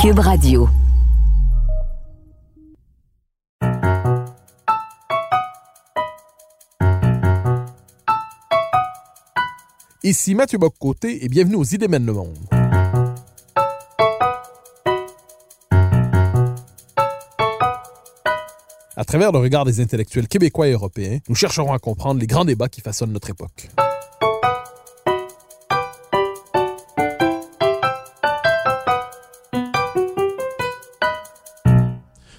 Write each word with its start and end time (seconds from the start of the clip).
Cube 0.00 0.20
Radio. 0.20 0.68
Ici 10.04 10.36
Mathieu 10.36 10.58
Boccoté 10.58 11.24
et 11.24 11.28
bienvenue 11.28 11.56
aux 11.56 11.64
Idées 11.64 11.88
mènent 11.88 12.06
le 12.06 12.12
monde. 12.12 12.38
À 18.96 19.04
travers 19.04 19.32
le 19.32 19.38
regard 19.38 19.64
des 19.64 19.80
intellectuels 19.80 20.28
québécois 20.28 20.68
et 20.68 20.72
européens, 20.72 21.18
nous 21.28 21.34
chercherons 21.34 21.72
à 21.72 21.80
comprendre 21.80 22.20
les 22.20 22.28
grands 22.28 22.44
débats 22.44 22.68
qui 22.68 22.82
façonnent 22.82 23.12
notre 23.12 23.30
époque. 23.30 23.68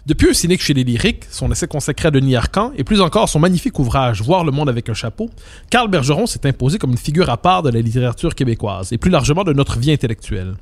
Depuis 0.10 0.28
un 0.28 0.34
cynique 0.34 0.64
chez 0.64 0.74
les 0.74 0.84
lyriques, 0.84 1.26
son 1.30 1.52
essai 1.52 1.68
consacré 1.68 2.08
à 2.08 2.12
Denis 2.12 2.36
Arcan, 2.36 2.72
et 2.76 2.84
plus 2.84 3.00
encore 3.00 3.30
son 3.30 3.38
magnifique 3.38 3.78
ouvrage 3.78 4.24
Voir 4.24 4.44
le 4.44 4.52
monde 4.52 4.68
avec 4.68 4.90
un 4.90 4.96
chapeau, 4.96 5.30
Carl 5.70 5.88
Bergeron 5.88 6.26
s'est 6.26 6.48
imposé 6.48 6.80
comme 6.80 6.90
une 6.90 6.98
figure 6.98 7.30
à 7.30 7.38
part 7.38 7.62
de 7.62 7.70
la 7.70 7.80
littérature 7.80 8.34
québécoise, 8.34 8.92
et 8.92 8.98
plus 8.98 9.12
largement 9.12 9.44
de 9.44 9.54
notre 9.54 9.78
vie 9.78 9.92
intellectuelle. 9.92 10.56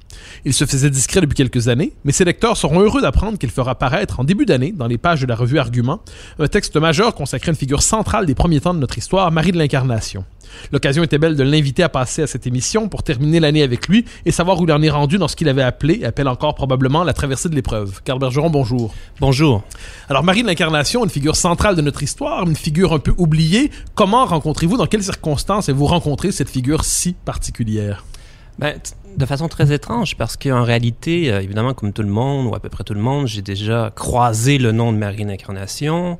Il 0.44 0.54
se 0.54 0.66
faisait 0.66 0.90
discret 0.90 1.22
depuis 1.22 1.36
quelques 1.36 1.70
années, 1.70 1.94
mais 2.04 2.12
ses 2.12 2.26
lecteurs 2.26 2.58
seront 2.58 2.82
heureux 2.82 3.02
d'apprendre 3.02 3.38
qu'il 3.38 3.50
fera 3.50 3.76
paraître 3.76 4.20
en 4.20 4.26
début 4.26 4.46
d'année, 4.46 4.74
dans 4.74 4.88
les 4.88 4.98
pages 4.98 5.22
de 5.22 5.28
la 5.28 5.36
revue 5.38 5.60
Argument, 5.60 6.02
un 6.40 6.48
texte 6.48 6.76
majeur 6.76 7.16
consacré 7.16 7.48
à 7.48 7.52
une 7.52 7.58
figure 7.58 7.84
centrale 7.84 8.26
des 8.26 8.36
premiers 8.36 8.60
temps 8.60 8.74
de 8.74 8.80
notre 8.80 8.98
histoire, 8.98 9.32
Marie 9.32 9.54
de 9.54 9.58
l'Incarnation. 9.60 10.26
L'occasion 10.72 11.04
était 11.04 11.18
belle 11.18 11.36
de 11.36 11.44
l'inviter 11.44 11.84
à 11.84 11.90
passer 11.90 12.22
à 12.22 12.28
cette 12.28 12.48
émission 12.48 12.88
pour 12.90 13.04
terminer 13.04 13.40
l'année 13.40 13.64
avec 13.64 13.88
lui 13.88 14.06
et 14.26 14.32
savoir 14.32 14.60
où 14.60 14.64
il 14.64 14.72
en 14.72 14.82
est 14.82 14.90
rendu 14.90 15.18
dans 15.18 15.28
ce 15.28 15.36
qu'il 15.36 15.50
avait 15.50 15.62
appelé, 15.62 16.04
appelle 16.06 16.28
encore 16.28 16.56
probablement, 16.56 17.04
la 17.04 17.14
traversée 17.14 17.50
de 17.50 17.56
l'épreuve. 17.56 18.02
Carl 18.04 18.20
Bergeron, 18.20 18.50
bonjour. 18.50 18.94
Bonjour. 19.20 19.37
Alors, 20.10 20.24
Marie 20.24 20.42
de 20.42 20.48
l'Incarnation, 20.48 21.04
une 21.04 21.10
figure 21.10 21.36
centrale 21.36 21.76
de 21.76 21.82
notre 21.82 22.04
histoire, 22.04 22.48
une 22.48 22.56
figure 22.56 22.94
un 22.94 23.00
peu 23.00 23.14
oubliée. 23.18 23.72
Comment 23.96 24.26
rencontrez-vous, 24.26 24.78
dans 24.78 24.88
quelles 24.88 25.04
circonstances 25.04 25.70
avez-vous 25.70 25.86
rencontré 25.86 26.32
cette 26.32 26.50
figure 26.50 26.86
si 26.86 27.14
particulière? 27.14 28.04
Ben, 28.60 28.80
de 29.16 29.26
façon 29.26 29.48
très 29.48 29.72
étrange, 29.72 30.16
parce 30.16 30.38
qu'en 30.38 30.64
réalité, 30.64 31.32
euh, 31.32 31.42
évidemment, 31.42 31.74
comme 31.74 31.94
tout 31.94 32.02
le 32.02 32.10
monde, 32.10 32.48
ou 32.48 32.56
à 32.56 32.60
peu 32.60 32.70
près 32.70 32.84
tout 32.84 32.94
le 32.94 33.02
monde, 33.02 33.28
j'ai 33.28 33.42
déjà 33.42 33.92
croisé 33.96 34.58
le 34.58 34.72
nom 34.72 34.92
de 34.92 34.98
Marie 34.98 35.24
de 35.24 35.30
l'Incarnation. 35.30 36.18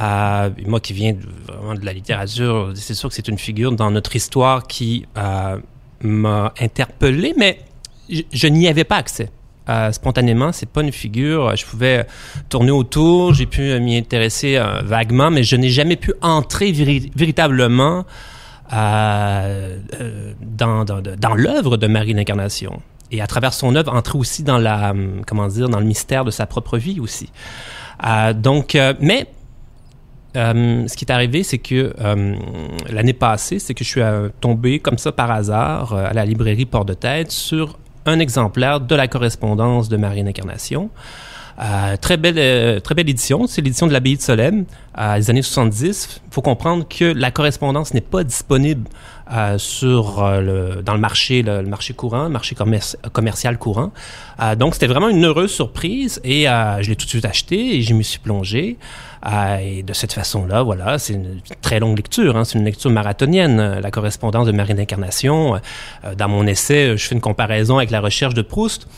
Euh, 0.00 0.50
moi 0.66 0.80
qui 0.80 0.92
viens 0.94 1.12
de, 1.12 1.20
vraiment 1.46 1.74
de 1.74 1.84
la 1.84 1.92
littérature, 1.92 2.72
c'est 2.74 2.94
sûr 2.94 3.10
que 3.10 3.14
c'est 3.14 3.28
une 3.28 3.38
figure 3.38 3.72
dans 3.72 3.90
notre 3.90 4.16
histoire 4.16 4.66
qui 4.66 5.06
euh, 5.18 5.58
m'a 6.02 6.52
interpellé, 6.60 7.34
mais 7.36 7.60
je, 8.08 8.22
je 8.32 8.46
n'y 8.48 8.68
avais 8.68 8.84
pas 8.84 8.96
accès. 8.96 9.30
Euh, 9.68 9.92
spontanément, 9.92 10.50
c'est 10.52 10.68
pas 10.68 10.82
une 10.82 10.92
figure. 10.92 11.54
Je 11.56 11.64
pouvais 11.64 12.06
tourner 12.48 12.72
autour, 12.72 13.32
j'ai 13.32 13.46
pu 13.46 13.78
m'y 13.80 13.96
intéresser 13.96 14.56
euh, 14.56 14.82
vaguement, 14.84 15.30
mais 15.30 15.44
je 15.44 15.54
n'ai 15.56 15.68
jamais 15.68 15.96
pu 15.96 16.12
entrer 16.20 16.72
véri 16.72 17.12
véritablement 17.14 18.04
euh, 18.72 19.78
euh, 20.00 20.32
dans, 20.40 20.84
dans, 20.84 21.34
l'œuvre 21.34 21.76
de 21.76 21.86
Marie 21.86 22.12
l'Incarnation. 22.12 22.82
Et 23.12 23.20
à 23.20 23.26
travers 23.26 23.52
son 23.52 23.76
œuvre, 23.76 23.94
entrer 23.94 24.18
aussi 24.18 24.42
dans 24.42 24.58
la, 24.58 24.94
comment 25.26 25.46
dire, 25.46 25.68
dans 25.68 25.78
le 25.78 25.86
mystère 25.86 26.24
de 26.24 26.30
sa 26.30 26.46
propre 26.46 26.78
vie 26.78 26.98
aussi. 26.98 27.30
Euh, 28.04 28.32
donc, 28.32 28.76
mais 29.00 29.28
euh, 30.36 30.88
ce 30.88 30.96
qui 30.96 31.04
est 31.04 31.12
arrivé, 31.12 31.42
c'est 31.42 31.58
que 31.58 31.94
euh, 32.00 32.34
l'année 32.88 33.12
passée, 33.12 33.58
c'est 33.58 33.74
que 33.74 33.84
je 33.84 33.88
suis 33.88 34.00
euh, 34.00 34.28
tombé 34.40 34.78
comme 34.78 34.98
ça 34.98 35.12
par 35.12 35.30
hasard 35.30 35.94
à 35.94 36.12
la 36.12 36.24
librairie 36.24 36.64
Port-de-Tête 36.64 37.30
sur 37.30 37.78
un 38.06 38.18
exemplaire 38.20 38.80
de 38.80 38.94
la 38.94 39.08
correspondance 39.08 39.88
de 39.88 39.96
Marie 39.96 40.22
Incarnation. 40.22 40.90
Euh, 41.62 41.96
très 41.96 42.16
belle, 42.16 42.80
très 42.80 42.94
belle 42.94 43.08
édition. 43.08 43.46
C'est 43.46 43.62
l'édition 43.62 43.86
de 43.86 43.92
l'abbaye 43.92 44.16
de 44.16 44.22
Solem, 44.22 44.64
euh, 44.98 45.16
des 45.16 45.30
années 45.30 45.42
70. 45.42 46.20
Il 46.26 46.34
faut 46.34 46.42
comprendre 46.42 46.86
que 46.88 47.04
la 47.04 47.30
correspondance 47.30 47.94
n'est 47.94 48.00
pas 48.00 48.24
disponible 48.24 48.88
euh, 49.32 49.58
sur 49.58 50.24
le, 50.40 50.82
dans 50.84 50.94
le 50.94 50.98
marché, 50.98 51.42
le, 51.42 51.62
marché 51.62 51.94
courant, 51.94 52.24
le 52.24 52.30
marché 52.30 52.56
commercial 53.12 53.58
courant. 53.58 53.92
donc, 54.58 54.74
c'était 54.74 54.88
vraiment 54.88 55.08
une 55.08 55.24
heureuse 55.24 55.52
surprise 55.52 56.20
et 56.24 56.44
je 56.44 56.88
l'ai 56.88 56.96
tout 56.96 57.04
de 57.04 57.10
suite 57.10 57.24
acheté 57.24 57.76
et 57.76 57.82
je 57.82 57.94
m'y 57.94 58.02
suis 58.02 58.18
plongé. 58.18 58.76
et 59.60 59.82
de 59.84 59.92
cette 59.92 60.14
façon-là, 60.14 60.62
voilà, 60.62 60.98
c'est 60.98 61.12
une 61.12 61.40
très 61.60 61.78
longue 61.78 61.96
lecture. 61.96 62.36
Hein, 62.36 62.44
c'est 62.44 62.58
une 62.58 62.64
lecture 62.64 62.90
marathonienne. 62.90 63.78
La 63.78 63.90
correspondance 63.92 64.46
de 64.46 64.52
Marie 64.52 64.74
d'Incarnation. 64.74 65.60
dans 66.16 66.28
mon 66.28 66.46
essai, 66.46 66.96
je 66.96 67.06
fais 67.06 67.14
une 67.14 67.20
comparaison 67.20 67.78
avec 67.78 67.90
la 67.90 68.00
recherche 68.00 68.34
de 68.34 68.42
Proust. 68.42 68.88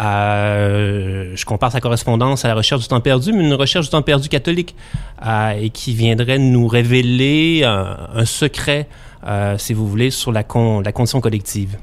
Euh, 0.00 1.32
je 1.34 1.44
compare 1.44 1.72
sa 1.72 1.80
correspondance 1.80 2.44
à 2.44 2.48
la 2.48 2.54
recherche 2.54 2.82
du 2.82 2.88
temps 2.88 3.00
perdu, 3.00 3.32
mais 3.32 3.44
une 3.44 3.54
recherche 3.54 3.86
du 3.86 3.90
temps 3.90 4.02
perdu 4.02 4.28
catholique 4.28 4.74
et 5.60 5.70
qui 5.70 5.94
viendrait 5.94 6.38
nous 6.38 6.66
révéler 6.66 7.64
un, 7.64 7.96
un 8.14 8.24
secret, 8.24 8.88
euh, 9.26 9.56
si 9.58 9.74
vous 9.74 9.88
voulez, 9.88 10.10
sur 10.10 10.32
la, 10.32 10.42
con, 10.42 10.80
la 10.80 10.92
condition 10.92 11.20
collective. 11.20 11.76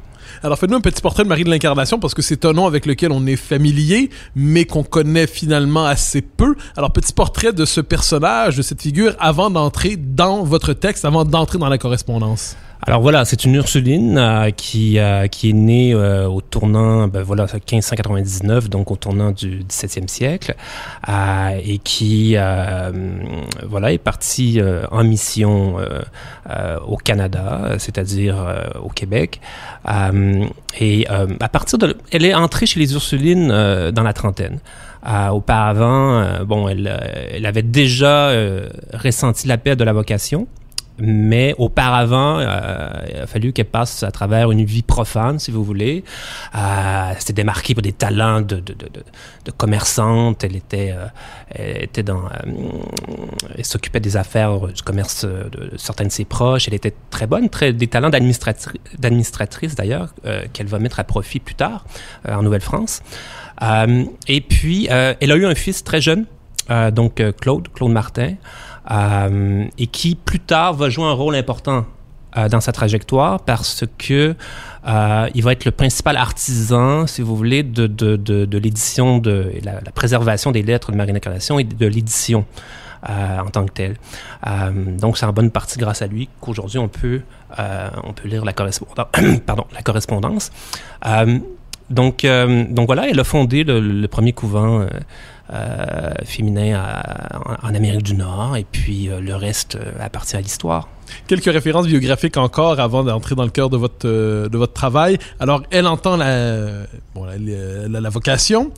Alors 0.43 0.57
faites-nous 0.57 0.77
un 0.77 0.81
petit 0.81 1.01
portrait 1.01 1.23
de 1.23 1.27
Marie 1.27 1.43
de 1.43 1.49
l'Incarnation 1.49 1.99
parce 1.99 2.13
que 2.13 2.21
c'est 2.21 2.45
un 2.45 2.53
nom 2.53 2.67
avec 2.67 2.85
lequel 2.85 3.11
on 3.11 3.25
est 3.25 3.35
familier, 3.35 4.09
mais 4.35 4.65
qu'on 4.65 4.83
connaît 4.83 5.27
finalement 5.27 5.85
assez 5.85 6.21
peu. 6.21 6.55
Alors 6.77 6.91
petit 6.91 7.13
portrait 7.13 7.51
de 7.51 7.65
ce 7.65 7.81
personnage, 7.81 8.57
de 8.57 8.61
cette 8.61 8.81
figure, 8.81 9.15
avant 9.19 9.49
d'entrer 9.49 9.95
dans 9.97 10.43
votre 10.43 10.73
texte, 10.73 11.03
avant 11.05 11.25
d'entrer 11.25 11.57
dans 11.57 11.69
la 11.69 11.77
correspondance. 11.77 12.55
Alors 12.87 13.01
voilà, 13.01 13.25
c'est 13.25 13.43
une 13.43 13.55
Ursuline 13.55 14.17
euh, 14.17 14.51
qui 14.51 14.99
euh, 14.99 15.27
qui 15.27 15.49
est 15.49 15.53
née 15.53 15.93
euh, 15.93 16.27
au 16.29 16.39
tournant, 16.39 17.09
ben 17.09 17.21
voilà, 17.21 17.43
1599, 17.43 18.69
donc 18.69 18.89
au 18.89 18.95
tournant 18.95 19.31
du 19.31 19.65
XVIIe 19.67 20.07
siècle, 20.07 20.55
euh, 21.09 21.59
et 21.61 21.77
qui 21.79 22.35
euh, 22.37 22.91
voilà 23.67 23.91
est 23.91 23.97
partie 23.97 24.61
en 24.91 25.03
mission 25.03 25.75
au 26.87 26.95
Canada, 26.95 27.75
c'est-à-dire 27.79 28.35
au 28.81 28.89
Québec, 28.89 29.41
et 30.79 31.07
à 31.07 31.49
partir 31.49 31.77
de, 31.79 31.97
elle 32.11 32.25
est 32.25 32.33
entrée 32.33 32.65
chez 32.65 32.79
les 32.79 32.93
Ursulines 32.93 33.49
dans 33.91 34.03
la 34.03 34.13
trentaine. 34.13 34.59
auparavant, 35.31 36.43
bon, 36.45 36.69
elle, 36.69 37.29
elle 37.33 37.45
avait 37.45 37.61
déjà 37.61 38.31
ressenti 38.93 39.47
l'appel 39.47 39.75
de 39.75 39.83
la 39.83 39.93
vocation 39.93 40.47
mais 40.99 41.55
auparavant, 41.57 42.39
euh, 42.39 42.89
il 43.09 43.17
a 43.17 43.27
fallu 43.27 43.53
qu'elle 43.53 43.65
passe 43.65 44.03
à 44.03 44.11
travers 44.11 44.51
une 44.51 44.63
vie 44.65 44.81
profane, 44.83 45.39
si 45.39 45.51
vous 45.51 45.63
voulez. 45.63 46.03
Euh, 46.55 47.11
C'était 47.19 47.33
démarquée 47.33 47.73
pour 47.73 47.81
des 47.81 47.93
talents 47.93 48.41
de, 48.41 48.55
de, 48.55 48.73
de, 48.73 48.89
de 49.45 49.51
commerçante. 49.51 50.43
Elle 50.43 50.55
était, 50.55 50.91
euh, 50.91 51.05
elle 51.49 51.83
était 51.83 52.03
dans, 52.03 52.25
euh, 52.25 52.29
elle 53.57 53.65
s'occupait 53.65 53.99
des 53.99 54.17
affaires 54.17 54.59
du 54.67 54.81
commerce 54.81 55.25
de 55.25 55.71
certains 55.77 56.05
de 56.05 56.11
ses 56.11 56.25
proches. 56.25 56.67
Elle 56.67 56.73
était 56.75 56.93
très 57.09 57.27
bonne, 57.27 57.49
très 57.49 57.73
des 57.73 57.87
talents 57.87 58.09
d'administratrice 58.09 59.75
d'ailleurs, 59.75 60.13
euh, 60.25 60.43
qu'elle 60.53 60.67
va 60.67 60.79
mettre 60.79 60.99
à 60.99 61.03
profit 61.03 61.39
plus 61.39 61.55
tard 61.55 61.85
euh, 62.27 62.35
en 62.35 62.43
Nouvelle-France. 62.43 63.01
et 64.27 64.41
puis, 64.41 64.87
elle 64.89 65.31
a 65.31 65.35
eu 65.35 65.45
un 65.45 65.55
fils 65.55 65.83
très 65.83 66.01
jeune, 66.01 66.25
donc 66.93 67.21
Claude, 67.41 67.67
Claude 67.73 67.91
Martin. 67.91 68.35
Euh, 68.91 69.65
et 69.77 69.87
qui 69.87 70.15
plus 70.15 70.39
tard 70.39 70.73
va 70.73 70.89
jouer 70.89 71.05
un 71.05 71.13
rôle 71.13 71.35
important 71.35 71.85
euh, 72.37 72.49
dans 72.49 72.59
sa 72.59 72.71
trajectoire 72.71 73.39
parce 73.39 73.83
que 73.99 74.35
euh, 74.87 75.29
il 75.35 75.43
va 75.43 75.51
être 75.51 75.65
le 75.65 75.71
principal 75.71 76.17
artisan, 76.17 77.05
si 77.05 77.21
vous 77.21 77.35
voulez, 77.35 77.61
de, 77.61 77.85
de, 77.85 78.15
de, 78.15 78.57
l'édition, 78.57 79.19
de 79.19 79.51
la, 79.63 79.91
préservation 79.91 80.51
des 80.51 80.63
lettres 80.63 80.91
de 80.91 80.97
Marie 80.97 81.13
d'Incarnation 81.13 81.59
et 81.59 81.63
de 81.63 81.85
l'édition 81.85 82.45
en 83.07 83.49
tant 83.49 83.65
que 83.65 83.71
telle. 83.71 83.95
Donc 84.97 85.17
c'est 85.17 85.25
en 85.25 85.31
bonne 85.31 85.51
partie 85.51 85.77
grâce 85.79 86.01
à 86.01 86.07
lui 86.07 86.27
qu'aujourd'hui 86.41 86.79
on 86.79 86.89
peut 86.89 87.21
on 87.57 88.11
peut 88.11 88.27
lire 88.27 88.43
la 88.43 88.51
correspondance. 88.51 89.07
pardon, 89.45 89.65
la 89.73 89.81
correspondance. 89.81 90.51
Donc, 91.89 92.25
donc 92.25 92.85
voilà, 92.87 93.09
elle 93.09 93.19
a 93.19 93.23
fondé 93.23 93.63
le, 93.63 94.05
premier 94.07 94.33
couvent 94.33 94.85
féminin 96.25 96.79
à- 96.79 97.65
en, 97.65 97.73
Amérique 97.75 98.03
du 98.03 98.15
Nord, 98.15 98.55
et 98.57 98.65
puis 98.71 99.09
euh, 99.09 99.19
le 99.21 99.35
reste 99.35 99.75
euh, 99.75 99.91
appartient 99.99 100.35
à 100.35 100.41
l'histoire. 100.41 100.87
Quelques 101.27 101.45
références 101.51 101.87
biographiques 101.87 102.37
encore 102.37 102.79
avant 102.79 103.03
d'entrer 103.03 103.35
dans 103.35 103.43
le 103.43 103.49
cœur 103.49 103.69
de 103.69 103.77
votre, 103.77 104.07
euh, 104.07 104.47
de 104.49 104.57
votre 104.57 104.73
travail. 104.73 105.17
Alors, 105.39 105.63
elle 105.71 105.87
entend 105.87 106.17
la, 106.17 106.83
la- 107.15 107.99
la 108.01 108.09
vocation. 108.09 108.71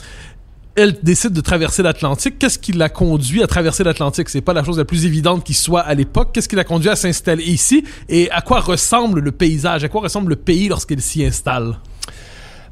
Elle 0.76 0.98
décide 1.04 1.34
de 1.34 1.42
traverser 1.42 1.84
l'Atlantique. 1.84 2.40
Qu'est-ce 2.40 2.58
qui 2.58 2.72
l'a 2.72 2.88
conduit 2.88 3.44
à 3.44 3.48
traverser 3.48 3.84
l'Atlantique? 3.84 4.30
C'est 4.30 4.40
pas 4.40 4.54
la 4.54 4.64
chose 4.64 4.78
la 4.78 4.86
plus 4.86 5.06
évidente 5.06 5.44
qui 5.44 5.54
soit 5.54 5.82
à 5.82 5.94
l'époque. 5.94 6.30
Qu'est-ce 6.34 6.48
qui 6.48 6.56
l'a 6.56 6.64
conduit 6.64 6.90
à 6.90 6.96
s'installer 6.96 7.44
ici? 7.44 7.84
Et 8.08 8.32
à 8.32 8.40
quoi 8.40 8.62
ressemble 8.62 9.20
le 9.20 9.34
paysage? 9.34 9.84
À 9.84 9.90
quoi 9.90 10.00
ressemble 10.02 10.30
le 10.30 10.38
pays 10.38 10.70
lorsqu'elle 10.70 11.02
s'y 11.02 11.26
installe? 11.26 11.76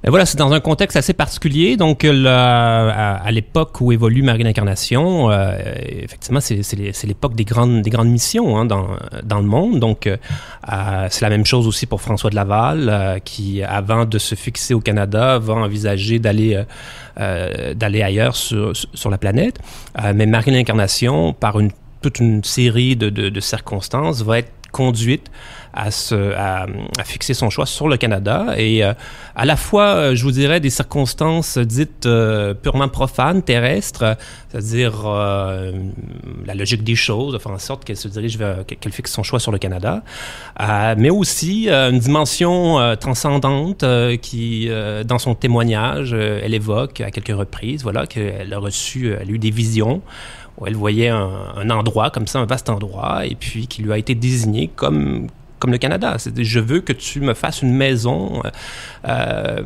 Et 0.06 0.10
voilà, 0.10 0.26
c'est 0.26 0.38
dans 0.38 0.54
un 0.54 0.62
contexte 0.62 0.96
assez 0.96 1.14
particulier. 1.14 1.76
Donc, 1.76 2.04
le- 2.04 2.26
à, 2.30 3.30
l'époque 3.32 3.82
où 3.82 3.92
évolue 3.92 4.22
Marie 4.22 4.44
l'Incarnation, 4.44 5.30
euh, 5.30 5.52
effectivement, 6.04 6.40
c'est 6.40 7.04
l'époque 7.04 7.36
des 7.36 7.44
grandes, 7.44 7.82
des 7.82 7.90
grandes 7.90 8.08
missions 8.10 8.58
hein, 8.58 8.66
dans, 8.66 8.88
dans 9.24 9.40
le 9.40 9.46
monde. 9.46 9.80
Donc, 9.80 10.08
euh, 10.08 10.16
euh, 10.72 11.08
c'est 11.10 11.22
la 11.26 11.30
même 11.30 11.46
chose 11.46 11.68
aussi 11.68 11.86
pour 11.86 12.02
François 12.02 12.30
de 12.30 12.36
Laval, 12.36 12.88
euh, 12.90 13.20
qui, 13.20 13.62
avant 13.62 14.06
de 14.06 14.18
se 14.18 14.36
fixer 14.36 14.74
au 14.74 14.80
Canada, 14.80 15.38
va 15.38 15.56
envisager 15.56 16.20
d'aller 16.20 16.56
euh, 16.56 16.64
euh, 17.20 17.74
d'aller 17.74 18.02
ailleurs 18.02 18.36
sur, 18.38 18.72
sur 18.94 19.10
la 19.10 19.18
planète. 19.18 19.60
Euh, 20.02 20.14
mais 20.16 20.26
Marie 20.26 20.52
l'Incarnation, 20.52 21.34
par 21.34 21.58
toute 22.02 22.20
une 22.20 22.46
série 22.46 22.96
de, 22.96 23.10
de 23.10 23.40
circonstances, 23.42 24.24
va 24.24 24.40
être 24.40 24.52
conduite 24.72 25.30
à, 25.74 26.66
fixer 27.04 27.34
son 27.34 27.50
choix 27.50 27.66
sur 27.66 27.88
le 27.88 27.98
Canada. 27.98 28.54
Et 28.58 28.84
euh, 28.84 28.94
à 29.36 29.46
la 29.46 29.56
fois, 29.56 29.86
euh, 29.86 30.16
je 30.16 30.24
vous 30.24 30.32
dirais, 30.32 30.60
des 30.60 30.70
circonstances 30.70 31.58
dites 31.58 32.06
euh, 32.06 32.54
purement 32.54 32.88
profanes, 32.88 33.42
terrestres, 33.42 34.18
c'est-à-dire 34.50 35.08
la 36.46 36.56
logique 36.56 36.84
des 36.84 36.96
choses, 36.96 37.34
de 37.34 37.38
faire 37.38 37.52
en 37.52 37.60
sorte 37.60 37.86
qu'elle 37.86 37.98
se 37.98 38.08
dirige 38.08 38.38
vers, 38.38 38.66
qu'elle 38.66 38.92
fixe 38.92 39.12
son 39.12 39.24
choix 39.24 39.40
sur 39.40 39.52
le 39.52 39.58
Canada, 39.60 40.04
mais 40.98 41.10
aussi 41.10 41.70
une 41.70 42.00
dimension 42.00 42.96
transcendante 43.00 43.86
qui, 44.22 44.70
dans 45.06 45.20
son 45.20 45.36
témoignage, 45.36 46.14
elle 46.14 46.54
évoque 46.54 47.02
à 47.02 47.12
quelques 47.12 47.38
reprises, 47.38 47.84
voilà, 47.84 48.08
qu'elle 48.08 48.52
a 48.52 48.58
reçu, 48.58 49.14
elle 49.14 49.30
a 49.30 49.32
eu 49.32 49.40
des 49.40 49.52
visions 49.52 50.02
où 50.58 50.66
elle 50.66 50.76
voyait 50.76 51.10
un 51.10 51.70
endroit 51.70 52.10
comme 52.10 52.26
ça, 52.26 52.40
un 52.40 52.46
vaste 52.46 52.70
endroit, 52.70 53.26
et 53.26 53.36
puis 53.36 53.68
qui 53.68 53.84
lui 53.84 53.94
a 53.94 53.98
été 53.98 54.16
désigné 54.16 54.70
comme 54.76 55.28
comme 55.60 55.72
le 55.72 55.78
Canada. 55.78 56.18
Je 56.36 56.60
veux 56.60 56.80
que 56.80 56.94
tu 56.94 57.22
me 57.22 57.34
fasses 57.34 57.62
une 57.62 57.74
maison, 57.74 58.42
euh, 58.46 58.50
euh, 59.08 59.62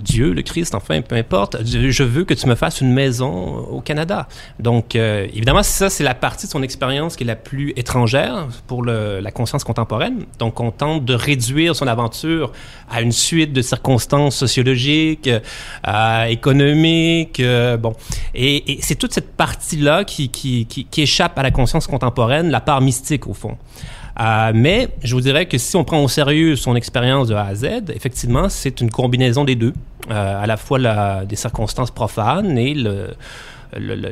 Dieu, 0.00 0.32
le 0.32 0.42
Christ, 0.42 0.74
enfin, 0.74 1.02
peu 1.02 1.16
importe. 1.16 1.56
Je 1.64 2.04
veux 2.04 2.24
que 2.24 2.34
tu 2.34 2.46
me 2.46 2.54
fasses 2.54 2.80
une 2.80 2.92
maison 2.92 3.58
au 3.58 3.80
Canada. 3.80 4.28
Donc, 4.60 4.96
euh, 4.96 5.26
évidemment, 5.34 5.62
ça, 5.62 5.90
c'est 5.90 6.04
la 6.04 6.14
partie 6.14 6.46
de 6.46 6.52
son 6.52 6.62
expérience 6.62 7.16
qui 7.16 7.24
est 7.24 7.26
la 7.26 7.36
plus 7.36 7.72
étrangère 7.76 8.46
pour 8.66 8.82
le, 8.82 9.20
la 9.20 9.30
conscience 9.30 9.64
contemporaine. 9.64 10.24
Donc, 10.38 10.60
on 10.60 10.70
tente 10.70 11.04
de 11.04 11.14
réduire 11.14 11.74
son 11.74 11.86
aventure 11.86 12.52
à 12.90 13.02
une 13.02 13.12
suite 13.12 13.52
de 13.52 13.62
circonstances 13.62 14.36
sociologiques, 14.36 15.28
euh, 15.86 16.24
économiques, 16.24 17.40
euh, 17.40 17.76
bon. 17.76 17.94
Et, 18.34 18.72
et 18.72 18.78
c'est 18.82 18.94
toute 18.94 19.12
cette 19.12 19.36
partie-là 19.36 20.04
qui, 20.04 20.28
qui, 20.28 20.66
qui, 20.66 20.84
qui 20.84 21.02
échappe 21.02 21.38
à 21.38 21.42
la 21.42 21.50
conscience 21.50 21.86
contemporaine, 21.86 22.50
la 22.50 22.60
part 22.60 22.80
mystique, 22.80 23.26
au 23.26 23.34
fond. 23.34 23.56
Euh, 24.20 24.52
mais 24.54 24.88
je 25.02 25.14
vous 25.14 25.20
dirais 25.20 25.46
que 25.46 25.58
si 25.58 25.76
on 25.76 25.84
prend 25.84 26.02
au 26.02 26.08
sérieux 26.08 26.56
son 26.56 26.76
expérience 26.76 27.28
de 27.28 27.34
A 27.34 27.46
à 27.46 27.54
Z, 27.54 27.66
effectivement, 27.94 28.48
c'est 28.48 28.80
une 28.80 28.90
combinaison 28.90 29.44
des 29.44 29.56
deux, 29.56 29.72
euh, 30.10 30.42
à 30.42 30.46
la 30.46 30.56
fois 30.56 30.78
des 31.24 31.36
circonstances 31.36 31.90
profanes 31.90 32.56
et 32.56 32.74
le, 32.74 33.08
le, 33.76 33.94
le, 33.94 34.10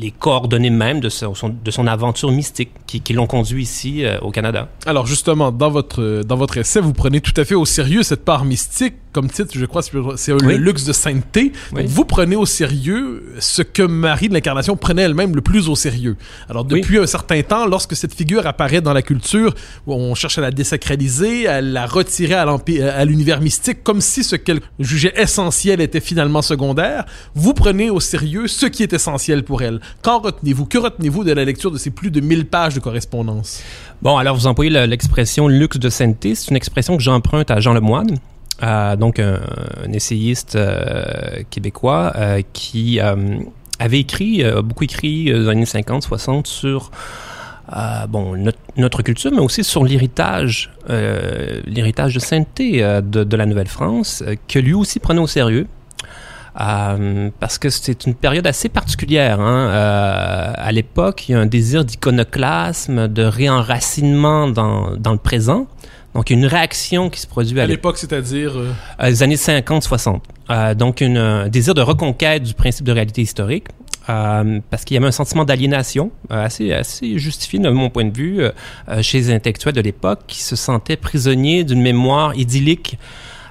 les 0.00 0.10
coordonnées 0.10 0.70
même 0.70 1.00
de 1.00 1.08
son, 1.08 1.86
aventure 1.86 2.30
mystique 2.32 2.70
qui, 2.86 3.00
qui 3.00 3.12
l'ont 3.12 3.26
conduit 3.26 3.62
ici 3.62 4.04
euh, 4.04 4.18
au 4.20 4.30
Canada. 4.30 4.68
Alors 4.86 5.06
justement, 5.06 5.52
dans 5.52 5.70
votre, 5.70 6.22
dans 6.24 6.36
votre 6.36 6.56
essai, 6.58 6.80
vous 6.80 6.92
prenez 6.92 7.20
tout 7.20 7.38
à 7.40 7.44
fait 7.44 7.54
au 7.54 7.64
sérieux 7.64 8.02
cette 8.02 8.24
part 8.24 8.44
mystique. 8.44 8.94
Comme 9.16 9.30
titre, 9.30 9.52
je 9.54 9.64
crois, 9.64 9.80
c'est 9.82 10.32
Oui. 10.32 10.38
le 10.42 10.56
luxe 10.58 10.84
de 10.84 10.92
sainteté. 10.92 11.52
Oui. 11.72 11.84
Vous 11.86 12.04
prenez 12.04 12.36
au 12.36 12.44
sérieux 12.44 13.24
ce 13.38 13.62
que 13.62 13.82
Marie 13.82 14.28
de 14.28 14.34
l'Incarnation 14.34 14.76
prenait 14.76 15.00
elle-même 15.04 15.34
le 15.34 15.40
plus 15.40 15.70
au 15.70 15.74
sérieux. 15.74 16.18
Alors 16.50 16.66
depuis 16.66 16.98
un 16.98 17.06
certain 17.06 17.40
temps, 17.42 17.66
lorsque 17.66 17.96
cette 17.96 18.12
figure 18.12 18.46
apparaît 18.46 18.82
dans 18.82 18.92
la 18.92 19.00
culture, 19.00 19.54
on 19.86 20.14
cherche 20.14 20.36
à 20.36 20.42
la 20.42 20.50
désacraliser, 20.50 21.46
à 21.48 21.62
la 21.62 21.86
retirer 21.86 22.34
à 22.34 23.04
l'univers 23.06 23.40
mystique, 23.40 23.82
comme 23.82 24.02
si 24.02 24.22
ce 24.22 24.36
qu'elle 24.36 24.60
jugeait 24.78 25.14
essentiel 25.16 25.80
était 25.80 26.00
finalement 26.00 26.42
secondaire. 26.42 27.06
Vous 27.34 27.54
prenez 27.54 27.88
au 27.88 28.00
sérieux 28.00 28.48
ce 28.48 28.66
qui 28.66 28.82
est 28.82 28.92
essentiel 28.92 29.44
pour 29.44 29.62
elle. 29.62 29.80
Qu'en 30.02 30.18
retenez-vous? 30.18 30.66
Que 30.66 30.76
retenez-vous 30.76 31.24
de 31.24 31.32
la 31.32 31.46
lecture 31.46 31.70
de 31.70 31.78
ces 31.78 31.88
plus 31.88 32.10
de 32.10 32.20
1000 32.20 32.44
pages 32.44 32.74
de 32.74 32.80
correspondance 32.80 33.62
Bon, 34.02 34.18
alors 34.18 34.36
vous 34.36 34.46
employez 34.46 34.70
le- 34.70 34.84
l'expression 34.84 35.48
luxe 35.48 35.78
de 35.78 35.88
sainteté. 35.88 36.34
C'est 36.34 36.50
une 36.50 36.56
expression 36.56 36.98
que 36.98 37.02
j'emprunte 37.02 37.50
à 37.50 37.60
Jean 37.60 37.72
Lemoine, 37.72 38.18
euh, 38.62 38.96
donc 38.96 39.18
un, 39.18 39.40
essayiste 39.92 40.56
euh, 40.56 41.42
québécois 41.50 42.12
euh, 42.16 42.40
qui 42.52 42.98
avait 43.78 44.00
écrit, 44.00 44.42
beaucoup 44.62 44.84
écrit 44.84 45.30
dans 45.30 45.38
les 45.38 45.48
années 45.48 45.66
50, 45.66 46.02
60 46.02 46.46
sur 46.46 46.90
bon, 48.08 48.42
notre, 48.76 49.02
culture, 49.02 49.30
mais 49.32 49.40
aussi 49.40 49.64
sur 49.64 49.84
l'héritage, 49.84 50.70
l'héritage 50.88 52.14
de 52.14 52.20
sainteté 52.20 52.80
de, 52.80 53.24
de 53.24 53.36
la 53.36 53.44
Nouvelle-France, 53.44 54.24
que 54.48 54.58
lui 54.58 54.72
aussi 54.72 54.98
prenait 54.98 55.20
au 55.20 55.26
sérieux. 55.26 55.66
Parce 56.54 57.58
que 57.58 57.68
c'est 57.68 58.06
une 58.06 58.14
période 58.14 58.46
assez 58.46 58.70
particulière. 58.70 59.40
Hein. 59.40 59.68
À 60.56 60.72
l'époque, 60.72 61.28
il 61.28 61.32
y 61.32 61.34
a 61.34 61.40
un 61.40 61.46
désir 61.46 61.84
d'iconoclasme, 61.84 63.08
de 63.08 63.24
réenracinement 63.24 64.48
dans, 64.48 64.96
dans 64.96 65.12
le 65.12 65.18
présent. 65.18 65.66
Donc, 66.16 66.30
une 66.30 66.46
réaction 66.46 67.10
qui 67.10 67.20
se 67.20 67.26
produit 67.26 67.60
à, 67.60 67.64
À 67.64 67.66
l'époque, 67.66 67.98
c'est-à-dire... 67.98 68.56
euh, 68.56 68.72
euh, 69.02 69.08
les 69.08 69.22
années 69.22 69.36
50-60. 69.36 70.20
Euh, 70.48 70.74
donc, 70.74 71.02
une, 71.02 71.18
un 71.18 71.48
désir 71.48 71.74
de 71.74 71.82
reconquête 71.82 72.42
du 72.42 72.54
principe 72.54 72.86
de 72.86 72.92
réalité 72.92 73.20
historique. 73.20 73.66
Euh, 74.08 74.60
parce 74.70 74.84
qu'il 74.84 74.94
y 74.94 74.98
avait 74.98 75.08
un 75.08 75.12
sentiment 75.12 75.44
d'aliénation 75.44 76.12
euh, 76.30 76.44
assez, 76.44 76.72
assez 76.72 77.18
justifié 77.18 77.58
de 77.58 77.68
mon 77.68 77.90
point 77.90 78.04
de 78.04 78.16
vue 78.16 78.40
euh, 78.40 79.02
chez 79.02 79.18
les 79.18 79.30
intellectuels 79.32 79.74
de 79.74 79.80
l'époque 79.80 80.20
qui 80.28 80.42
se 80.42 80.54
sentaient 80.54 80.96
prisonniers 80.96 81.64
d'une 81.64 81.82
mémoire 81.82 82.34
idyllique 82.36 82.98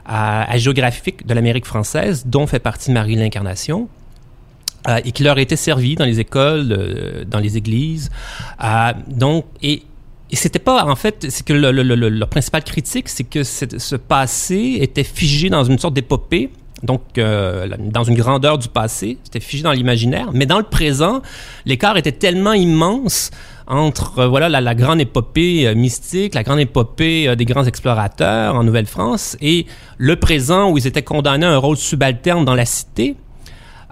à, 0.06 0.50
à 0.50 0.58
géographique 0.58 1.28
de 1.28 1.34
l'Amérique 1.34 1.66
française, 1.66 2.26
dont 2.26 2.48
fait 2.48 2.60
partie 2.60 2.90
Marie 2.92 3.16
l'Incarnation. 3.16 3.90
et 5.04 5.12
qui 5.12 5.24
leur 5.24 5.38
était 5.40 5.56
servi 5.56 5.96
dans 5.96 6.06
les 6.06 6.20
écoles, 6.20 7.26
dans 7.28 7.40
les 7.40 7.58
églises. 7.58 8.10
Donc, 9.08 9.46
et, 9.62 9.84
et 10.32 10.36
c'était 10.36 10.60
pas, 10.60 10.86
en 10.86 10.96
fait, 10.96 11.28
c'est 11.30 11.46
que 11.46 11.54
le, 11.54 11.72
le, 11.72 11.84
le, 11.84 12.10
le 12.10 12.26
principal 12.26 12.64
critique, 12.64 13.10
c'est 13.10 13.24
que 13.24 13.44
ce 13.44 13.96
passé 13.96 14.78
était 14.82 15.04
figé 15.04 15.50
dans 15.50 15.64
une 15.64 15.78
sorte 15.78 15.94
d'épopée, 15.94 16.50
donc 16.84 17.18
euh, 17.18 17.68
dans 17.80 18.04
une 18.04 18.16
grandeur 18.16 18.58
du 18.58 18.68
passé, 18.68 19.18
c'était 19.24 19.40
figé 19.40 19.64
dans 19.64 19.72
l'imaginaire, 19.72 20.30
mais 20.34 20.46
dans 20.46 20.58
le 20.58 20.66
présent, 20.66 21.22
l'écart 21.66 21.98
était 21.98 22.12
tellement 22.12 22.54
immense 22.54 23.32
entre 23.68 24.20
euh, 24.20 24.28
voilà 24.28 24.50
la, 24.50 24.62
la 24.62 24.76
grande 24.76 25.02
épopée 25.02 25.68
euh, 25.68 25.76
mystique, 25.76 26.36
la 26.36 26.44
grande 26.44 26.60
épopée 26.60 27.28
euh, 27.28 27.36
des 27.36 27.46
grands 27.46 27.64
explorateurs 27.64 28.56
en 28.56 28.64
Nouvelle-France 28.64 29.38
et 29.42 29.66
le 29.98 30.16
présent 30.18 30.72
où 30.72 30.78
ils 30.78 30.86
étaient 30.86 31.02
condamnés 31.02 31.46
à 31.46 31.52
un 31.52 31.58
rôle 31.58 31.78
subalterne 31.78 32.46
dans 32.46 32.56
la 32.56 32.66
cité. 32.66 33.16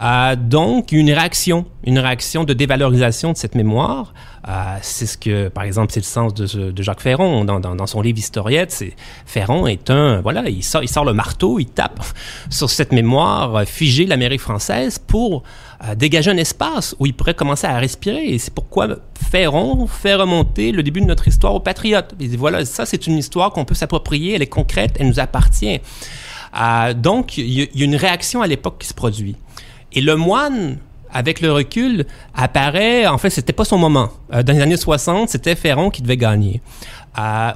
Euh, 0.03 0.35
donc, 0.35 0.91
une 0.91 1.11
réaction, 1.11 1.65
une 1.85 1.97
réaction 1.97 2.43
de 2.43 2.53
dévalorisation 2.53 3.31
de 3.31 3.37
cette 3.37 3.55
mémoire. 3.55 4.13
Euh, 4.49 4.51
c'est 4.81 5.05
ce 5.05 5.17
que, 5.17 5.47
par 5.47 5.63
exemple, 5.63 5.93
c'est 5.93 6.01
le 6.01 6.05
sens 6.05 6.33
de, 6.33 6.83
Jacques 6.83 6.99
Ferron 6.99 7.45
dans, 7.45 7.87
son 7.87 8.01
livre 8.01 8.17
Historiette. 8.17 8.71
C'est 8.71 8.93
Ferron 9.25 9.65
est 9.65 9.89
un, 9.89 10.19
voilà, 10.19 10.49
il 10.49 10.63
sort, 10.63 10.83
il 10.83 10.89
sort 10.89 11.05
le 11.05 11.13
marteau, 11.13 11.59
il 11.59 11.67
tape 11.67 12.03
sur 12.49 12.69
cette 12.69 12.91
mémoire 12.91 13.55
euh, 13.55 13.65
figée 13.65 14.03
de 14.03 14.09
l'Amérique 14.09 14.41
française 14.41 14.99
pour 14.99 15.43
euh, 15.87 15.95
dégager 15.95 16.31
un 16.31 16.37
espace 16.37 16.95
où 16.99 17.05
il 17.05 17.13
pourrait 17.13 17.35
commencer 17.35 17.67
à 17.67 17.77
respirer. 17.77 18.25
Et 18.25 18.39
c'est 18.39 18.53
pourquoi 18.53 18.87
Ferron 19.31 19.87
fait 19.87 20.15
remonter 20.15 20.73
le 20.73 20.83
début 20.83 20.99
de 20.99 21.05
notre 21.05 21.29
histoire 21.29 21.55
aux 21.55 21.61
patriotes. 21.61 22.13
Il 22.19 22.29
dit 22.29 22.37
voilà, 22.37 22.65
ça 22.65 22.85
c'est 22.85 23.07
une 23.07 23.17
histoire 23.17 23.51
qu'on 23.51 23.63
peut 23.63 23.75
s'approprier, 23.75 24.35
elle 24.35 24.41
est 24.41 24.47
concrète, 24.47 24.97
elle 24.99 25.07
nous 25.07 25.21
appartient. 25.21 25.79
Donc, 26.97 27.39
il 27.39 27.51
y 27.51 27.81
a 27.81 27.85
une 27.85 27.95
réaction 27.95 28.43
à 28.43 28.47
l'époque 28.47 28.75
qui 28.77 28.87
se 28.87 28.93
produit. 28.93 29.35
Et 29.93 30.01
le 30.01 30.15
moine, 30.15 30.77
avec 31.11 31.41
le 31.41 31.51
recul, 31.51 32.05
apparaît, 32.33 33.05
en 33.07 33.17
fait, 33.17 33.29
c'était 33.29 33.53
pas 33.53 33.65
son 33.65 33.77
moment. 33.77 34.09
Euh, 34.33 34.43
dans 34.43 34.53
les 34.53 34.61
années 34.61 34.77
60, 34.77 35.29
c'était 35.29 35.55
Ferron 35.55 35.89
qui 35.89 36.01
devait 36.01 36.17
gagner. 36.17 36.61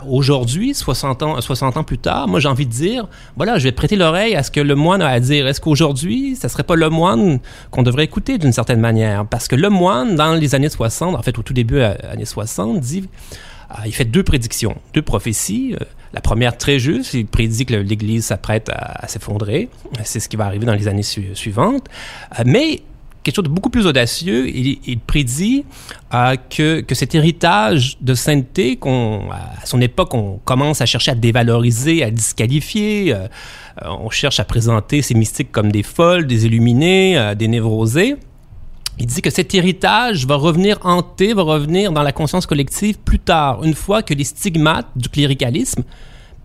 Aujourd'hui, 0.07 0.75
60 0.75 1.23
ans, 1.23 1.41
60 1.41 1.77
ans 1.77 1.83
plus 1.83 1.97
tard, 1.97 2.27
moi 2.27 2.39
j'ai 2.39 2.47
envie 2.47 2.67
de 2.67 2.71
dire, 2.71 3.07
voilà, 3.35 3.57
je 3.57 3.63
vais 3.63 3.71
prêter 3.71 3.95
l'oreille 3.95 4.35
à 4.35 4.43
ce 4.43 4.51
que 4.51 4.59
le 4.59 4.75
moine 4.75 5.01
a 5.01 5.07
à 5.07 5.19
dire. 5.19 5.47
Est-ce 5.47 5.59
qu'aujourd'hui, 5.59 6.35
ça 6.35 6.47
serait 6.47 6.61
pas 6.61 6.75
le 6.75 6.91
moine 6.91 7.39
qu'on 7.71 7.81
devrait 7.81 8.03
écouter 8.03 8.37
d'une 8.37 8.51
certaine 8.51 8.79
manière? 8.79 9.25
Parce 9.25 9.47
que 9.47 9.55
le 9.55 9.69
moine, 9.69 10.15
dans 10.15 10.33
les 10.33 10.53
années 10.53 10.69
60, 10.69 11.15
en 11.15 11.21
fait 11.23 11.39
au 11.39 11.41
tout 11.41 11.53
début 11.53 11.77
des 11.77 12.07
années 12.07 12.25
60, 12.25 12.79
dit, 12.79 13.09
il 13.85 13.93
fait 13.93 14.05
deux 14.05 14.23
prédictions, 14.23 14.77
deux 14.93 15.01
prophéties. 15.01 15.75
La 16.13 16.21
première, 16.21 16.57
très 16.57 16.79
juste, 16.79 17.13
il 17.13 17.25
prédit 17.25 17.65
que 17.65 17.75
l'Église 17.75 18.25
s'apprête 18.25 18.69
à, 18.69 19.07
s'effondrer. 19.07 19.69
C'est 20.03 20.19
ce 20.19 20.29
qui 20.29 20.37
va 20.37 20.45
arriver 20.45 20.65
dans 20.65 20.73
les 20.73 20.87
années 20.87 21.03
suivantes. 21.03 21.87
Euh, 22.39 22.43
mais 22.45 22.81
quelque 23.23 23.35
chose 23.35 23.43
de 23.43 23.49
beaucoup 23.49 23.69
plus 23.69 23.85
audacieux, 23.85 24.47
il, 24.47 24.99
prédit 24.99 25.65
euh, 26.13 26.35
que, 26.49 26.79
que, 26.79 26.95
cet 26.95 27.13
héritage 27.13 27.97
de 27.99 28.13
sainteté 28.13 28.77
qu'on, 28.77 29.29
à 29.31 29.65
son 29.65 29.81
époque, 29.81 30.13
on 30.13 30.39
commence 30.45 30.79
à 30.79 30.85
chercher 30.85 31.11
à 31.11 31.15
dévaloriser, 31.15 32.03
à 32.03 32.09
disqualifier. 32.09 33.13
Euh, 33.13 33.27
on 33.83 34.09
cherche 34.09 34.39
à 34.39 34.45
présenter 34.45 35.01
ces 35.01 35.13
mystiques 35.13 35.51
comme 35.51 35.71
des 35.71 35.83
folles, 35.83 36.25
des 36.25 36.45
illuminés, 36.45 37.33
des 37.37 37.47
névrosés. 37.47 38.15
Il 38.99 39.05
dit 39.05 39.21
que 39.21 39.29
cet 39.29 39.53
héritage 39.53 40.25
va 40.25 40.35
revenir 40.35 40.79
hanter, 40.83 41.33
va 41.33 41.43
revenir 41.43 41.91
dans 41.91 42.01
la 42.01 42.11
conscience 42.11 42.47
collective 42.47 42.97
plus 42.97 43.19
tard, 43.19 43.63
une 43.63 43.75
fois 43.75 44.01
que 44.01 44.13
les 44.13 44.23
stigmates 44.23 44.87
du 44.95 45.07
cléricalisme, 45.07 45.83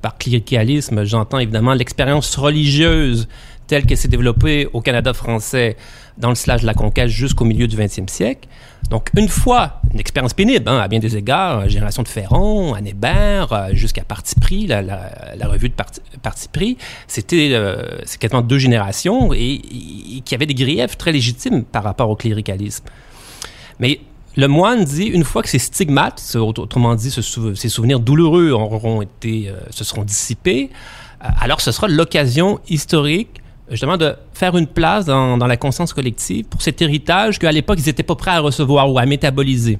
par 0.02 0.18
cléricalisme, 0.18 1.04
j'entends 1.04 1.38
évidemment 1.38 1.74
l'expérience 1.74 2.36
religieuse 2.36 3.28
telle 3.72 3.86
qu'elle 3.86 3.96
s'est 3.96 4.06
développée 4.06 4.68
au 4.74 4.82
Canada 4.82 5.14
français 5.14 5.78
dans 6.18 6.28
le 6.28 6.34
slash 6.34 6.60
de 6.60 6.66
la 6.66 6.74
conquête 6.74 7.08
jusqu'au 7.08 7.46
milieu 7.46 7.66
du 7.66 7.74
20e 7.74 8.06
siècle. 8.06 8.46
Donc, 8.90 9.08
une 9.16 9.28
fois, 9.28 9.80
une 9.94 9.98
expérience 9.98 10.34
pénible, 10.34 10.68
hein, 10.68 10.76
à 10.76 10.88
bien 10.88 10.98
des 10.98 11.16
égards, 11.16 11.60
euh, 11.60 11.68
Génération 11.68 12.02
de 12.02 12.08
Ferron, 12.08 12.74
Anne 12.74 12.86
Hébert, 12.86 13.50
euh, 13.50 13.68
jusqu'à 13.72 14.04
Parti 14.04 14.34
pris, 14.38 14.66
la, 14.66 14.82
revue 15.44 15.70
de 15.70 15.74
Parti, 16.20 16.76
c'était 17.06 17.52
euh, 17.52 17.96
quasiment 18.20 18.42
deux 18.42 18.58
générations 18.58 19.32
et, 19.32 19.62
qui 20.22 20.34
avaient 20.34 20.44
des 20.44 20.52
griefs 20.52 20.98
très 20.98 21.12
légitimes 21.12 21.64
par 21.64 21.82
rapport 21.82 22.10
au 22.10 22.16
cléricalisme. 22.16 22.84
Mais 23.80 24.00
le 24.36 24.48
moine 24.48 24.84
dit, 24.84 25.06
une 25.06 25.24
fois 25.24 25.42
que 25.42 25.48
ces 25.48 25.58
stigmates, 25.58 26.36
autrement 26.36 26.94
dit, 26.94 27.10
ces 27.10 27.68
souvenirs 27.70 28.00
douloureux 28.00 28.50
auront 28.50 29.00
été, 29.00 29.50
se 29.70 29.82
seront 29.82 30.04
dissipés, 30.04 30.68
alors 31.20 31.62
ce 31.62 31.72
sera 31.72 31.88
l'occasion 31.88 32.60
historique 32.68 33.41
justement 33.70 33.96
de 33.96 34.14
faire 34.32 34.56
une 34.56 34.66
place 34.66 35.06
dans, 35.06 35.36
la 35.36 35.56
conscience 35.56 35.92
collective 35.92 36.46
pour 36.46 36.62
cet 36.62 36.82
héritage 36.82 37.38
qu'à 37.38 37.52
l'époque, 37.52 37.78
ils 37.80 37.86
n'étaient 37.86 38.02
pas 38.02 38.16
prêts 38.16 38.32
à 38.32 38.40
recevoir 38.40 38.90
ou 38.92 38.98
à 38.98 39.06
métaboliser. 39.06 39.78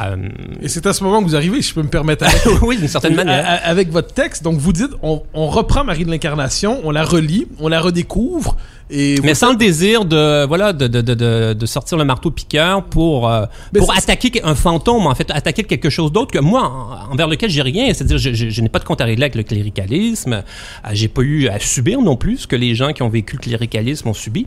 Euh, 0.00 0.16
Et 0.62 0.68
c'est 0.68 0.86
à 0.86 0.92
ce 0.92 1.04
moment 1.04 1.20
que 1.22 1.28
vous 1.28 1.36
arrivez, 1.36 1.62
si 1.62 1.70
je 1.70 1.74
peux 1.74 1.82
me 1.82 1.88
permettre. 1.88 2.24
oui, 2.62 2.76
d'une 2.78 2.88
certaine 2.88 3.14
manière. 3.14 3.60
Avec 3.64 3.90
votre 3.90 4.12
texte, 4.12 4.42
donc 4.42 4.58
vous 4.58 4.72
dites, 4.72 4.90
on, 5.02 5.22
on 5.34 5.46
reprend 5.48 5.84
Marie 5.84 6.04
de 6.04 6.10
l'Incarnation, 6.10 6.80
on 6.84 6.90
la 6.90 7.04
relit, 7.04 7.46
on 7.60 7.68
la 7.68 7.80
redécouvre, 7.80 8.56
mais 8.90 9.34
sans 9.34 9.50
le 9.52 9.56
désir 9.56 10.04
de 10.04 10.44
voilà 10.46 10.72
de, 10.72 10.86
de, 10.86 11.00
de, 11.00 11.54
de 11.54 11.66
sortir 11.66 11.96
le 11.98 12.04
marteau 12.04 12.30
piqueur 12.30 12.84
pour 12.84 13.28
euh, 13.28 13.46
pour 13.76 13.94
attaquer 13.96 14.42
un 14.44 14.54
fantôme 14.54 15.06
en 15.06 15.14
fait 15.14 15.30
attaquer 15.30 15.64
quelque 15.64 15.90
chose 15.90 16.12
d'autre 16.12 16.30
que 16.30 16.38
moi 16.38 17.06
envers 17.10 17.28
lequel 17.28 17.48
j'ai 17.50 17.62
rien 17.62 17.86
c'est-à-dire 17.94 18.18
je, 18.18 18.32
je, 18.34 18.60
n'ai 18.60 18.68
pas 18.68 18.78
de 18.78 18.84
compte 18.84 19.00
à 19.00 19.04
régler 19.04 19.24
avec 19.24 19.34
le 19.34 19.44
cléricalisme 19.44 20.32
euh, 20.34 20.90
j'ai 20.92 21.08
pas 21.08 21.22
eu 21.22 21.48
à 21.48 21.58
subir 21.58 22.00
non 22.02 22.16
plus 22.16 22.38
ce 22.38 22.46
que 22.46 22.56
les 22.56 22.74
gens 22.74 22.92
qui 22.92 23.02
ont 23.02 23.08
vécu 23.08 23.36
le 23.36 23.42
cléricalisme 23.42 24.08
ont 24.08 24.14
subi 24.14 24.46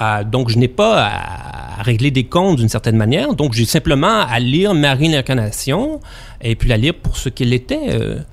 euh, 0.00 0.24
donc 0.24 0.48
je 0.50 0.58
n'ai 0.58 0.68
pas 0.68 1.06
à, 1.06 1.82
régler 1.82 2.10
des 2.10 2.24
comptes 2.24 2.56
d'une 2.56 2.68
certaine 2.68 2.96
manière. 2.96 3.34
Donc 3.34 3.52
j'ai 3.52 3.64
simplement 3.64 4.20
à 4.20 4.38
lire 4.40 4.74
Marie 4.74 5.08
l'incarnation 5.08 6.00
et 6.40 6.56
puis 6.56 6.68
la 6.68 6.76
lire 6.76 6.94
pour 6.94 7.16
ce 7.16 7.28
qu'elle 7.28 7.52
était 7.52 7.80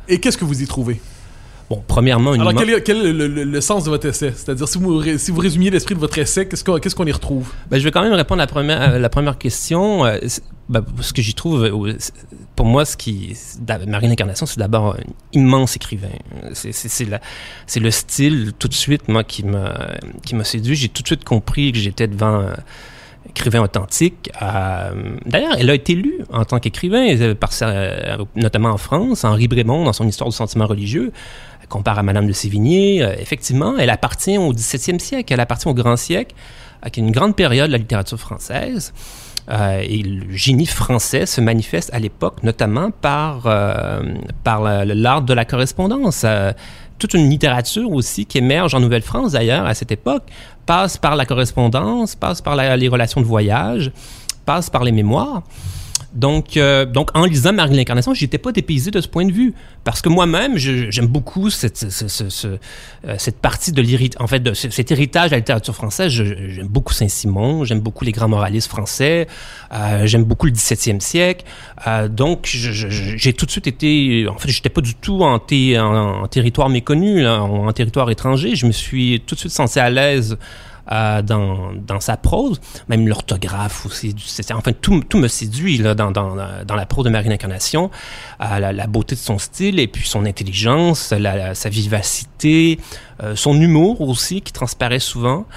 et 0.08 0.20
qu'est-ce 0.20 0.38
que 0.38 0.46
vous 0.46 0.62
y 0.62 0.68
trouvez? 0.68 1.00
Bon, 1.70 1.84
premièrement, 1.88 2.34
Alors, 2.34 2.54
quel 2.54 2.70
est, 2.70 2.82
quel 2.82 3.06
est 3.06 3.12
le, 3.12 3.62
sens 3.62 3.86
de 3.86 3.90
votre 3.90 4.08
essai? 4.08 4.32
C'est-à-dire, 4.36 4.68
si 4.68 4.78
vous, 4.78 5.02
si 5.18 5.32
vous 5.32 5.40
résumiez 5.40 5.72
l'esprit 5.72 5.96
de 5.96 6.00
votre 6.00 6.18
essai, 6.20 6.48
qu'est-ce 6.48 6.64
qu'on 6.64 6.78
qu'est-ce 6.78 6.96
qu'on 6.96 7.08
y 7.08 7.12
retrouve? 7.12 7.52
Ben, 7.72 7.80
Je 7.80 7.84
vais 7.84 7.92
quand 7.92 8.04
même 8.04 8.14
répondre 8.14 8.42
à 8.42 8.44
la 8.44 8.52
première, 8.52 9.00
la 9.00 9.10
première 9.10 9.38
question. 9.40 10.06
Euh, 10.06 10.20
ben, 10.70 10.86
ce 11.02 11.12
que 11.12 11.24
j'y 11.24 11.34
trouve, 11.34 11.64
euh, 11.64 11.98
pour 12.56 12.68
moi, 12.68 12.86
ce 12.86 12.96
qui. 12.96 13.36
Marine 13.88 14.12
Incarnation, 14.12 14.46
c'est 14.46 14.60
d'abord 14.60 14.96
un 14.96 15.04
immense 15.34 15.76
écrivain. 15.76 16.10
C'est 16.54 17.80
le 17.80 17.92
style, 17.92 18.54
tout 18.60 18.68
de 18.68 18.74
suite, 18.74 19.08
moi, 19.08 19.24
qui 19.24 19.44
m'a 19.44 20.44
séduit. 20.44 20.76
J'ai 20.76 20.90
tout 20.90 21.02
de 21.02 21.08
suite 21.08 21.24
compris 21.24 21.72
que 21.72 21.80
j'étais 21.80 22.08
devant 22.08 22.42
un 22.42 22.56
écrivain 23.30 23.62
authentique. 23.62 24.32
Euh, 24.42 25.18
d'ailleurs, 25.26 25.56
elle 25.58 25.70
a 25.70 25.74
été 25.74 25.94
lue 25.96 26.20
en 26.32 26.46
tant 26.46 26.60
qu'écrivain, 26.60 27.34
par 27.36 27.52
notamment 28.36 28.70
en 28.70 28.78
France, 28.78 29.24
Henri 29.24 29.48
Brémond, 29.48 29.84
dans 29.84 29.94
son 29.94 30.08
Histoire 30.08 30.30
du 30.30 30.36
sentiment 30.36 30.68
religieux 30.68 31.12
compare 31.70 32.00
à 32.00 32.04
Madame 32.04 32.28
de 32.28 32.34
Sévigné, 32.34 33.04
euh, 33.04 33.16
effectivement, 33.20 33.78
elle 33.78 33.90
appartient 33.90 34.38
au 34.38 34.52
XVIIe 34.52 35.00
siècle, 35.00 35.34
elle 35.34 35.40
appartient 35.40 35.68
au 35.68 35.74
grand 35.74 35.98
siècle, 35.98 36.36
euh, 36.86 36.90
qui 36.90 37.00
est 37.00 37.04
une 37.04 37.12
grande 37.12 37.36
période 37.36 37.68
de 37.68 37.72
la 37.74 37.78
littérature 37.78 38.20
française. 38.20 38.94
Euh, 39.50 39.84
et 39.84 40.02
le 40.02 40.36
génie 40.36 40.66
français 40.66 41.26
se 41.26 41.40
manifeste 41.40 41.94
à 41.94 42.00
l'époque 42.00 42.42
notamment 42.42 42.90
par, 42.90 43.44
par 44.44 44.64
l'art 44.64 45.22
de 45.22 45.34
la 45.34 45.46
correspondance. 45.46 46.26
toute 46.98 47.14
une 47.14 47.30
littérature 47.30 47.92
aussi 47.92 48.26
qui 48.26 48.40
émerge 48.40 48.74
en 48.74 48.80
Nouvelle-France 48.80 49.34
d'ailleurs 49.34 49.68
à 49.68 49.76
cette 49.76 49.92
époque 49.92 50.24
passe 50.66 50.98
par 50.98 51.16
la 51.16 51.28
correspondance, 51.28 52.16
passe 52.16 52.42
par 52.42 52.56
les 52.56 52.88
relations 52.88 53.22
de 53.22 53.28
voyage, 53.28 53.92
passe 54.46 54.72
par 54.72 54.84
les 54.84 54.92
mémoires. 54.92 55.44
Donc, 56.16 56.56
euh, 56.56 56.86
donc 56.86 57.10
en 57.14 57.26
lisant 57.26 57.54
Marie 57.54 57.76
l'Incarnation, 57.76 58.14
j'étais 58.14 58.38
pas 58.38 58.52
dépaysé 58.54 58.90
de 58.90 59.02
ce 59.02 59.08
point 59.08 59.26
de 59.26 59.32
vue. 59.32 59.54
Parce 59.84 60.02
que 60.02 60.10
moi-même, 60.10 60.58
j'aime 60.58 61.06
beaucoup 61.06 61.52
cette, 61.52 61.86
euh, 61.86 63.16
cette 63.20 63.40
partie 63.40 63.72
de 63.72 63.82
l'héritage, 63.84 64.20
en 64.20 64.26
fait, 64.26 64.40
de 64.40 64.54
cet 64.54 64.92
héritage 64.92 65.30
de 65.30 65.36
la 65.36 65.38
littérature 65.38 65.76
française. 65.76 66.12
J'aime 66.12 66.68
beaucoup 66.68 66.94
Saint-Simon, 66.94 67.66
j'aime 67.66 67.82
beaucoup 67.82 68.04
les 68.04 68.12
grands 68.12 68.28
moralistes 68.28 68.68
français, 68.68 69.28
euh, 69.72 70.08
j'aime 70.08 70.24
beaucoup 70.24 70.48
le 70.48 70.54
17e 70.54 71.02
siècle. 71.02 71.46
Euh, 71.86 72.08
donc, 72.08 72.48
j'ai 72.48 73.34
tout 73.34 73.46
de 73.46 73.52
suite 73.52 73.68
été, 73.68 74.28
en 74.28 74.38
fait, 74.38 74.50
j'étais 74.50 74.70
pas 74.70 74.82
du 74.82 74.96
tout 74.96 75.22
en, 75.22 75.36
en, 75.36 76.28
territoire 76.28 76.70
méconnu, 76.70 77.28
en, 77.28 77.68
en 77.68 77.74
territoire 77.74 78.10
étranger. 78.10 78.56
Je 78.56 78.66
me 78.66 78.72
suis 78.72 79.22
tout 79.28 79.36
de 79.36 79.40
suite 79.42 79.52
senti 79.52 79.80
à 79.80 79.92
l'aise 79.92 80.38
euh, 80.92 81.24
dans, 81.24 81.72
dans, 81.74 82.00
sa 82.00 82.16
prose, 82.16 82.62
même 82.90 83.08
l'orthographe 83.08 83.88
aussi. 83.88 84.16
Enfin, 84.54 84.72
tout, 84.72 85.02
tout 85.10 85.18
me 85.18 85.28
séduit 85.28 85.80
là, 85.80 85.96
dans, 85.96 86.12
dans, 86.12 86.36
dans 86.64 86.76
la 86.76 86.86
prose 86.86 87.06
de 87.06 87.10
Marie 87.10 87.34
Incarnation, 87.34 87.90
euh, 88.40 88.60
la, 88.60 88.86
beauté 88.86 89.16
de 89.16 89.20
son 89.20 89.40
style 89.40 89.80
et 89.80 89.88
puis 89.88 90.08
son 90.08 90.28
intelligence, 90.28 91.12
sa 91.54 91.70
vivacité, 91.70 92.80
euh, 93.24 93.36
son 93.36 93.60
humour 93.60 94.00
aussi 94.02 94.42
qui 94.42 94.54
transparaît 94.54 95.00
souvent. 95.00 95.48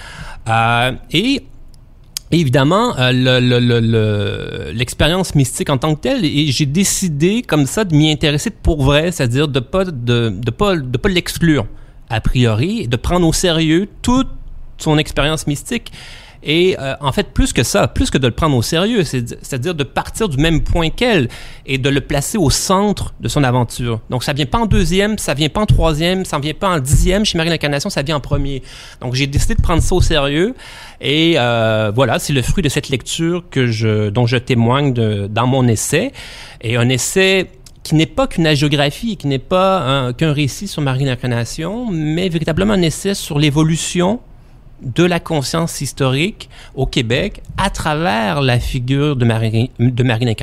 Et 1.10 1.44
évidemment, 2.30 2.94
l'expérience 4.72 5.34
mystique 5.34 5.68
en 5.68 5.76
tant 5.76 5.94
que 5.94 6.00
telle, 6.00 6.24
et 6.24 6.50
j'ai 6.52 6.64
décidé 6.64 7.42
comme 7.42 7.66
ça 7.66 7.84
de 7.84 7.94
m'y 7.94 8.10
intéresser 8.10 8.48
pour 8.48 8.82
vrai, 8.82 9.12
c'est-à-dire 9.12 9.46
de 9.46 9.60
pas 9.60 9.84
de, 9.84 10.30
de 10.30 10.50
pas 10.50 10.74
de 10.74 10.96
pas 10.96 11.10
l'exclure 11.10 11.66
a 12.10 12.20
priori, 12.20 12.88
de 12.88 12.96
prendre 12.96 13.26
au 13.26 13.32
sérieux 13.32 13.88
toute 14.00 14.28
son 14.78 14.98
expérience 14.98 15.46
mystique. 15.46 15.92
Et 16.42 16.76
euh, 16.78 16.94
en 17.00 17.10
fait, 17.12 17.32
plus 17.32 17.52
que 17.52 17.62
ça, 17.62 17.88
plus 17.88 18.10
que 18.10 18.18
de 18.18 18.26
le 18.26 18.32
prendre 18.32 18.56
au 18.56 18.62
sérieux, 18.62 19.02
c'est-à-dire 19.02 19.74
de 19.74 19.82
partir 19.82 20.28
du 20.28 20.36
même 20.36 20.62
point 20.62 20.90
qu'elle 20.90 21.28
et 21.66 21.78
de 21.78 21.88
le 21.88 22.00
placer 22.00 22.38
au 22.38 22.50
centre 22.50 23.12
de 23.20 23.28
son 23.28 23.42
aventure. 23.42 24.00
Donc, 24.08 24.22
ça 24.22 24.32
vient 24.32 24.46
pas 24.46 24.58
en 24.58 24.66
deuxième, 24.66 25.18
ça 25.18 25.34
vient 25.34 25.48
pas 25.48 25.62
en 25.62 25.66
troisième, 25.66 26.24
ça 26.24 26.38
vient 26.38 26.54
pas 26.54 26.68
en 26.68 26.78
dixième. 26.78 27.24
Chez 27.24 27.36
Marie 27.38 27.50
l'Incarnation, 27.50 27.90
ça 27.90 28.02
vient 28.02 28.16
en 28.16 28.20
premier. 28.20 28.62
Donc, 29.00 29.14
j'ai 29.14 29.26
décidé 29.26 29.56
de 29.56 29.62
prendre 29.62 29.82
ça 29.82 29.94
au 29.94 30.00
sérieux. 30.00 30.54
Et 31.00 31.34
euh, 31.36 31.90
voilà, 31.94 32.18
c'est 32.18 32.32
le 32.32 32.42
fruit 32.42 32.62
de 32.62 32.68
cette 32.68 32.88
lecture 32.88 33.44
que 33.50 33.66
je, 33.66 34.10
dont 34.10 34.26
je 34.26 34.36
témoigne 34.36 34.92
dans 34.92 35.46
mon 35.46 35.66
essai. 35.66 36.12
Et 36.60 36.76
un 36.76 36.88
essai 36.88 37.50
qui 37.82 37.96
n'est 37.96 38.06
pas 38.06 38.26
qu'une 38.26 38.46
agiographie, 38.46 39.16
qui 39.16 39.26
n'est 39.26 39.38
pas 39.38 40.12
qu'un 40.16 40.32
récit 40.32 40.68
sur 40.68 40.82
Marie 40.82 41.04
l'Incarnation, 41.04 41.90
mais 41.90 42.28
véritablement 42.28 42.74
un 42.74 42.82
essai 42.82 43.14
sur 43.14 43.38
l'évolution 43.38 44.20
de 44.82 45.04
la 45.04 45.20
conscience 45.20 45.80
historique 45.80 46.48
au 46.74 46.86
Québec 46.86 47.42
à 47.56 47.70
travers 47.70 48.40
la 48.40 48.60
figure 48.60 49.16
de 49.16 49.24
Marie, 49.24 49.70
de 49.78 50.02
Marie. 50.02 50.36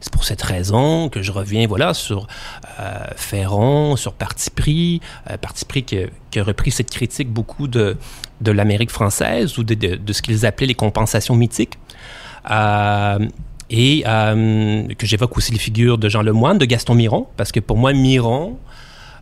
C'est 0.00 0.12
pour 0.12 0.24
cette 0.24 0.42
raison 0.42 1.08
que 1.08 1.22
je 1.22 1.30
reviens 1.30 1.66
voilà 1.66 1.94
sur 1.94 2.26
euh, 2.80 3.04
Ferron, 3.16 3.96
sur 3.96 4.12
Parti 4.12 4.50
pris, 4.50 5.00
euh, 5.30 5.36
Parti 5.36 5.64
pris 5.64 5.84
qui, 5.84 5.98
a 5.98 6.42
repris 6.42 6.70
cette 6.70 6.90
critique 6.90 7.28
beaucoup 7.28 7.68
de, 7.68 7.96
de 8.40 8.50
l'Amérique 8.50 8.90
française 8.90 9.56
ou 9.58 9.62
de, 9.62 10.12
ce 10.12 10.22
qu'ils 10.22 10.46
appelaient 10.46 10.66
les 10.66 10.74
compensations 10.74 11.36
mythiques. 11.36 11.78
Euh, 12.50 13.18
et 13.70 14.02
que 14.04 15.06
j'évoque 15.06 15.36
aussi 15.36 15.50
les 15.50 15.58
figures 15.58 15.98
de 15.98 16.08
Jean 16.08 16.22
Lemoine, 16.22 16.58
de 16.58 16.64
Gaston 16.64 16.94
Miron, 16.94 17.26
parce 17.36 17.50
que 17.50 17.60
pour 17.60 17.76
moi, 17.76 17.92
Miron, 17.92 18.58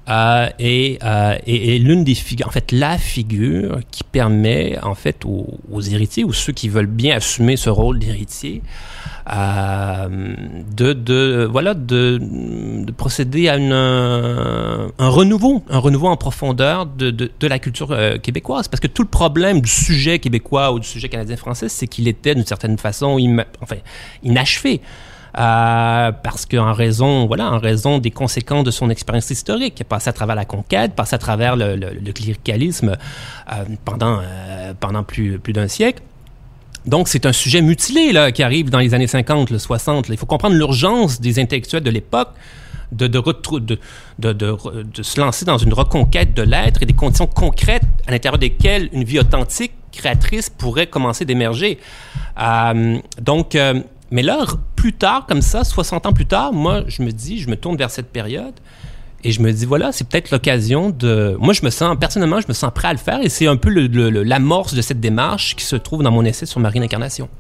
Euh, 0.08 0.48
et, 0.58 0.98
euh, 1.04 1.38
et, 1.46 1.76
et 1.76 1.78
l'une 1.78 2.02
des 2.02 2.14
figures, 2.14 2.48
en 2.48 2.50
fait, 2.50 2.72
la 2.72 2.98
figure 2.98 3.78
qui 3.90 4.02
permet, 4.02 4.76
en 4.82 4.94
fait, 4.94 5.24
aux, 5.24 5.80
héritiers 5.80 6.24
ou 6.24 6.32
ceux 6.32 6.52
qui 6.52 6.68
veulent 6.68 6.86
bien 6.86 7.16
assumer 7.16 7.56
ce 7.56 7.70
rôle 7.70 8.00
d'héritier, 8.00 8.62
euh, 9.32 10.34
de, 10.76 10.92
de, 10.92 11.48
voilà, 11.50 11.74
de, 11.74 12.18
de 12.20 12.92
procéder 12.92 13.48
à 13.48 13.56
une, 13.56 13.72
un, 13.72 15.08
renouveau, 15.08 15.62
un 15.70 15.78
renouveau 15.78 16.08
en 16.08 16.16
profondeur 16.16 16.86
de, 16.86 17.10
de, 17.10 17.46
la 17.46 17.60
culture 17.60 17.96
québécoise. 18.22 18.66
Parce 18.66 18.80
que 18.80 18.88
tout 18.88 19.02
le 19.02 19.08
problème 19.08 19.60
du 19.60 19.70
sujet 19.70 20.18
québécois 20.18 20.72
ou 20.72 20.80
du 20.80 20.86
sujet 20.86 21.08
canadien-français, 21.08 21.68
c'est 21.68 21.86
qu'il 21.86 22.08
était 22.08 22.34
d'une 22.34 22.46
certaine 22.46 22.76
façon, 22.76 23.18
enfin, 23.60 23.76
inachevé. 24.24 24.80
Euh, 25.38 26.12
parce 26.12 26.44
qu'en 26.44 26.74
raison, 26.74 27.26
voilà, 27.26 27.50
en 27.50 27.58
raison 27.58 27.98
des 27.98 28.10
conséquences 28.10 28.64
de 28.64 28.70
son 28.70 28.90
expérience 28.90 29.30
historique, 29.30 29.82
passé 29.88 30.10
à 30.10 30.12
travers 30.12 30.36
la 30.36 30.44
conquête, 30.44 30.94
passé 30.94 31.14
à 31.14 31.18
travers 31.18 31.56
le, 31.56 32.12
cléricalisme 32.12 32.96
euh, 33.50 33.64
pendant, 33.84 34.20
euh, 34.22 34.74
pendant 34.78 35.02
plus, 35.02 35.38
plus 35.38 35.52
d'un 35.52 35.68
siècle. 35.68 36.02
Donc, 36.84 37.08
c'est 37.08 37.26
un 37.26 37.32
sujet 37.32 37.62
mutilé 37.62 38.12
là, 38.12 38.32
qui 38.32 38.42
arrive 38.42 38.68
dans 38.68 38.80
les 38.80 38.92
années 38.92 39.06
50, 39.06 39.50
le 39.50 39.58
60. 39.58 40.08
Là. 40.08 40.14
Il 40.14 40.18
faut 40.18 40.26
comprendre 40.26 40.56
l'urgence 40.56 41.20
des 41.20 41.38
intellectuels 41.38 41.82
de 41.82 41.90
l'époque 41.90 42.30
de, 42.90 43.06
de, 43.08 45.02
se 45.02 45.18
lancer 45.18 45.46
dans 45.46 45.56
une 45.56 45.72
reconquête 45.72 46.34
de 46.34 46.42
l'être 46.42 46.82
et 46.82 46.86
des 46.86 46.92
conditions 46.92 47.26
concrètes 47.26 47.84
à 48.06 48.10
l'intérieur 48.10 48.38
desquelles 48.38 48.90
une 48.92 49.04
vie 49.04 49.18
authentique, 49.18 49.72
créatrice 49.92 50.50
pourrait 50.50 50.88
commencer 50.88 51.24
d'émerger. 51.24 51.78
Donc, 53.18 53.56
mais 54.12 54.22
là, 54.22 54.44
plus 54.76 54.92
tard, 54.92 55.24
comme 55.26 55.40
ça, 55.40 55.64
60 55.64 56.04
ans 56.04 56.12
plus 56.12 56.26
tard, 56.26 56.52
moi, 56.52 56.84
je 56.86 57.02
me 57.02 57.10
dis, 57.12 57.38
je 57.38 57.48
me 57.48 57.56
tourne 57.56 57.78
vers 57.78 57.90
cette 57.90 58.12
période 58.12 58.52
et 59.24 59.32
je 59.32 59.40
me 59.40 59.50
dis, 59.50 59.64
voilà, 59.64 59.90
c'est 59.90 60.06
peut-être 60.06 60.30
l'occasion 60.30 60.90
de... 60.90 61.34
Moi, 61.40 61.54
je 61.54 61.64
me 61.64 61.70
sens, 61.70 61.96
personnellement, 61.98 62.38
je 62.38 62.46
me 62.46 62.52
sens 62.52 62.70
prêt 62.74 62.88
à 62.88 62.92
le 62.92 62.98
faire 62.98 63.22
et 63.22 63.30
c'est 63.30 63.46
un 63.46 63.56
peu 63.56 63.70
l'amorce 63.70 64.74
de 64.74 64.82
cette 64.82 65.00
démarche 65.00 65.56
qui 65.56 65.64
se 65.64 65.76
trouve 65.76 66.02
dans 66.02 66.10
mon 66.10 66.26
essai 66.26 66.44
sur 66.44 66.60
Marine 66.60 66.82
Incarnation. 66.82 67.30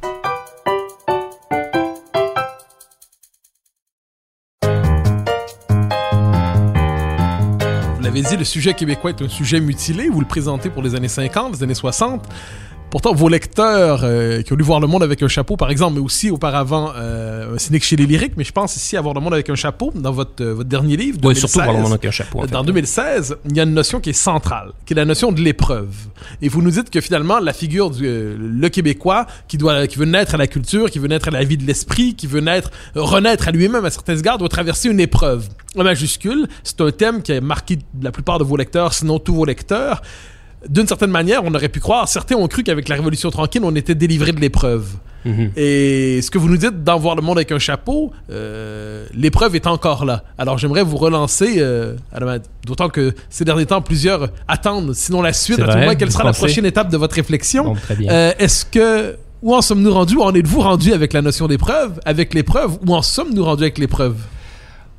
Vous 7.96 8.02
l'avez 8.02 8.22
dit, 8.22 8.36
le 8.38 8.44
sujet 8.44 8.72
québécois 8.72 9.10
est 9.10 9.20
un 9.20 9.28
sujet 9.28 9.60
mutilé. 9.60 10.08
Vous 10.08 10.20
le 10.20 10.26
présentez 10.26 10.70
pour 10.70 10.82
les 10.82 10.94
années 10.94 11.08
50, 11.08 11.52
les 11.52 11.62
années 11.64 11.74
60. 11.74 12.26
Pourtant, 12.92 13.14
vos 13.14 13.30
lecteurs 13.30 14.02
euh, 14.04 14.42
qui 14.42 14.52
ont 14.52 14.56
lu 14.56 14.62
Voir 14.62 14.78
le 14.78 14.86
monde 14.86 15.02
avec 15.02 15.22
un 15.22 15.28
chapeau, 15.28 15.56
par 15.56 15.70
exemple, 15.70 15.94
mais 15.94 16.04
aussi 16.04 16.30
auparavant 16.30 16.92
euh, 16.94 17.54
un 17.54 17.58
cynique 17.58 17.84
chez 17.84 17.96
les 17.96 18.04
lyriques, 18.04 18.34
mais 18.36 18.44
je 18.44 18.52
pense 18.52 18.76
ici 18.76 18.98
à 18.98 19.00
Voir 19.00 19.14
le 19.14 19.20
monde 19.22 19.32
avec 19.32 19.48
un 19.48 19.54
chapeau, 19.54 19.90
dans 19.94 20.12
votre, 20.12 20.44
euh, 20.44 20.52
votre 20.52 20.68
dernier 20.68 20.98
livre, 20.98 21.18
oui, 21.24 21.34
surtout 21.34 21.54
Voir 21.54 21.72
le 21.72 21.80
monde 21.80 21.92
avec 21.92 22.04
un 22.04 22.10
chapeau. 22.10 22.40
En 22.40 22.46
dans 22.46 22.60
fait, 22.60 22.66
2016, 22.66 23.36
il 23.48 23.56
y 23.56 23.60
a 23.60 23.62
une 23.62 23.72
notion 23.72 23.98
qui 23.98 24.10
est 24.10 24.12
centrale, 24.12 24.72
qui 24.84 24.92
est 24.92 24.96
la 24.96 25.06
notion 25.06 25.32
de 25.32 25.40
l'épreuve. 25.40 25.94
Et 26.42 26.50
vous 26.50 26.60
nous 26.60 26.70
dites 26.70 26.90
que 26.90 27.00
finalement, 27.00 27.38
la 27.38 27.54
figure 27.54 27.88
du 27.88 28.06
euh, 28.06 28.36
le 28.38 28.68
Québécois, 28.68 29.26
qui 29.48 29.56
doit, 29.56 29.86
qui 29.86 29.96
veut 29.96 30.04
naître 30.04 30.34
à 30.34 30.38
la 30.38 30.46
culture, 30.46 30.90
qui 30.90 30.98
veut 30.98 31.08
naître 31.08 31.28
à 31.28 31.30
la 31.30 31.44
vie 31.44 31.56
de 31.56 31.66
l'esprit, 31.66 32.14
qui 32.14 32.26
veut 32.26 32.40
naître, 32.40 32.70
renaître 32.94 33.48
à 33.48 33.52
lui-même 33.52 33.86
à 33.86 33.90
certains 33.90 34.18
égards, 34.18 34.36
doit 34.36 34.50
traverser 34.50 34.90
une 34.90 35.00
épreuve. 35.00 35.48
En 35.78 35.84
majuscule, 35.84 36.46
c'est 36.62 36.82
un 36.82 36.90
thème 36.90 37.22
qui 37.22 37.32
a 37.32 37.40
marqué 37.40 37.78
la 38.02 38.12
plupart 38.12 38.38
de 38.38 38.44
vos 38.44 38.58
lecteurs, 38.58 38.92
sinon 38.92 39.18
tous 39.18 39.34
vos 39.34 39.46
lecteurs 39.46 40.02
d'une 40.68 40.86
certaine 40.86 41.10
manière, 41.10 41.42
on 41.44 41.54
aurait 41.54 41.68
pu 41.68 41.80
croire, 41.80 42.08
certains 42.08 42.36
ont 42.36 42.48
cru 42.48 42.62
qu'avec 42.62 42.88
la 42.88 42.96
Révolution 42.96 43.30
tranquille, 43.30 43.62
on 43.64 43.74
était 43.74 43.94
délivré 43.94 44.32
de 44.32 44.40
l'épreuve. 44.40 44.86
-hmm. 45.24 45.50
Et 45.56 46.20
ce 46.22 46.30
que 46.30 46.38
vous 46.38 46.48
nous 46.48 46.56
dites 46.56 46.82
dans 46.84 46.98
Voir 46.98 47.16
le 47.16 47.22
monde 47.22 47.38
avec 47.38 47.52
un 47.52 47.58
chapeau, 47.58 48.12
euh, 48.30 49.06
l'épreuve 49.14 49.54
est 49.56 49.66
encore 49.66 50.04
là. 50.04 50.24
Alors 50.38 50.58
j'aimerais 50.58 50.82
vous 50.82 50.96
relancer, 50.96 51.56
euh, 51.58 51.94
d'autant 52.66 52.88
que 52.88 53.14
ces 53.30 53.44
derniers 53.44 53.66
temps, 53.66 53.82
plusieurs 53.82 54.22
attendent, 54.48 54.94
sinon 54.94 55.22
la 55.22 55.32
suite, 55.32 55.60
à 55.60 55.66
tout 55.68 55.78
moment, 55.78 55.94
quelle 55.94 56.12
sera 56.12 56.24
la 56.24 56.32
prochaine 56.32 56.66
étape 56.66 56.90
de 56.90 56.96
votre 56.96 57.14
réflexion? 57.14 57.74
Euh, 58.08 58.32
Est-ce 58.38 58.64
que... 58.64 59.16
Où 59.42 59.54
en 59.56 59.62
sommes-nous 59.68 59.92
rendus? 59.92 60.16
Où 60.16 60.22
en 60.22 60.32
êtes-vous 60.40 60.60
rendu 60.60 60.92
avec 60.92 61.12
la 61.12 61.20
notion 61.20 61.48
d'épreuve? 61.48 61.98
Avec 62.04 62.32
l'épreuve? 62.32 62.78
Où 62.86 62.94
en 62.94 63.02
sommes-nous 63.02 63.44
rendus 63.44 63.64
avec 63.64 63.78
l'épreuve? 63.78 64.14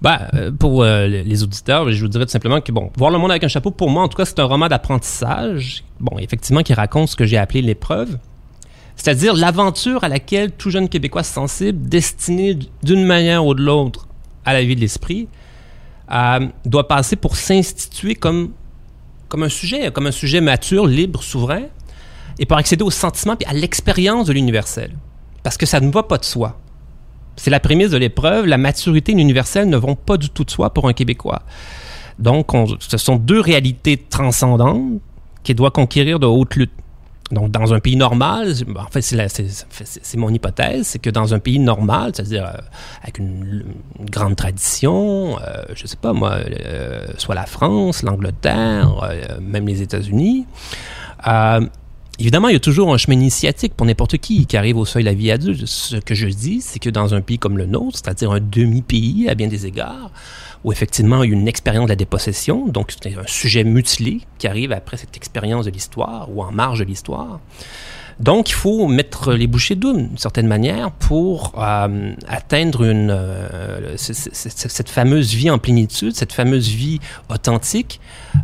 Ben, 0.03 0.53
pour 0.60 0.83
euh, 0.83 1.07
les 1.07 1.43
auditeurs, 1.43 1.89
je 1.89 2.01
vous 2.01 2.10
dirais 2.10 2.25
tout 2.25 2.31
simplement 2.31 2.60
que, 2.60 2.74
bon, 2.74 2.91
Voir 2.98 3.10
le 3.10 3.17
monde 3.17 3.31
avec 3.31 3.45
un 3.45 3.48
chapeau, 3.48 3.72
pour 3.72 3.89
moi, 3.89 4.03
en 4.03 4.10
tout 4.10 4.17
cas, 4.17 4.25
c'est 4.25 4.38
un 4.39 4.43
roman 4.43 4.67
d'apprentissage, 4.67 5.86
bon, 6.01 6.19
effectivement, 6.19 6.62
qui 6.62 6.74
raconte 6.74 7.07
ce 7.07 7.15
que 7.15 7.25
j'ai 7.25 7.38
appelé 7.38 7.62
l'épreuve, 7.62 8.17
c'est-à-dire 8.98 9.33
l'aventure 9.33 10.03
à 10.03 10.10
laquelle 10.10 10.51
tout 10.51 10.69
jeune 10.69 10.89
Québécois 10.89 11.24
sensible, 11.24 11.88
destiné 11.88 12.60
d'une 12.83 13.05
manière 13.05 13.45
ou 13.45 13.53
de 13.53 13.62
l'autre 13.62 14.10
à 14.43 14.51
la 14.51 14.62
vie 14.65 14.75
de 14.75 14.81
l'esprit, 14.81 15.29
euh, 16.12 16.48
doit 16.65 16.89
passer 16.89 17.15
pour 17.15 17.38
s'instituer 17.38 18.15
comme, 18.15 18.51
comme 19.29 19.43
un 19.43 19.50
sujet, 19.50 19.89
comme 19.93 20.07
un 20.07 20.12
sujet 20.12 20.41
mature, 20.41 20.86
libre, 20.86 21.24
souverain, 21.24 21.63
et 22.39 22.45
pour 22.45 22.57
accéder 22.57 22.83
au 22.83 22.91
sentiment 22.91 23.38
et 23.39 23.45
à 23.45 23.53
l'expérience 23.53 24.27
de 24.27 24.33
l'universel. 24.33 24.91
Parce 25.43 25.55
que 25.55 25.65
ça 25.65 25.79
ne 25.79 25.89
va 25.89 26.03
pas 26.03 26.17
de 26.17 26.25
soi. 26.25 26.60
C'est 27.36 27.50
la 27.50 27.60
prémisse 27.60 27.90
de 27.90 27.98
l'épreuve. 27.98 28.46
La 28.46 28.58
maturité 28.58 29.12
et 29.12 29.16
l'universel 29.16 29.70
ne 29.70 29.78
vont 29.78 29.96
pas 29.96 30.18
du 30.18 30.30
tout 30.30 30.44
de 30.44 30.52
soi 30.52 30.74
pour 30.74 30.88
un 30.88 30.94
Québécois. 30.94 31.42
Donc, 32.20 32.54
on, 32.54 32.68
ce 32.80 32.98
sont 32.98 33.16
deux 33.16 33.40
réalités 33.40 33.98
transcendantes 33.98 35.00
qu'il 35.44 35.56
doit 35.56 35.72
conquérir 35.72 36.20
de 36.20 36.25
haute 36.25 36.56
lutte. 36.56 36.72
Donc, 37.32 37.50
dans 37.50 37.74
un 37.74 37.80
pays 37.80 37.96
normal, 37.96 38.54
en 38.75 38.92
fait, 38.92 39.02
c'est 39.02 40.17
mon 40.17 40.30
hypothèse, 40.30 40.88
c'est 40.88 41.00
que 41.00 41.10
dans 41.10 41.34
un 41.34 41.39
pays 41.39 41.58
normal, 41.58 42.12
c'est-à-dire 42.13 42.46
euh, 42.46 42.62
avec 43.02 43.17
une, 43.17 43.65
grande 44.12 44.36
tradition, 44.36 45.39
euh, 45.39 45.63
je 45.74 45.88
sais 45.88 45.98
pas 45.98 46.13
moi, 46.13 46.34
euh, 46.34 47.08
soit 47.17 47.34
la 47.34 47.48
France, 47.48 48.04
l'Angleterre, 48.04 49.10
même 49.41 49.67
les 49.67 49.82
États-Unis, 49.82 50.46
Évidemment, 52.19 52.47
il 52.47 52.54
y 52.54 52.56
a 52.56 52.60
toujours 52.60 52.93
un 52.93 52.97
chemin 52.97 53.15
initiatique 53.15 53.73
pour 53.73 53.88
n'importe 53.88 54.17
qui 54.17 54.45
qui 54.45 54.56
arrive 54.56 54.78
au 54.78 54.86
seuil 54.86 55.04
de 55.04 55.10
la 55.10 55.15
vie 55.15 55.32
adulte. 55.32 55.65
Ce 55.65 55.95
que 55.95 56.13
je 56.13 56.28
dis, 56.28 56.62
c'est 56.62 56.78
que 56.78 56.91
dans 56.91 57.15
un 57.15 57.21
pays 57.21 57.39
comme 57.39 57.58
le 57.58 57.65
nôtre, 57.65 57.97
c'est-à-dire 57.97 58.32
un 58.32 58.39
demi-pays 58.39 59.28
à 59.30 59.36
bien 59.36 59.47
des 59.47 59.65
égards, 59.65 60.12
où 60.63 60.71
effectivement 60.71 61.23
il 61.23 61.32
y 61.32 61.34
a 61.34 61.36
une 61.36 61.47
expérience 61.47 61.86
de 61.86 61.89
la 61.89 61.95
dépossession, 61.95 62.67
donc 62.67 62.91
c'est 62.91 63.17
un 63.17 63.26
sujet 63.26 63.63
mutilé 63.63 64.21
qui 64.38 64.47
arrive 64.47 64.71
après 64.71 64.97
cette 64.97 65.17
expérience 65.17 65.65
de 65.65 65.71
l'histoire 65.71 66.30
ou 66.32 66.43
en 66.43 66.52
marge 66.52 66.80
de 66.80 66.84
l'histoire. 66.84 67.39
Donc, 68.19 68.49
il 68.49 68.54
faut 68.54 68.88
mettre 68.88 69.34
les 69.34 69.47
bouchées 69.47 69.76
doubles, 69.76 70.08
d'une 70.08 70.17
certaine 70.17 70.47
manière, 70.47 70.91
pour 70.91 71.54
euh, 71.58 72.13
atteindre 72.28 72.82
euh, 72.84 73.95
cette 73.97 74.89
fameuse 74.89 75.34
vie 75.34 75.49
en 75.49 75.58
plénitude, 75.58 76.15
cette 76.15 76.34
fameuse 76.34 76.69
vie 76.69 76.99
authentique 77.30 77.99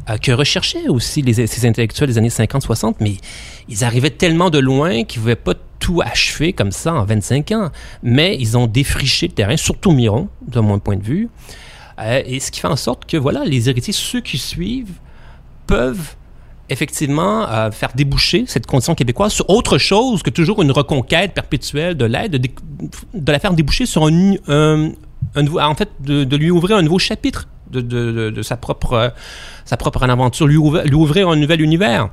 euh, 0.09 0.17
que 0.17 0.31
recherchaient 0.31 0.87
aussi 0.87 1.23
ces 1.33 1.65
intellectuels 1.65 2.09
des 2.09 2.17
années 2.17 2.29
50-60, 2.29 2.95
mais 2.99 3.17
ils 3.67 3.83
arrivaient 3.83 4.09
tellement 4.09 4.49
de 4.49 4.59
loin 4.59 5.03
qu'ils 5.03 5.21
ne 5.21 5.23
pouvaient 5.23 5.35
pas 5.35 5.53
tout 5.79 6.01
achever 6.01 6.53
comme 6.53 6.71
ça 6.71 6.93
en 6.93 7.05
25 7.05 7.51
ans. 7.51 7.69
Mais 8.03 8.37
ils 8.39 8.57
ont 8.57 8.67
défriché 8.67 9.27
le 9.27 9.33
terrain, 9.33 9.57
surtout 9.57 9.91
Miron, 9.91 10.29
de 10.47 10.59
mon 10.59 10.79
point 10.79 10.97
de 10.97 11.03
vue. 11.03 11.29
et 11.99 12.39
ce 12.39 12.51
qui 12.51 12.59
fait 12.59 12.67
en 12.67 12.75
sorte 12.75 13.05
que, 13.05 13.17
voilà, 13.17 13.45
les 13.45 13.69
héritiers, 13.69 13.93
ceux 13.93 14.21
qui 14.21 14.37
suivent, 14.37 14.93
peuvent 15.67 16.15
effectivement 16.69 17.47
euh, 17.49 17.71
faire 17.71 17.91
déboucher 17.95 18.45
cette 18.47 18.65
condition 18.65 18.95
québécoise 18.95 19.33
sur 19.33 19.49
autre 19.49 19.77
chose 19.77 20.23
que 20.23 20.29
toujours 20.29 20.61
une 20.61 20.71
reconquête 20.71 21.33
perpétuelle 21.33 21.95
de 21.95 22.05
l'aide, 22.05 22.35
de, 22.37 23.31
la 23.31 23.39
faire 23.39 23.53
déboucher 23.53 23.85
sur 23.85 24.05
un, 24.05 24.11
nouveau, 24.11 25.59
en 25.59 25.75
fait, 25.75 25.89
de, 25.99 26.35
lui 26.35 26.51
ouvrir 26.51 26.77
un 26.77 26.81
nouveau 26.81 26.99
chapitre 26.99 27.47
de, 27.71 27.81
de, 27.81 28.41
sa 28.41 28.57
propre, 28.57 28.93
euh, 28.93 29.09
sa 29.65 29.77
propre 29.77 30.03
aventure, 30.03 30.47
lui 30.47 30.57
lui 30.85 30.95
ouvrir 30.95 31.29
un 31.29 31.35
nouvel 31.35 31.61
univers. 31.61 32.09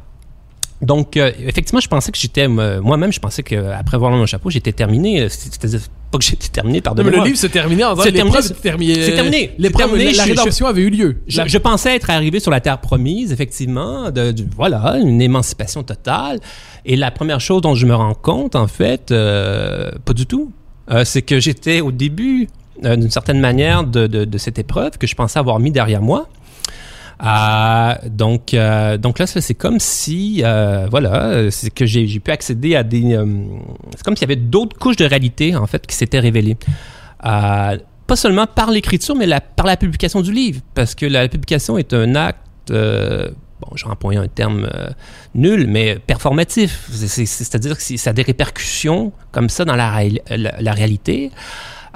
Donc, 0.83 1.17
euh, 1.17 1.33
effectivement, 1.41 1.81
je 1.81 1.89
pensais 1.89 2.13
que 2.13 2.19
j'étais, 2.19 2.49
moi-même, 2.49 3.13
je 3.13 3.21
pensais 3.21 3.43
qu'après 3.43 3.97
voir 3.97 4.13
mon 4.13 4.27
chapeau, 4.27 4.51
j'étais 4.51 4.73
terminé. 4.73 5.29
C'était 5.29 5.79
pas 6.11 6.19
que 6.19 6.25
j'étais 6.25 6.49
terminé, 6.49 6.81
pardon. 6.81 7.03
Mais 7.03 7.11
le 7.11 7.25
livre 7.25 7.37
s'est 7.39 7.49
terminé 7.49 7.85
en 7.85 7.95
disant 7.95 8.05
c'est 8.05 8.61
terminé. 8.61 8.95
C'est 8.95 9.15
terminé. 9.15 9.53
L'épreuve, 9.59 9.97
la, 9.97 10.13
la 10.13 10.25
rédemption 10.25 10.67
je, 10.67 10.71
avait 10.71 10.83
eu 10.83 10.91
lieu. 10.91 11.23
Je, 11.27 11.43
je, 11.47 11.59
pensais 11.59 11.97
être 11.97 12.11
arrivé 12.11 12.41
sur 12.41 12.51
la 12.51 12.61
terre 12.61 12.79
promise, 12.79 13.33
effectivement, 13.33 14.11
de, 14.11 14.33
de, 14.33 14.45
voilà, 14.55 14.99
une 14.99 15.21
émancipation 15.21 15.83
totale. 15.83 16.41
Et 16.85 16.97
la 16.97 17.11
première 17.11 17.41
chose 17.41 17.63
dont 17.63 17.75
je 17.75 17.87
me 17.87 17.95
rends 17.95 18.15
compte, 18.15 18.55
en 18.55 18.69
fait, 18.69 19.11
euh, 19.11 19.91
pas 20.05 20.13
du 20.13 20.27
tout, 20.27 20.53
euh, 20.91 21.05
c'est 21.05 21.23
que 21.23 21.41
j'étais 21.41 21.81
au 21.81 21.91
début, 21.91 22.49
euh, 22.85 22.97
d'une 22.97 23.11
certaine 23.11 23.41
manière, 23.41 23.85
de, 23.85 24.07
de, 24.07 24.25
de, 24.25 24.39
cette 24.39 24.59
épreuve 24.59 24.99
que 24.99 25.07
je 25.07 25.15
pensais 25.15 25.39
avoir 25.39 25.59
mis 25.59 25.73
derrière 25.73 26.03
moi. 26.03 26.29
Euh, 27.25 27.95
donc, 28.11 28.53
euh, 28.53 28.99
donc 28.99 29.19
là, 29.19 29.27
c'est 29.27 29.55
comme 29.55 29.81
si, 29.81 30.43
euh, 30.45 30.87
voilà, 30.91 31.51
c'est 31.51 31.71
que 31.71 31.87
j'ai 31.87 32.21
pu 32.21 32.31
accéder 32.31 32.77
à 32.77 32.83
des. 32.83 33.15
euh, 33.15 33.27
c'est 33.97 34.03
comme 34.03 34.17
s'il 34.17 34.29
y 34.29 34.33
avait 34.33 34.41
d'autres 34.41 34.77
couches 34.79 34.97
de 34.97 35.05
réalité, 35.05 35.57
en 35.57 35.67
fait, 35.67 35.87
qui 35.87 35.97
s'étaient 35.97 36.21
révélées. 36.21 36.57
Euh, 37.25 37.79
pas 38.07 38.17
seulement 38.17 38.47
par 38.47 38.71
l'écriture, 38.71 39.17
mais 39.17 39.27
par 39.57 39.67
la 39.67 39.77
publication 39.77 40.21
du 40.21 40.33
livre, 40.33 40.61
parce 40.75 40.95
que 40.95 41.07
la 41.07 41.29
publication 41.29 41.79
est 41.79 41.93
un 41.93 42.15
acte. 42.15 42.71
Euh, 42.71 43.31
bon, 43.61 43.69
j'ai 43.75 43.87
employé 43.87 44.19
un 44.19 44.29
terme 44.29 44.69
euh, 44.73 44.91
nul, 45.35 45.67
mais 45.67 45.99
performatif. 45.99 46.89
C'est-à-dire 46.93 47.77
que 47.77 47.83
ça 47.97 48.11
a 48.11 48.13
des 48.13 48.23
répercussions 48.23 49.13
comme 49.33 49.49
ça 49.49 49.65
dans 49.65 49.77
la, 49.77 49.91
réalité. 49.91 51.31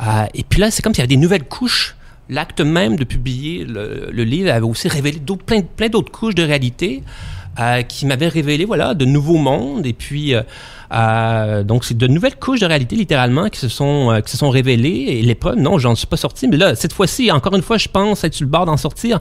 Euh, 0.00 0.24
et 0.34 0.42
puis 0.42 0.60
là, 0.60 0.70
c'est 0.70 0.82
comme 0.82 0.94
s'il 0.94 1.02
y 1.02 1.04
avait 1.04 1.14
des 1.14 1.16
nouvelles 1.16 1.44
couches 1.44 1.96
l'acte 2.30 2.60
même 2.60 2.96
de 2.96 3.04
publier 3.04 3.64
le, 3.64 4.08
le 4.10 4.24
livre 4.24 4.50
avait 4.50 4.64
aussi 4.64 4.88
révélé 4.88 5.18
plein, 5.44 5.60
plein 5.62 5.88
d'autres 5.88 6.12
couches 6.12 6.34
de 6.34 6.42
réalité 6.42 7.02
euh, 7.58 7.82
qui 7.82 8.06
m'avaient 8.06 8.28
révélé 8.28 8.64
voilà 8.64 8.94
de 8.94 9.04
nouveaux 9.04 9.36
mondes. 9.36 9.84
Et 9.84 9.92
puis 9.92 10.34
euh, 10.34 10.42
euh, 10.92 11.62
donc 11.62 11.84
c'est 11.84 11.96
de 11.96 12.06
nouvelles 12.06 12.36
couches 12.36 12.60
de 12.60 12.66
réalité 12.66 12.96
littéralement 12.96 13.48
qui 13.48 13.60
se 13.60 13.68
sont 13.68 14.10
euh, 14.10 14.20
qui 14.20 14.30
se 14.32 14.36
sont 14.36 14.50
révélées. 14.50 15.06
Et 15.08 15.22
l'épreuve 15.22 15.56
non 15.56 15.78
j'en 15.78 15.94
suis 15.94 16.06
pas 16.06 16.16
sorti. 16.16 16.48
Mais 16.48 16.56
là 16.56 16.74
cette 16.74 16.92
fois-ci 16.92 17.30
encore 17.30 17.54
une 17.54 17.62
fois 17.62 17.78
je 17.78 17.88
pense 17.88 18.24
être 18.24 18.34
sur 18.34 18.44
le 18.44 18.50
bord 18.50 18.66
d'en 18.66 18.76
sortir. 18.76 19.18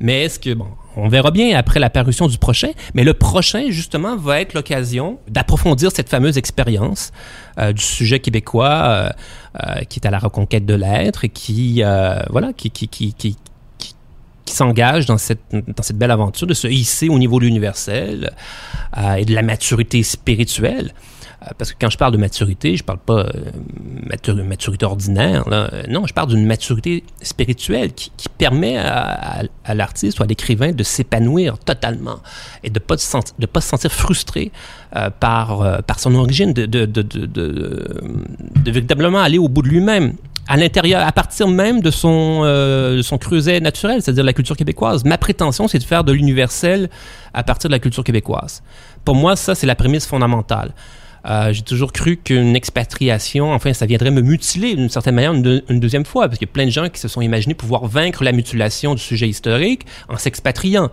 Mais 0.00 0.24
est-ce 0.24 0.38
que 0.38 0.54
bon 0.54 0.66
on 0.96 1.08
verra 1.08 1.30
bien 1.30 1.56
après 1.56 1.80
la 1.80 1.88
parution 1.88 2.26
du 2.26 2.36
prochain. 2.36 2.68
Mais 2.92 3.02
le 3.02 3.14
prochain 3.14 3.70
justement 3.70 4.14
va 4.16 4.40
être 4.42 4.52
l'occasion 4.52 5.18
d'approfondir 5.26 5.90
cette 5.90 6.10
fameuse 6.10 6.36
expérience 6.36 7.12
euh, 7.58 7.72
du 7.72 7.82
sujet 7.82 8.20
québécois 8.20 8.68
euh, 8.68 9.08
euh, 9.64 9.80
qui 9.88 10.00
est 10.00 10.06
à 10.06 10.10
la 10.10 10.18
reconquête 10.18 10.66
de 10.66 10.74
l'être 10.74 11.24
et 11.24 11.28
qui 11.30 11.82
euh, 11.82 12.20
voilà 12.30 12.52
qui 12.52 12.70
qui 12.70 12.88
qui, 12.88 13.14
qui 13.14 13.36
qui- 13.78 13.94
s'engage 14.44 15.06
dans 15.06 15.16
cette, 15.16 15.40
dans 15.52 15.82
cette 15.82 15.96
belle 15.96 16.10
aventure 16.10 16.46
de 16.46 16.52
se 16.52 16.66
hisser 16.68 17.08
au 17.08 17.18
niveau 17.18 17.38
de 17.38 17.46
l'universel 17.46 18.32
euh, 18.98 19.14
et 19.14 19.24
de 19.24 19.34
la 19.34 19.40
maturité 19.40 20.02
spirituelle. 20.02 20.92
Euh, 21.42 21.50
parce 21.58 21.72
que 21.72 21.76
quand 21.80 21.90
je 21.90 21.98
parle 21.98 22.12
de 22.12 22.18
maturité, 22.18 22.76
je 22.76 22.84
parle 22.84 22.98
pas 22.98 23.20
euh, 23.26 23.30
matur- 24.08 24.42
maturité 24.44 24.84
ordinaire. 24.86 25.44
Euh, 25.50 25.68
Non, 25.88 26.06
je 26.06 26.14
parle 26.14 26.28
d'une 26.28 26.46
maturité 26.46 27.02
spirituelle 27.20 27.92
qui, 27.92 28.10
permet 28.38 28.76
à, 28.76 29.42
l'artiste 29.74 30.18
ou 30.18 30.22
à 30.24 30.26
l'écrivain 30.26 30.72
de 30.72 30.82
s'épanouir 30.82 31.58
totalement 31.58 32.18
et 32.64 32.70
de 32.70 32.78
pas 32.80 32.96
de, 32.96 33.02
de 33.38 33.46
pas 33.46 33.60
se 33.60 33.68
sentir 33.68 33.92
frustré 33.92 34.50
euh, 34.96 35.10
par 35.10 35.60
euh, 35.62 35.78
par 35.86 36.00
son 36.00 36.14
origine, 36.16 36.52
de 36.52 36.66
de, 36.66 36.84
de, 36.86 37.02
de, 37.02 37.26
de- 37.26 38.04
de 38.64 38.70
véritablement 38.70 39.20
aller 39.20 39.38
au 39.38 39.48
bout 39.48 39.62
de 39.62 39.68
lui-même 39.68 40.14
à 40.48 40.56
l'intérieur, 40.56 41.06
à 41.06 41.12
partir 41.12 41.46
même 41.46 41.80
de 41.82 41.90
son, 41.92 42.40
euh, 42.42 42.96
de 42.96 43.02
son 43.02 43.16
creuset 43.16 43.60
naturel, 43.60 44.02
c'est-à-dire 44.02 44.24
la 44.24 44.32
culture 44.32 44.56
québécoise. 44.56 45.04
Ma 45.04 45.16
prétention, 45.16 45.68
c'est 45.68 45.78
de 45.78 45.84
faire 45.84 46.02
de 46.02 46.10
l'universel 46.12 46.90
à 47.32 47.44
partir 47.44 47.70
de 47.70 47.74
la 47.74 47.78
culture 47.78 48.02
québécoise. 48.02 48.60
Pour 49.04 49.14
moi, 49.14 49.36
ça, 49.36 49.54
c'est 49.54 49.66
la 49.68 49.76
prémisse 49.76 50.04
fondamentale. 50.06 50.72
Euh, 51.24 51.52
j'ai 51.52 51.62
toujours 51.62 51.92
cru 51.92 52.16
qu'une 52.16 52.56
expatriation, 52.56 53.52
enfin, 53.52 53.72
ça 53.72 53.86
viendrait 53.86 54.10
me 54.10 54.22
mutiler 54.22 54.74
d'une 54.74 54.88
certaine 54.88 55.14
manière 55.14 55.32
une, 55.32 55.42
deux- 55.42 55.64
une 55.68 55.78
deuxième 55.78 56.04
fois, 56.04 56.26
parce 56.26 56.38
qu'il 56.38 56.48
y 56.48 56.50
a 56.50 56.52
plein 56.52 56.66
de 56.66 56.70
gens 56.70 56.88
qui 56.88 57.00
se 57.00 57.06
sont 57.06 57.20
imaginés 57.20 57.54
pouvoir 57.54 57.86
vaincre 57.86 58.24
la 58.24 58.32
mutilation 58.32 58.94
du 58.94 59.00
sujet 59.00 59.28
historique 59.28 59.86
en 60.08 60.16
s'expatriant. 60.16 60.90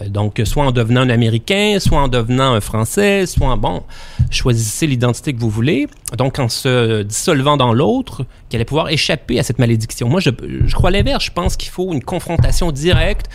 Euh, 0.00 0.08
donc, 0.08 0.40
soit 0.44 0.64
en 0.64 0.70
devenant 0.72 1.00
un 1.02 1.10
Américain, 1.10 1.78
soit 1.80 2.00
en 2.00 2.08
devenant 2.08 2.54
un 2.54 2.60
Français, 2.60 3.26
soit 3.26 3.48
en, 3.48 3.56
bon, 3.56 3.82
choisissez 4.30 4.86
l'identité 4.86 5.32
que 5.32 5.40
vous 5.40 5.50
voulez. 5.50 5.88
Donc, 6.16 6.38
en 6.38 6.48
se 6.48 7.02
dissolvant 7.02 7.56
dans 7.56 7.72
l'autre, 7.72 8.24
qui 8.48 8.56
allait 8.56 8.64
pouvoir 8.64 8.88
échapper 8.88 9.38
à 9.38 9.42
cette 9.42 9.58
malédiction. 9.58 10.08
Moi, 10.08 10.20
je, 10.20 10.30
je 10.64 10.74
crois 10.74 10.90
l'inverse. 10.90 11.24
Je 11.24 11.32
pense 11.32 11.56
qu'il 11.56 11.70
faut 11.70 11.92
une 11.92 12.02
confrontation 12.02 12.70
directe 12.72 13.26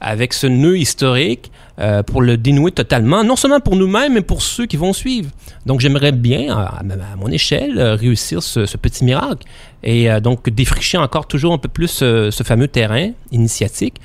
avec 0.00 0.32
ce 0.32 0.46
nœud 0.46 0.78
historique 0.78 1.50
euh, 1.78 2.02
pour 2.02 2.22
le 2.22 2.36
dénouer 2.36 2.72
totalement, 2.72 3.24
non 3.24 3.36
seulement 3.36 3.60
pour 3.60 3.76
nous-mêmes, 3.76 4.14
mais 4.14 4.20
pour 4.22 4.42
ceux 4.42 4.66
qui 4.66 4.76
vont 4.76 4.92
suivre. 4.92 5.30
Donc, 5.66 5.80
j'aimerais 5.80 6.12
bien, 6.12 6.56
à, 6.56 6.80
à 6.80 7.16
mon 7.16 7.28
échelle, 7.28 7.78
euh, 7.78 7.94
réussir 7.94 8.42
ce, 8.42 8.66
ce 8.66 8.76
petit 8.76 9.04
miracle 9.04 9.46
et 9.82 10.10
euh, 10.10 10.20
donc 10.20 10.48
défricher 10.50 10.98
encore 10.98 11.26
toujours 11.26 11.52
un 11.52 11.58
peu 11.58 11.68
plus 11.68 12.00
euh, 12.02 12.30
ce 12.30 12.42
fameux 12.42 12.68
terrain 12.68 13.10
initiatique 13.32 13.96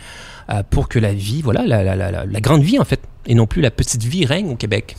euh, 0.50 0.64
pour 0.70 0.88
que 0.88 1.00
la 1.00 1.14
vie, 1.14 1.42
voilà, 1.42 1.66
la, 1.66 1.84
la, 1.84 1.96
la, 1.96 2.26
la 2.26 2.42
grande 2.42 2.62
vie 2.64 2.80
en 2.80 2.86
fait, 2.86 3.00
et 3.26 3.36
non 3.36 3.48
plus 3.48 3.62
la 3.62 3.72
petite 3.72 4.04
vie 4.04 4.26
règne 4.26 4.50
au 4.52 4.56
Québec. 4.56 4.96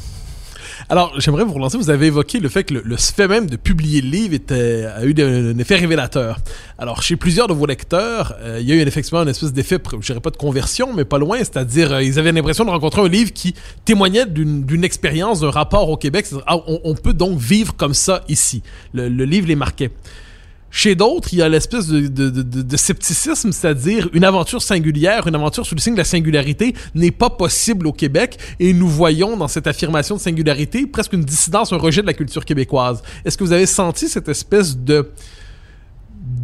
Alors, 0.89 1.19
j'aimerais 1.19 1.43
vous 1.43 1.53
relancer. 1.53 1.77
Vous 1.79 1.91
avez 1.91 2.07
évoqué 2.07 2.39
le 2.39 2.49
fait 2.49 2.63
que 2.63 2.75
le, 2.75 2.83
le 2.85 2.97
fait 2.97 3.27
même 3.27 3.51
de 3.51 3.57
publier 3.57 4.01
le 4.01 4.09
livre 4.09 4.35
était, 4.35 4.85
a 4.85 5.05
eu 5.05 5.15
un, 5.19 5.59
effet 5.59 5.75
révélateur. 5.75 6.39
Alors, 6.79 7.03
chez 7.03 7.17
plusieurs 7.17 7.49
de 7.49 7.55
vos 7.55 7.67
lecteurs, 7.67 8.37
euh, 8.41 8.59
il 8.61 8.69
y 8.69 8.73
a 8.73 8.77
eu 8.77 8.81
effectivement 8.81 9.23
une 9.23 9.29
espèce 9.29 9.53
d'effet, 9.53 9.79
je 9.93 10.07
dirais 10.07 10.21
pas 10.21 10.31
de 10.31 10.37
conversion, 10.37 10.93
mais 10.93 11.05
pas 11.05 11.19
loin. 11.19 11.39
C'est-à-dire, 11.39 11.93
euh, 11.93 12.03
ils 12.05 12.21
avaient 12.21 12.31
l'impression 12.31 12.65
de 12.65 12.71
rencontrer 12.71 13.03
un 13.03 13.09
livre 13.09 13.33
qui 13.33 13.55
témoignait 13.85 14.27
d'une 14.27 14.85
expérience, 14.85 15.41
d'un 15.41 15.51
rapport 15.51 15.89
au 15.89 15.97
Québec. 15.97 16.27
Ah, 16.47 16.59
on, 16.69 16.81
on 16.85 16.95
peut 16.95 17.15
donc 17.15 17.37
vivre 17.39 17.75
comme 17.75 17.95
ça 17.95 18.23
ici. 18.29 18.63
Le, 18.95 19.09
le 19.09 19.25
livre 19.25 19.49
les 19.49 19.57
marquait. 19.57 19.91
Chez 20.77 20.95
d'autres, 20.95 21.31
il 21.33 21.39
y 21.39 21.43
a 21.43 21.49
l'espèce 21.49 21.89
de, 21.89 22.77
scepticisme, 22.77 23.51
c'est-à-dire 23.51 24.11
une 24.13 24.25
aventure 24.25 24.61
singulière, 24.61 25.27
une 25.27 25.35
aventure 25.35 25.65
sous 25.65 25.75
le 25.75 25.81
signe 25.81 25.95
de 25.95 25.99
la 25.99 26.05
singularité 26.05 26.75
n'est 26.95 27.13
pas 27.13 27.31
possible 27.31 27.87
au 27.87 27.95
Québec 27.95 28.37
et 28.61 28.75
nous 28.75 28.87
voyons 28.87 29.39
dans 29.39 29.49
cette 29.49 29.67
affirmation 29.67 30.17
de 30.17 30.21
singularité 30.21 30.87
presque 30.87 31.15
une 31.15 31.25
dissidence, 31.25 31.73
un 31.73 31.79
rejet 31.79 32.03
de 32.03 32.07
la 32.07 32.13
culture 32.13 32.45
québécoise. 32.45 33.03
Est-ce 33.25 33.39
que 33.39 33.45
vous 33.45 33.55
avez 33.55 33.65
senti 33.65 34.07
cette 34.07 34.29
espèce 34.29 34.77
de, 34.77 35.09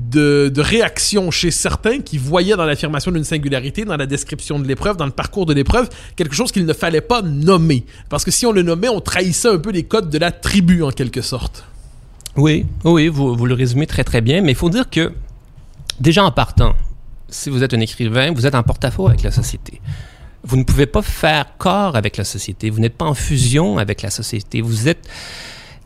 de 0.09 0.61
réaction 0.62 1.31
chez 1.31 1.51
certains 1.51 1.99
qui 1.99 2.16
voyaient 2.16 2.57
dans 2.57 2.64
l'affirmation 2.64 3.11
d'une 3.11 3.25
singularité, 3.25 3.85
dans 3.85 3.99
la 3.99 4.07
description 4.07 4.59
de 4.59 4.66
l'épreuve, 4.66 4.97
dans 4.97 5.05
le 5.05 5.12
parcours 5.12 5.45
de 5.45 5.53
l'épreuve, 5.53 5.90
quelque 6.16 6.35
chose 6.35 6.53
qu'il 6.53 6.64
ne 6.64 6.73
fallait 6.73 7.03
pas 7.03 7.21
nommer? 7.21 7.85
Parce 8.09 8.25
que 8.25 8.31
si 8.31 8.47
on 8.47 8.53
le 8.53 8.62
nommait, 8.62 8.88
on 8.88 9.03
trahissait 9.03 9.49
un 9.49 9.59
peu 9.59 9.73
les 9.73 9.83
codes 9.83 10.09
de 10.09 10.16
la 10.16 10.33
tribu 10.33 10.83
en 10.83 10.90
quelque 10.90 11.21
sorte. 11.21 11.66
Oui, 12.37 12.66
oui, 12.85 13.09
vous, 13.09 13.37
vous 13.37 13.47
le 13.47 13.55
résumez 13.55 13.87
très 13.87 14.05
très 14.05 14.21
bien, 14.21 14.40
mais 14.40 14.53
il 14.53 14.57
faut 14.57 14.71
dire 14.71 14.88
que 14.88 15.12
déjà 16.01 16.25
en 16.25 16.31
partant, 16.31 16.75
si 17.29 17.51
vous 17.51 17.62
êtes 17.62 17.75
un 17.75 17.81
écrivain, 17.81 18.33
vous 18.33 18.47
êtes 18.47 18.55
en 18.55 18.62
porte-à-faux 18.62 19.09
avec 19.09 19.23
la 19.23 19.31
société. 19.31 19.81
Vous 20.45 20.57
ne 20.57 20.64
pouvez 20.64 20.87
pas 20.87 21.03
faire 21.03 21.57
corps 21.59 21.95
avec 21.95 22.16
la 22.16 22.25
société, 22.25 22.71
vous 22.71 22.81
n'êtes 22.81 22.97
pas 22.97 23.05
en 23.05 23.14
fusion 23.14 23.79
avec 23.79 24.03
la 24.03 24.11
société, 24.11 24.61
vous 24.61 24.88
êtes 24.88 25.09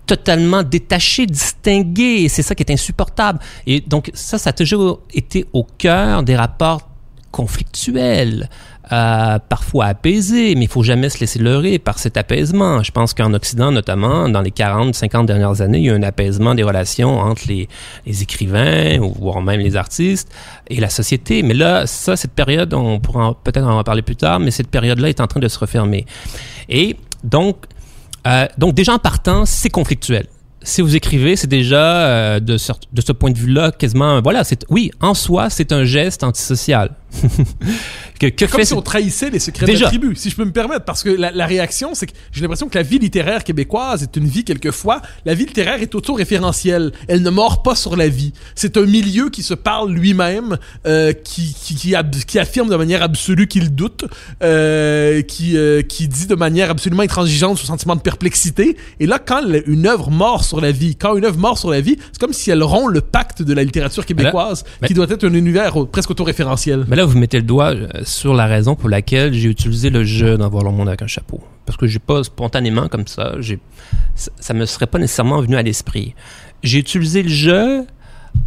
totalement 0.06 0.62
détaché, 0.62 1.26
distingué, 1.26 2.22
et 2.22 2.28
c'est 2.28 2.42
ça 2.42 2.54
qui 2.54 2.62
est 2.62 2.72
insupportable. 2.72 3.40
Et 3.66 3.80
donc 3.80 4.10
ça, 4.14 4.38
ça 4.38 4.50
a 4.50 4.52
toujours 4.52 5.00
été 5.12 5.46
au 5.52 5.64
cœur 5.64 6.22
des 6.22 6.36
rapports 6.36 6.88
conflictuels, 7.32 8.48
euh, 8.92 9.38
parfois 9.48 9.86
apaisés, 9.86 10.54
mais 10.54 10.66
il 10.66 10.68
faut 10.68 10.84
jamais 10.84 11.08
se 11.08 11.18
laisser 11.18 11.40
leurrer 11.40 11.78
par 11.80 11.98
cet 11.98 12.16
apaisement. 12.16 12.82
Je 12.84 12.92
pense 12.92 13.14
qu'en 13.14 13.34
Occident, 13.34 13.72
notamment, 13.72 14.28
dans 14.28 14.42
les 14.42 14.52
40, 14.52 14.94
50 14.94 15.26
dernières 15.26 15.60
années, 15.60 15.78
il 15.78 15.84
y 15.84 15.90
a 15.90 15.92
eu 15.92 15.96
un 15.96 16.02
apaisement 16.04 16.54
des 16.54 16.62
relations 16.62 17.18
entre 17.18 17.42
les, 17.48 17.68
écrivains, 18.22 18.98
ou 18.98 19.12
voire 19.18 19.42
même 19.42 19.60
les 19.60 19.74
artistes, 19.74 20.32
et 20.68 20.78
la 20.78 20.88
société. 20.88 21.42
Mais 21.42 21.54
là, 21.54 21.86
ça, 21.86 22.16
cette 22.16 22.32
période, 22.32 22.72
on 22.74 23.00
pourra 23.00 23.34
peut-être 23.42 23.66
en 23.66 23.82
parler 23.82 24.02
plus 24.02 24.16
tard, 24.16 24.38
mais 24.38 24.52
cette 24.52 24.68
période-là 24.68 25.08
est 25.08 25.20
en 25.20 25.26
train 25.26 25.40
de 25.40 25.48
se 25.48 25.58
refermer. 25.58 26.06
Et 26.68 26.96
donc, 27.24 27.56
euh, 28.26 28.46
donc 28.58 28.74
déjà 28.74 28.94
en 28.94 28.98
partant, 28.98 29.46
c'est 29.46 29.70
conflictuel. 29.70 30.26
Si 30.62 30.80
vous 30.80 30.96
écrivez, 30.96 31.36
c'est 31.36 31.46
déjà 31.46 32.06
euh, 32.06 32.40
de, 32.40 32.56
ce, 32.56 33.12
point 33.12 33.30
de 33.30 33.38
vue-là 33.38 33.70
quasiment, 33.70 34.20
voilà, 34.20 34.42
oui, 34.68 34.90
en 35.00 35.14
soi, 35.14 35.48
c'est 35.48 35.70
un 35.70 35.84
geste 35.84 36.24
antisocial. 36.24 36.90
Que, 38.18 38.26
que 38.28 38.44
comme 38.44 38.60
fait 38.60 38.64
si 38.64 38.74
on 38.74 38.82
trahissait 38.82 39.30
les 39.30 39.38
secrets 39.38 39.66
déjà. 39.66 39.78
de 39.78 39.84
la 39.84 39.88
tribu, 39.88 40.16
si 40.16 40.30
je 40.30 40.36
peux 40.36 40.44
me 40.44 40.52
permettre, 40.52 40.84
parce 40.84 41.02
que 41.02 41.10
la, 41.10 41.30
la 41.30 41.46
réaction, 41.46 41.94
c'est 41.94 42.06
que 42.06 42.12
j'ai 42.32 42.40
l'impression 42.42 42.68
que 42.68 42.76
la 42.76 42.82
vie 42.82 42.98
littéraire 42.98 43.44
québécoise 43.44 44.02
est 44.02 44.16
une 44.16 44.26
vie 44.26 44.44
quelquefois. 44.44 45.02
La 45.24 45.34
vie 45.34 45.46
littéraire 45.46 45.80
est 45.82 45.94
auto-référentielle. 45.94 46.92
Elle 47.08 47.22
ne 47.22 47.30
mord 47.30 47.62
pas 47.62 47.74
sur 47.74 47.96
la 47.96 48.08
vie. 48.08 48.32
C'est 48.54 48.76
un 48.76 48.86
milieu 48.86 49.30
qui 49.30 49.42
se 49.42 49.54
parle 49.54 49.92
lui-même, 49.92 50.58
euh, 50.86 51.12
qui, 51.12 51.54
qui, 51.54 51.74
qui, 51.74 51.94
ab 51.94 52.14
qui, 52.14 52.38
affirme 52.38 52.68
de 52.68 52.76
manière 52.76 53.02
absolue 53.02 53.46
qu'il 53.46 53.74
doute, 53.74 54.04
euh, 54.42 55.22
qui, 55.22 55.56
euh, 55.56 55.82
qui 55.82 56.08
dit 56.08 56.26
de 56.26 56.34
manière 56.34 56.70
absolument 56.70 57.02
intransigeante 57.02 57.58
son 57.58 57.66
sentiment 57.66 57.96
de 57.96 58.00
perplexité. 58.00 58.76
Et 59.00 59.06
là, 59.06 59.18
quand 59.18 59.42
une 59.66 59.86
œuvre 59.86 60.10
mord 60.10 60.44
sur 60.44 60.60
la 60.60 60.72
vie, 60.72 60.96
quand 60.96 61.16
une 61.16 61.24
œuvre 61.24 61.38
mord 61.38 61.58
sur 61.58 61.70
la 61.70 61.80
vie, 61.80 61.96
c'est 62.12 62.20
comme 62.20 62.32
si 62.32 62.50
elle 62.50 62.62
rompt 62.62 62.92
le 62.92 63.00
pacte 63.00 63.42
de 63.42 63.54
la 63.54 63.64
littérature 63.64 64.04
québécoise, 64.04 64.64
là, 64.80 64.88
qui 64.88 64.94
doit 64.94 65.06
être 65.08 65.24
un 65.24 65.34
univers 65.34 65.74
presque 65.90 66.10
auto-référentiel. 66.10 66.84
Mais 66.88 66.96
là, 66.96 67.05
vous 67.06 67.18
mettez 67.18 67.38
le 67.38 67.44
doigt 67.44 67.74
sur 68.04 68.34
la 68.34 68.46
raison 68.46 68.74
pour 68.74 68.88
laquelle 68.88 69.32
j'ai 69.32 69.48
utilisé 69.48 69.90
le 69.90 70.04
jeu 70.04 70.36
dans 70.36 70.48
Voir 70.48 70.64
le 70.64 70.70
monde 70.70 70.88
avec 70.88 71.02
un 71.02 71.06
chapeau. 71.06 71.40
Parce 71.64 71.76
que 71.76 71.86
j'ai 71.86 71.98
pas 71.98 72.22
spontanément 72.22 72.88
comme 72.88 73.06
ça, 73.06 73.34
j'ai, 73.40 73.58
ça, 74.14 74.54
me 74.54 74.64
serait 74.66 74.86
pas 74.86 74.98
nécessairement 74.98 75.40
venu 75.40 75.56
à 75.56 75.62
l'esprit. 75.62 76.14
J'ai 76.62 76.78
utilisé 76.78 77.22
le 77.22 77.28
jeu, 77.28 77.86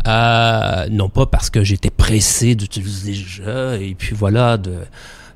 euh, 0.08 0.86
non 0.90 1.10
pas 1.10 1.26
parce 1.26 1.50
que 1.50 1.64
j'étais 1.64 1.90
pressé 1.90 2.56
d'utiliser 2.56 3.12
le 3.12 3.28
jeu 3.28 3.82
et 3.82 3.96
puis 3.96 4.16
voilà, 4.16 4.58
de, 4.58 4.76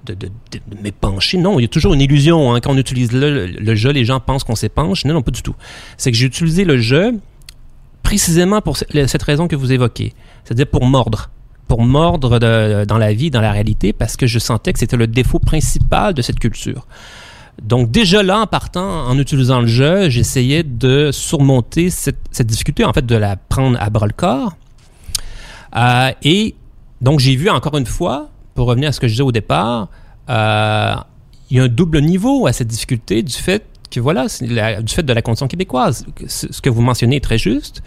de, 0.05 0.13
de, 0.13 0.27
de, 0.27 0.59
de 0.75 0.81
m'épancher. 0.81 1.37
Non, 1.37 1.59
il 1.59 1.63
y 1.63 1.65
a 1.65 1.69
toujours 1.69 1.93
une 1.93 2.01
illusion. 2.01 2.53
Hein. 2.53 2.59
Quand 2.61 2.71
on 2.71 2.77
utilise 2.77 3.11
le, 3.11 3.47
le 3.47 3.75
jeu, 3.75 3.91
les 3.91 4.05
gens 4.05 4.19
pensent 4.19 4.43
qu'on 4.43 4.55
s'épanche. 4.55 5.05
Non, 5.05 5.13
non, 5.13 5.21
pas 5.21 5.31
du 5.31 5.41
tout. 5.41 5.55
C'est 5.97 6.11
que 6.11 6.17
j'ai 6.17 6.25
utilisé 6.25 6.63
le 6.63 6.77
jeu 6.77 7.19
précisément 8.01 8.61
pour 8.61 8.77
cette 8.77 9.23
raison 9.23 9.47
que 9.47 9.55
vous 9.55 9.71
évoquez. 9.71 10.13
C'est-à-dire 10.43 10.67
pour 10.67 10.85
mordre 10.85 11.29
pour 11.73 11.85
mordre 11.85 12.37
dans 12.37 12.97
la 12.99 13.13
vie, 13.13 13.31
dans 13.31 13.41
la 13.41 13.51
réalité, 13.51 13.93
parce 13.93 14.15
que 14.15 14.27
je 14.27 14.37
sentais 14.37 14.73
que 14.73 14.77
c'était 14.77 14.95
le 14.95 15.07
défaut 15.07 15.39
principal 15.39 16.13
de 16.13 16.21
cette 16.21 16.37
culture. 16.37 16.85
Donc 17.63 17.89
déjà 17.89 18.21
là, 18.21 18.41
en 18.41 18.45
partant, 18.45 19.07
en 19.07 19.17
utilisant 19.17 19.59
le 19.59 19.65
jeu, 19.65 20.07
j'essayais 20.07 20.61
de 20.61 21.09
surmonter 21.11 21.89
cette, 21.89 22.45
difficulté, 22.45 22.85
en 22.85 22.93
fait, 22.93 23.07
de 23.07 23.15
la 23.15 23.37
prendre 23.37 23.75
à 23.81 23.89
bras 23.89 24.05
le 24.05 24.13
corps. 24.13 24.55
Euh, 25.75 26.11
et 26.21 26.53
donc 27.01 27.19
j'ai 27.19 27.35
vu 27.35 27.49
encore 27.49 27.75
une 27.75 27.87
fois, 27.87 28.29
pour 28.53 28.67
revenir 28.67 28.89
à 28.89 28.91
ce 28.91 28.99
que 28.99 29.07
je 29.07 29.13
disais 29.13 29.23
au 29.23 29.31
départ, 29.31 29.89
euh, 30.29 30.93
il 31.49 31.57
y 31.57 31.59
a 31.59 31.63
un 31.63 31.67
double 31.69 32.01
niveau 32.01 32.45
à 32.45 32.53
cette 32.53 32.67
difficulté 32.67 33.23
du 33.23 33.33
fait 33.33 33.65
que 33.89 33.99
voilà, 33.99 34.27
du 34.27 34.93
fait 34.93 35.01
de 35.01 35.13
la 35.13 35.23
condition 35.23 35.47
québécoise. 35.47 36.05
Ce 36.27 36.61
que 36.61 36.69
vous 36.69 36.83
mentionnez 36.83 37.15
est 37.15 37.23
très 37.23 37.39
juste. 37.39 37.81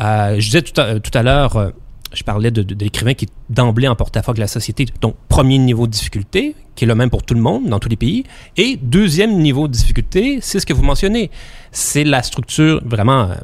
Euh, 0.00 0.40
je 0.40 0.46
disais 0.46 0.62
tout 0.62 0.72
à 1.14 1.22
l'heure 1.22 1.72
je 2.14 2.22
parlais 2.24 2.50
de, 2.50 2.62
de, 2.62 2.74
de 2.74 2.84
l'écrivain 2.84 3.14
qui 3.14 3.26
est 3.26 3.28
d'emblée 3.50 3.88
en 3.88 3.96
porte-à-faux 3.96 4.34
de 4.34 4.40
la 4.40 4.46
société. 4.46 4.86
Donc, 5.00 5.16
premier 5.28 5.58
niveau 5.58 5.86
de 5.86 5.92
difficulté, 5.92 6.54
qui 6.74 6.84
est 6.84 6.88
le 6.88 6.94
même 6.94 7.10
pour 7.10 7.22
tout 7.22 7.34
le 7.34 7.40
monde, 7.40 7.66
dans 7.68 7.78
tous 7.78 7.88
les 7.88 7.96
pays. 7.96 8.24
Et 8.56 8.78
deuxième 8.80 9.38
niveau 9.38 9.68
de 9.68 9.72
difficulté, 9.72 10.38
c'est 10.40 10.60
ce 10.60 10.66
que 10.66 10.72
vous 10.72 10.82
mentionnez. 10.82 11.30
C'est 11.70 12.04
la 12.04 12.22
structure 12.22 12.80
vraiment 12.84 13.30
euh, 13.30 13.34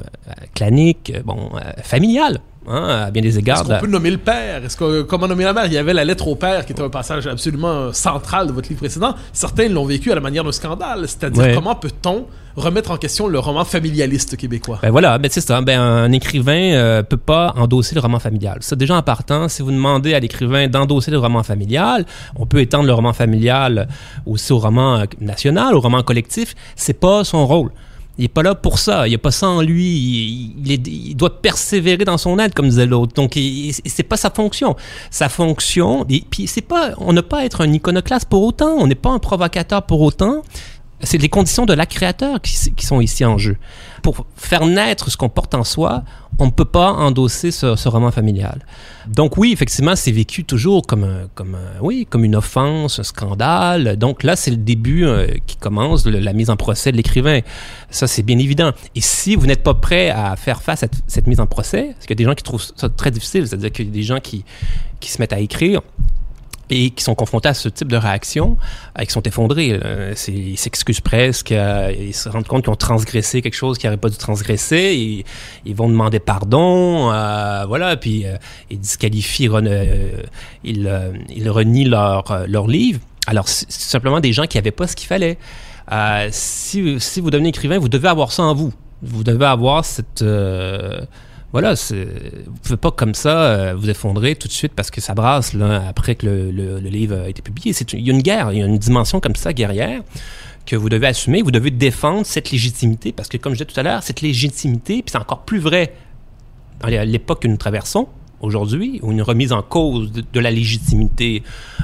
clanique, 0.55 1.11
euh, 1.15 1.21
bon, 1.23 1.49
euh, 1.55 1.59
familiale. 1.83 2.39
Hein, 2.67 3.05
à 3.07 3.11
bien 3.11 3.23
des 3.23 3.39
égards. 3.39 3.61
Est-ce 3.61 3.69
qu'on 3.73 3.79
peut 3.79 3.87
nommer 3.87 4.11
le 4.11 4.19
père? 4.19 4.63
Est-ce 4.63 4.77
que, 4.77 5.01
comment 5.01 5.27
nommer 5.27 5.45
la 5.45 5.53
mère? 5.53 5.65
Il 5.65 5.73
y 5.73 5.77
avait 5.77 5.93
la 5.93 6.05
lettre 6.05 6.27
au 6.27 6.35
père 6.35 6.65
qui 6.67 6.73
était 6.73 6.83
un 6.83 6.89
passage 6.89 7.25
absolument 7.25 7.91
central 7.93 8.45
de 8.45 8.51
votre 8.51 8.69
livre 8.69 8.81
précédent. 8.81 9.15
Certains 9.33 9.69
l'ont 9.69 9.85
vécu 9.85 10.11
à 10.11 10.15
la 10.15 10.21
manière 10.21 10.43
d'un 10.43 10.51
scandale. 10.51 11.07
C'est-à-dire, 11.07 11.41
Ouais. 11.41 11.55
comment 11.55 11.73
peut-on 11.73 12.27
remettre 12.59 12.91
en 12.91 12.97
question 12.97 13.27
le 13.27 13.39
roman 13.39 13.65
familialiste 13.65 14.37
québécois 14.37 14.79
Ben 14.81 14.91
voilà, 14.91 15.17
ben 15.17 15.29
c'est 15.31 15.41
ça. 15.41 15.61
Ben 15.61 15.79
un 15.79 16.11
écrivain 16.11 16.73
euh, 16.73 17.03
peut 17.03 17.17
pas 17.17 17.53
endosser 17.57 17.95
le 17.95 18.01
roman 18.01 18.19
familial. 18.19 18.57
Ça 18.61 18.75
déjà 18.75 18.95
en 18.95 19.01
partant, 19.01 19.47
si 19.47 19.61
vous 19.61 19.71
demandez 19.71 20.13
à 20.13 20.19
l'écrivain 20.19 20.67
d'endosser 20.67 21.11
le 21.11 21.19
roman 21.19 21.43
familial, 21.43 22.05
on 22.35 22.45
peut 22.45 22.59
étendre 22.59 22.85
le 22.85 22.93
roman 22.93 23.13
familial 23.13 23.87
aussi 24.25 24.53
au 24.53 24.59
roman 24.59 24.99
euh, 24.99 25.05
national, 25.19 25.75
au 25.75 25.79
roman 25.79 26.03
collectif. 26.03 26.55
C'est 26.75 26.99
pas 26.99 27.23
son 27.23 27.47
rôle. 27.47 27.71
Il 28.19 28.25
est 28.25 28.27
pas 28.27 28.43
là 28.43 28.53
pour 28.53 28.79
ça. 28.79 29.07
Il 29.07 29.11
n'y 29.11 29.15
a 29.15 29.19
pas 29.19 29.31
ça 29.31 29.47
en 29.47 29.61
lui. 29.61 30.53
Il, 30.65 31.15
doit 31.15 31.41
persévérer 31.41 32.03
dans 32.03 32.17
son 32.17 32.37
aide, 32.37 32.53
comme 32.53 32.67
disait 32.67 32.85
l'autre. 32.85 33.13
Donc, 33.13 33.39
c'est 33.85 34.03
pas 34.03 34.17
sa 34.17 34.29
fonction. 34.29 34.75
Sa 35.09 35.29
fonction, 35.29 36.05
et 36.09 36.21
puis 36.29 36.45
c'est 36.45 36.61
pas, 36.61 36.91
on 36.97 37.13
n'a 37.13 37.23
pas 37.23 37.39
à 37.39 37.45
être 37.45 37.61
un 37.61 37.71
iconoclaste 37.71 38.27
pour 38.27 38.43
autant. 38.43 38.75
On 38.77 38.87
n'est 38.87 38.95
pas 38.95 39.09
un 39.09 39.19
provocateur 39.19 39.83
pour 39.83 40.01
autant. 40.01 40.41
C'est 41.01 41.17
les 41.17 41.29
conditions 41.29 41.65
de 41.65 41.73
la 41.73 41.85
créateur 41.85 42.41
qui, 42.41 42.85
sont 42.85 42.99
ici 42.99 43.23
en 43.23 43.37
jeu. 43.37 43.55
Pour 44.03 44.25
faire 44.35 44.65
naître 44.65 45.09
ce 45.09 45.15
qu'on 45.17 45.29
porte 45.29 45.55
en 45.55 45.63
soi, 45.63 46.03
on 46.39 46.47
ne 46.47 46.51
peut 46.51 46.65
pas 46.65 46.91
endosser 46.91 47.51
ce, 47.51 47.87
roman 47.87 48.11
familial. 48.11 48.65
Donc 49.07 49.37
oui, 49.37 49.51
effectivement, 49.53 49.95
c'est 49.95 50.11
vécu 50.11 50.43
toujours 50.43 50.85
comme, 50.85 51.03
un- 51.05 51.27
comme, 51.35 51.55
un- 51.55 51.79
oui, 51.81 52.05
comme 52.09 52.25
une 52.25 52.35
offense, 52.35 52.99
un 52.99 53.03
scandale. 53.03 53.95
Donc 53.97 54.23
là, 54.23 54.35
c'est 54.35 54.51
le 54.51 54.57
début 54.57 55.05
euh, 55.05 55.27
qui 55.47 55.55
commence, 55.55 56.05
le- 56.05 56.19
la 56.19 56.33
mise 56.33 56.49
en 56.49 56.57
procès 56.57 56.91
de 56.91 56.97
l'écrivain. 56.97 57.39
Ça, 57.89 58.05
c'est 58.07 58.23
bien 58.23 58.37
évident. 58.37 58.71
Et 58.95 59.01
si 59.01 59.35
vous 59.35 59.45
n'êtes 59.47 59.63
pas 59.63 59.73
prêt 59.75 60.09
à 60.09 60.35
faire 60.35 60.61
face 60.61 60.79
à 60.83 60.87
cette, 60.87 61.01
cette 61.07 61.27
mise 61.27 61.39
en 61.39 61.47
procès, 61.47 61.91
parce 61.93 62.05
qu'il 62.07 62.11
y 62.11 62.17
a 62.17 62.21
des 62.23 62.25
gens 62.25 62.35
qui 62.35 62.43
trouvent 62.43 62.65
ça 62.75 62.89
très 62.89 63.11
difficile, 63.11 63.47
c'est-à-dire 63.47 63.71
qu'il 63.71 63.85
y 63.85 63.89
a 63.89 63.93
des 63.93 64.03
gens 64.03 64.19
qui, 64.19 64.43
qui 64.99 65.11
se 65.11 65.21
mettent 65.21 65.33
à 65.33 65.39
écrire, 65.39 65.81
et 66.69 66.91
qui 66.91 67.03
sont 67.03 67.15
confrontés 67.15 67.49
à 67.49 67.53
ce 67.53 67.69
type 67.69 67.87
de 67.87 67.97
réaction, 67.97 68.57
euh, 68.97 69.03
qui 69.03 69.11
sont 69.11 69.23
effondrés. 69.23 69.79
Ils 70.27 70.57
s'excusent 70.57 71.01
presque, 71.01 71.51
euh, 71.51 71.93
ils 71.99 72.13
se 72.13 72.29
rendent 72.29 72.47
compte 72.47 72.63
qu'ils 72.63 72.71
ont 72.71 72.75
transgressé 72.75 73.41
quelque 73.41 73.55
chose 73.55 73.77
qu'ils 73.77 73.89
n'auraient 73.89 73.97
pas 73.97 74.09
dû 74.09 74.17
transgresser, 74.17 74.95
ils, 74.95 75.23
ils 75.65 75.75
vont 75.75 75.89
demander 75.89 76.19
pardon, 76.19 77.11
euh, 77.11 77.65
voilà, 77.67 77.97
puis 77.97 78.25
euh, 78.25 78.37
ils 78.69 78.79
disqualifient, 78.79 79.47
ren- 79.47 79.65
euh, 79.65 80.21
ils, 80.63 80.87
euh, 80.87 81.11
ils 81.29 81.49
renient 81.49 81.89
leur, 81.89 82.45
leur 82.47 82.67
livre. 82.67 82.99
Alors, 83.27 83.47
c'est 83.47 83.71
simplement 83.71 84.19
des 84.19 84.33
gens 84.33 84.45
qui 84.45 84.57
n'avaient 84.57 84.71
pas 84.71 84.87
ce 84.87 84.95
qu'il 84.95 85.07
fallait. 85.07 85.37
Si, 86.31 86.99
si 86.99 87.19
vous 87.21 87.31
devenez 87.31 87.49
écrivain, 87.49 87.77
vous 87.79 87.89
devez 87.89 88.07
avoir 88.07 88.31
ça 88.31 88.43
en 88.43 88.53
vous. 88.53 88.73
Vous 89.01 89.23
devez 89.23 89.45
avoir 89.45 89.85
cette... 89.85 90.23
voilà, 91.51 91.73
vous 91.73 92.57
pouvez 92.61 92.77
pas 92.77 92.91
comme 92.91 93.15
ça 93.15 93.41
euh, 93.41 93.73
vous 93.75 93.89
effondrer 93.89 94.35
tout 94.35 94.47
de 94.47 94.53
suite 94.53 94.73
parce 94.75 94.91
que 94.91 95.01
ça 95.01 95.15
brasse 95.15 95.53
là, 95.53 95.83
après 95.87 96.13
que 96.13 96.27
le, 96.27 96.77
livre 96.79 97.21
a 97.23 97.29
été 97.29 97.41
publié. 97.41 97.75
Il 97.93 98.05
y 98.05 98.11
a 98.11 98.13
une 98.13 98.21
guerre, 98.21 98.51
il 98.51 98.59
y 98.59 98.61
a 98.61 98.65
une 98.65 98.77
dimension 98.77 99.19
comme 99.19 99.35
ça 99.35 99.51
guerrière 99.51 100.03
que 100.67 100.75
vous 100.75 100.89
devez 100.89 101.07
assumer. 101.07 101.41
Vous 101.41 101.51
devez 101.51 101.71
défendre 101.71 102.25
cette 102.25 102.51
légitimité 102.51 103.11
parce 103.11 103.29
que, 103.29 103.37
comme 103.37 103.53
je 103.53 103.63
disais 103.63 103.73
tout 103.73 103.79
à 103.79 103.83
l'heure, 103.83 104.03
cette 104.03 104.21
légitimité, 104.21 105.01
puis 105.01 105.11
c'est 105.11 105.17
encore 105.17 105.41
plus 105.41 105.59
vrai 105.59 105.93
à 106.81 106.89
l'époque 107.03 107.41
que 107.41 107.47
nous 107.47 107.57
traversons 107.57 108.07
aujourd'hui, 108.41 108.99
où 109.01 109.11
une 109.11 109.21
remise 109.21 109.51
en 109.51 109.61
cause 109.63 110.11
de, 110.11 110.39
la 110.39 110.51
légitimité 110.51 111.43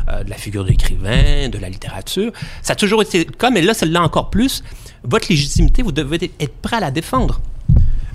euh, 0.10 0.24
de 0.24 0.30
la 0.30 0.38
figure 0.38 0.64
de 0.64 0.70
l'écrivain, 0.70 1.50
de 1.50 1.58
la 1.58 1.70
littérature, 1.70 2.32
ça 2.62 2.74
a 2.74 2.76
toujours 2.76 3.02
été 3.02 3.26
cas, 3.26 3.50
mais 3.50 3.62
là, 3.62 3.74
celle-là 3.74 4.04
encore 4.04 4.30
plus. 4.30 4.64
Votre 5.04 5.28
légitimité, 5.30 5.82
vous 5.82 5.92
devez 5.92 6.32
être 6.40 6.56
prêt 6.62 6.78
à 6.78 6.80
la 6.80 6.92
défendre. 6.92 7.42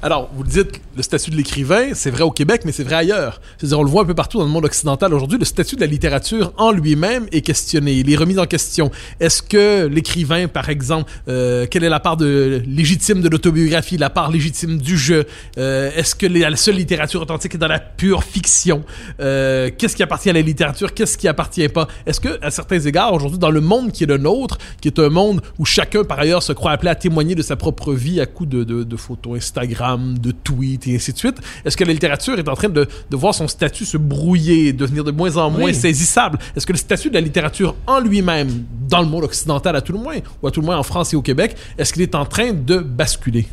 Alors, 0.03 0.31
vous 0.35 0.43
le 0.43 0.49
dites, 0.49 0.81
le 0.97 1.03
statut 1.03 1.31
de 1.31 1.37
l'écrivain, 1.37 1.91
c'est 1.93 2.11
vrai 2.11 2.23
au 2.23 2.31
Québec, 2.31 2.63
mais 2.65 2.73
c'est 2.73 2.85
vrai 2.85 2.95
ailleurs. 2.95 3.39
C'est-à-dire, 3.59 3.81
on 3.81 3.83
le 3.83 3.91
voit 3.91 4.03
un 4.03 4.07
peu 4.07 4.15
partout 4.15 4.39
dans 4.39 4.45
le 4.45 4.51
monde 4.51 4.65
occidental 4.65 5.13
aujourd'hui, 5.13 5.39
le 5.39 5.45
statut 5.45 5.77
de 5.77 5.83
la 5.83 5.87
littérature 5.87 6.55
en 6.57 6.73
lui-même 6.73 7.27
est 7.33 7.43
questionné, 7.43 7.93
il 7.93 8.11
est 8.11 8.17
remis 8.17 8.39
en 8.39 8.47
question. 8.47 8.91
Est-ce 9.21 9.43
que 9.43 9.87
l'écrivain, 9.87 10.49
par 10.49 10.71
exemple, 10.71 11.11
euh, 11.29 11.67
quelle 11.71 11.85
est 11.85 11.91
la 11.91 12.01
part 12.01 12.17
légitime 12.19 13.21
de 13.21 13.29
l'autobiographie, 13.29 13.99
la 13.99 14.09
part 14.09 14.31
légitime 14.31 14.79
du 14.79 14.97
jeu? 14.97 15.27
Euh, 15.59 15.91
Est-ce 15.95 16.15
que 16.15 16.25
la 16.25 16.57
seule 16.57 16.77
littérature 16.77 17.21
authentique 17.21 17.55
est 17.57 17.59
dans 17.59 17.69
la 17.69 17.79
pure 17.79 18.25
fiction? 18.25 18.83
Euh, 19.21 19.69
Qu'est-ce 19.77 19.97
qui 19.97 20.03
appartient 20.03 20.31
à 20.31 20.33
la 20.33 20.41
littérature? 20.41 20.95
Qu'est-ce 20.95 21.19
qui 21.19 21.29
appartient 21.29 21.69
pas? 21.69 21.89
Est-ce 22.07 22.21
que, 22.21 22.39
à 22.41 22.51
certains 22.51 22.81
égards, 22.81 23.13
aujourd'hui, 23.13 23.39
dans 23.39 23.51
le 23.51 23.61
monde 23.61 23.93
qui 23.93 24.05
est 24.05 24.09
le 24.09 24.17
nôtre, 24.17 24.57
qui 24.81 24.89
est 24.89 24.99
un 24.99 25.11
monde 25.11 25.43
où 25.59 25.67
chacun, 25.67 26.05
par 26.05 26.21
ailleurs, 26.21 26.43
se 26.43 26.55
croit 26.55 26.71
appelé 26.71 26.91
à 26.91 26.95
témoigner 26.95 27.35
de 27.35 27.43
sa 27.43 27.57
propre 27.57 27.93
vie 27.93 28.19
à 28.19 28.25
coup 28.25 28.47
de 28.47 28.97
photos 28.97 29.37
Instagram, 29.37 29.90
de 29.99 30.33
tweets 30.33 30.87
et 30.87 30.97
ainsi 30.97 31.13
de 31.13 31.19
suite, 31.19 31.37
est-ce 31.65 31.77
que 31.77 31.85
la 31.85 31.93
littérature 31.93 32.39
est 32.39 32.49
en 32.49 32.55
train 32.55 32.69
de, 32.69 32.87
de 33.11 33.17
voir 33.17 33.35
son 33.35 33.49
statut 33.49 33.85
se 33.85 33.97
brouiller, 33.97 34.73
devenir 34.73 35.05
de 35.05 35.11
moins 35.11 35.37
en 35.37 35.51
moins 35.51 35.65
Oui. 35.67 35.75
saisissable? 35.75 36.39
Est-ce 36.57 36.67
que 36.67 36.73
le 36.73 36.79
statut 36.79 37.09
de 37.09 37.15
la 37.15 37.21
littérature 37.21 37.75
en 37.87 38.01
lui-même, 38.01 38.65
dans 38.89 39.01
le 39.01 39.07
monde 39.07 39.25
occidental 39.25 39.77
à 39.77 39.81
tout 39.81 39.93
le 39.93 39.99
moins, 39.99 40.17
ou 40.43 40.47
à 40.47 40.51
tout 40.51 40.61
le 40.61 40.67
moins 40.67 40.79
en 40.79 40.83
France 40.83 41.13
et 41.13 41.17
au 41.17 41.23
Québec, 41.23 41.57
est-ce 41.79 41.93
qu'il 41.93 42.03
est 42.03 42.15
en 42.15 42.25
train 42.25 42.53
de 42.53 42.79
basculer? 42.79 43.47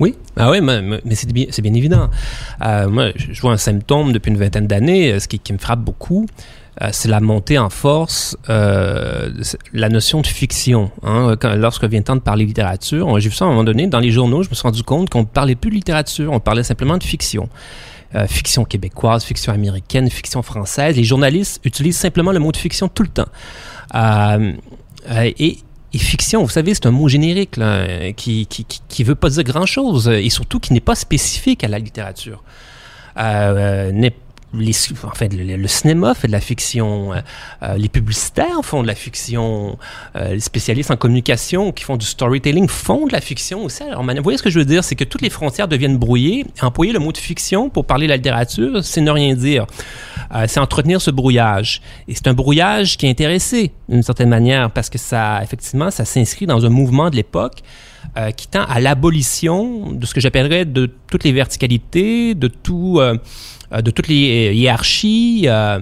Oui, 0.00 0.16
ah 0.36 0.50
oui, 0.50 0.60
mais, 0.60 1.00
c'est 1.14 1.32
bien, 1.32 1.46
bien 1.62 1.74
évident. 1.74 2.10
Euh, 2.64 2.88
moi, 2.88 3.10
je 3.16 3.40
vois 3.40 3.52
un 3.52 3.56
symptôme 3.56 4.12
depuis 4.12 4.30
une 4.30 4.38
vingtaine 4.38 4.66
d'années, 4.66 5.12
euh, 5.12 5.20
ce 5.20 5.28
qui, 5.28 5.38
qui 5.38 5.52
me 5.52 5.58
frappe 5.58 5.80
beaucoup, 5.84 6.26
euh, 6.82 6.88
c'est 6.92 7.08
la 7.08 7.20
montée 7.20 7.58
en 7.58 7.70
force, 7.70 8.36
euh, 8.50 9.30
la 9.72 9.88
notion 9.88 10.20
de 10.20 10.26
fiction. 10.26 10.90
Hein, 11.02 11.36
lorsque 11.56 11.84
vient 11.84 12.00
le 12.00 12.04
temps 12.04 12.16
de 12.16 12.20
parler 12.20 12.44
littérature, 12.44 13.18
j'ai 13.20 13.28
vu 13.28 13.34
ça 13.34 13.44
à 13.44 13.48
un 13.48 13.50
moment 13.52 13.64
donné 13.64 13.86
dans 13.86 14.00
les 14.00 14.10
journaux, 14.10 14.42
je 14.42 14.50
me 14.50 14.54
suis 14.54 14.62
rendu 14.62 14.82
compte 14.82 15.08
qu'on 15.10 15.20
ne 15.20 15.26
parlait 15.26 15.54
plus 15.54 15.70
de 15.70 15.76
littérature, 15.76 16.32
on 16.32 16.40
parlait 16.40 16.64
simplement 16.64 16.98
de 16.98 17.04
fiction. 17.04 17.48
Euh, 18.14 18.28
fiction 18.28 18.64
québécoise, 18.64 19.24
fiction 19.24 19.52
américaine, 19.52 20.08
fiction 20.08 20.42
française. 20.42 20.96
Les 20.96 21.02
journalistes 21.02 21.60
utilisent 21.64 21.96
simplement 21.96 22.30
le 22.30 22.38
mot 22.38 22.52
de 22.52 22.56
fiction 22.56 22.88
tout 22.88 23.02
le 23.02 23.08
temps. 23.08 23.26
Et, 25.38 25.58
fiction, 25.96 26.42
vous 26.42 26.48
savez, 26.48 26.74
c'est 26.74 26.86
un 26.86 26.90
mot 26.90 27.08
générique 27.08 27.58
qui, 28.16 28.46
qui, 28.46 28.66
qui, 28.88 29.04
veut 29.04 29.14
pas 29.14 29.30
dire 29.30 29.44
grand-chose 29.44 30.08
euh, 30.08 30.20
et 30.20 30.30
surtout 30.30 30.58
qui 30.60 30.72
n'est 30.72 30.80
pas 30.80 30.94
spécifique 30.94 31.62
à 31.64 31.68
la 31.68 31.78
littérature. 31.78 32.42
Euh, 33.16 33.92
en 35.04 35.14
fait, 35.14 35.32
le, 35.32 35.66
cinéma 35.66 36.14
fait 36.14 36.28
de 36.28 36.32
la 36.32 36.40
fiction, 36.40 37.12
euh, 37.12 37.20
euh, 37.62 37.76
les 37.76 37.88
publicitaires 37.88 38.60
font 38.62 38.82
de 38.82 38.86
la 38.86 38.94
fiction, 38.94 39.78
euh, 40.16 40.34
les 40.34 40.40
spécialistes 40.40 40.90
en 40.90 40.96
communication 40.96 41.72
qui 41.72 41.84
font 41.84 41.96
du 41.96 42.06
storytelling 42.06 42.68
font 42.68 43.06
de 43.06 43.12
la 43.12 43.20
fiction 43.20 43.64
aussi. 43.64 43.82
Alors, 43.82 44.02
vous 44.02 44.22
voyez 44.22 44.38
ce 44.38 44.42
que 44.42 44.50
je 44.50 44.58
veux 44.58 44.64
dire, 44.64 44.84
c'est 44.84 44.94
que 44.94 45.04
toutes 45.04 45.22
les 45.22 45.30
frontières 45.30 45.68
deviennent 45.68 45.98
brouillées. 45.98 46.46
Employer 46.60 46.92
le 46.92 46.98
mot 46.98 47.12
de 47.12 47.18
fiction 47.18 47.68
pour 47.68 47.84
parler 47.84 48.06
de 48.06 48.10
la 48.10 48.16
littérature, 48.16 48.84
c'est 48.84 49.00
ne 49.00 49.10
rien 49.10 49.34
dire. 49.34 49.66
C'est 50.46 50.58
entretenir 50.58 51.00
ce 51.00 51.10
brouillage. 51.10 51.80
Et 52.08 52.14
c'est 52.14 52.26
un 52.26 52.34
brouillage 52.34 52.96
qui 52.96 53.06
est 53.06 53.10
intéressé 53.10 53.72
d'une 53.88 54.02
certaine 54.02 54.28
manière 54.28 54.70
parce 54.70 54.90
que 54.90 54.98
ça, 54.98 55.40
effectivement, 55.42 55.90
ça 55.90 56.04
s'inscrit 56.04 56.46
dans 56.46 56.64
un 56.64 56.70
mouvement 56.70 57.10
de 57.10 57.16
l'époque 57.16 57.60
qui 58.36 58.48
tend 58.48 58.64
à 58.64 58.80
l'abolition 58.80 59.92
de 59.92 60.06
ce 60.06 60.14
que 60.14 60.20
j'appellerais 60.20 60.64
de 60.64 60.90
toutes 61.08 61.24
les 61.24 61.32
verticalités, 61.32 62.34
de 62.34 62.48
tout, 62.48 63.00
de 63.82 63.90
toutes 63.90 64.08
les 64.08 64.54
hiérarchies, 64.54 65.44
euh, 65.46 65.80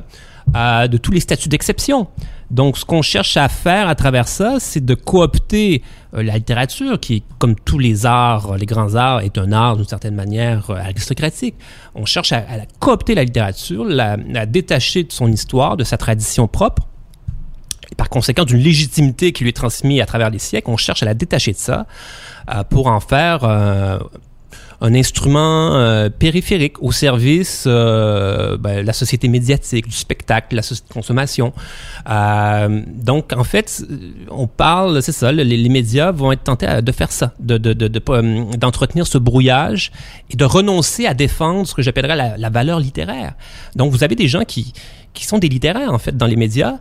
euh, 0.57 0.89
de 0.89 0.97
tous 0.97 1.13
les 1.13 1.21
statuts 1.21 1.49
d'exception. 1.49 2.09
Donc, 2.51 2.77
ce 2.77 2.85
qu'on 2.85 3.01
cherche 3.01 3.39
à 3.39 3.49
faire 3.49 3.89
à 3.89 3.95
travers 3.95 4.29
ça, 4.29 4.59
c'est 4.61 4.85
de 4.85 4.95
coopter 4.95 5.83
euh, 6.13 6.23
la 6.23 6.35
littérature, 6.35 7.01
qui, 7.01 7.23
comme 7.39 7.55
tous 7.55 7.79
les 7.79 8.05
arts, 8.05 8.57
les 8.59 8.67
grands 8.67 8.95
arts, 8.95 9.21
est 9.23 9.39
un 9.39 9.53
art 9.53 9.77
d'une 9.79 9.87
certaine 9.87 10.15
manière 10.15 10.71
euh, 10.71 10.75
aristocratique. 10.75 11.55
On 11.95 12.05
cherche 12.05 12.33
à, 12.33 12.43
coopter 12.79 13.15
la 13.15 13.25
littérature, 13.25 13.85
la, 13.85 14.19
la 14.19 14.45
détacher 14.45 15.05
de 15.05 15.13
son 15.13 15.33
histoire, 15.33 15.79
de 15.79 15.85
sa 15.85 15.97
tradition 15.97 16.47
propre, 16.47 16.83
et 17.91 17.95
par 17.95 18.09
conséquent 18.09 18.45
d'une 18.45 18.59
légitimité 18.59 19.33
qui 19.33 19.45
lui 19.45 19.51
est 19.51 19.57
transmise 19.57 20.01
à 20.01 20.07
travers 20.07 20.31
les 20.31 20.39
siècles. 20.39 20.71
On 20.71 20.77
cherche 20.77 21.03
à 21.03 21.07
la 21.07 21.15
détacher 21.15 21.53
de 21.53 21.59
ça 21.59 21.87
euh, 22.55 22.65
pour 22.65 22.89
en 22.89 23.01
faire 23.01 23.45
euh, 23.45 23.99
un 24.83 24.95
instrument 24.95 25.77
euh, 25.77 26.11
périphérique 26.11 26.83
au 26.83 26.91
service 26.91 27.65
euh, 27.69 28.59
ben, 28.59 28.83
de 28.83 28.87
la 28.87 28.93
société 28.93 29.29
médiatique, 29.29 29.87
du 29.87 29.97
spectacle, 29.97 30.49
de 30.51 30.57
la 30.57 30.63
société 30.63 30.89
de 30.89 30.95
consommation. 30.95 31.53
Euh, 32.11 32.83
donc, 32.89 33.33
en 33.33 33.45
fait, 33.45 33.85
on 34.29 34.49
parle, 34.49 35.01
c'est 35.01 35.13
ça, 35.13 35.31
les, 35.31 35.69
médias 35.69 36.11
vont 36.11 36.33
être 36.33 36.43
tentés 36.43 36.83
de 36.83 36.93
faire 36.93 37.13
ça, 37.13 37.33
de, 37.39 37.59
de, 37.59 37.73
de, 37.73 37.87
de, 37.87 38.03
euh, 38.09 38.45
d'entretenir 38.57 39.07
ce 39.07 39.19
brouillage 39.19 39.93
et 40.31 40.37
de 40.37 40.45
renoncer 40.45 41.07
à 41.07 41.15
défendre 41.15 41.65
ce 41.67 41.75
que 41.75 41.83
j'appellerais 41.83 42.17
la, 42.17 42.37
la 42.37 42.51
valeur 42.51 42.81
littéraire. 42.81 43.35
Donc, 43.77 43.93
vous 43.93 44.03
avez 44.03 44.17
des 44.17 44.27
gens 44.27 44.43
qui, 44.45 44.73
qui 45.15 45.25
sont 45.25 45.39
des 45.39 45.49
littéraires, 45.49 45.93
en 45.93 45.99
fait, 45.99 46.17
dans 46.17 46.27
les 46.27 46.37
médias, 46.37 46.79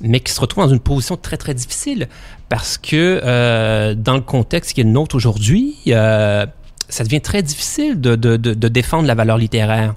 mais 0.00 0.20
qui 0.20 0.32
se 0.32 0.40
retrouvent 0.40 0.64
dans 0.64 0.72
une 0.72 0.80
position 0.80 1.16
très, 1.16 1.36
très 1.36 1.54
difficile 1.54 2.08
parce 2.48 2.78
que 2.78 3.20
euh, 3.22 3.94
dans 3.94 4.14
le 4.14 4.20
contexte 4.20 4.72
qui 4.72 4.80
est 4.80 4.84
le 4.84 4.90
nôtre 4.90 5.16
aujourd'hui, 5.16 5.76
euh, 5.88 6.46
ça 6.88 7.04
devient 7.04 7.20
très 7.20 7.42
difficile 7.42 8.00
de, 8.00 8.16
de, 8.16 8.36
de, 8.36 8.54
de 8.54 8.68
défendre 8.68 9.06
la 9.06 9.14
valeur 9.14 9.38
littéraire. 9.38 9.94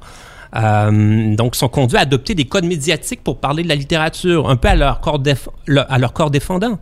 Euh, 0.55 1.35
donc, 1.35 1.55
sont 1.55 1.69
conduits 1.69 1.97
à 1.97 2.01
adopter 2.01 2.35
des 2.35 2.45
codes 2.45 2.65
médiatiques 2.65 3.23
pour 3.23 3.37
parler 3.37 3.63
de 3.63 3.69
la 3.69 3.75
littérature, 3.75 4.49
un 4.49 4.57
peu 4.57 4.67
à 4.67 4.75
leur 4.75 4.99
corps, 4.99 5.21
à 5.89 5.97
leur 5.97 6.13
corps 6.13 6.31
défendant. 6.31 6.77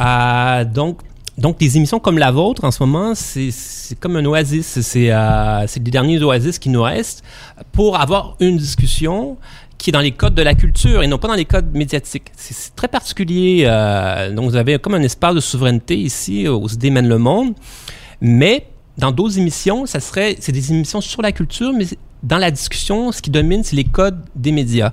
Euh, 0.00 0.64
donc, 0.64 1.00
donc, 1.38 1.58
des 1.58 1.78
émissions 1.78 1.98
comme 1.98 2.18
la 2.18 2.30
vôtre, 2.30 2.64
en 2.64 2.70
ce 2.70 2.82
moment, 2.82 3.14
c'est 3.14 3.50
comme 3.98 4.16
un 4.16 4.24
oasis. 4.26 4.80
C'est 4.80 5.08
les 5.08 5.90
derniers 5.90 6.22
oasis 6.22 6.58
qui 6.58 6.68
nous 6.68 6.82
restent 6.82 7.24
pour 7.72 7.98
avoir 7.98 8.36
une 8.40 8.58
discussion 8.58 9.38
qui 9.78 9.88
est 9.88 9.92
dans 9.92 10.00
les 10.00 10.12
codes 10.12 10.34
de 10.34 10.42
la 10.42 10.54
culture 10.54 11.02
et 11.02 11.06
non 11.06 11.16
pas 11.16 11.28
dans 11.28 11.34
les 11.34 11.46
codes 11.46 11.72
médiatiques. 11.72 12.30
C'est 12.36 12.76
très 12.76 12.88
particulier. 12.88 13.62
Euh, 13.64 14.30
donc, 14.34 14.50
vous 14.50 14.56
avez 14.56 14.78
comme 14.78 14.94
un 14.94 15.02
espace 15.02 15.34
de 15.34 15.40
souveraineté 15.40 15.96
ici 15.96 16.46
aux 16.46 16.68
idées 16.68 16.90
mènent 16.90 17.08
le 17.08 17.16
monde. 17.16 17.54
Mais 18.20 18.66
dans 19.00 19.12
d'autres 19.12 19.38
émissions, 19.38 19.86
ça 19.86 19.98
serait, 19.98 20.36
c'est 20.40 20.52
des 20.52 20.70
émissions 20.70 21.00
sur 21.00 21.22
la 21.22 21.32
culture, 21.32 21.72
mais 21.72 21.86
dans 22.22 22.38
la 22.38 22.50
discussion, 22.50 23.12
ce 23.12 23.22
qui 23.22 23.30
domine, 23.30 23.64
c'est 23.64 23.76
les 23.76 23.84
codes 23.84 24.20
des 24.36 24.52
médias. 24.52 24.92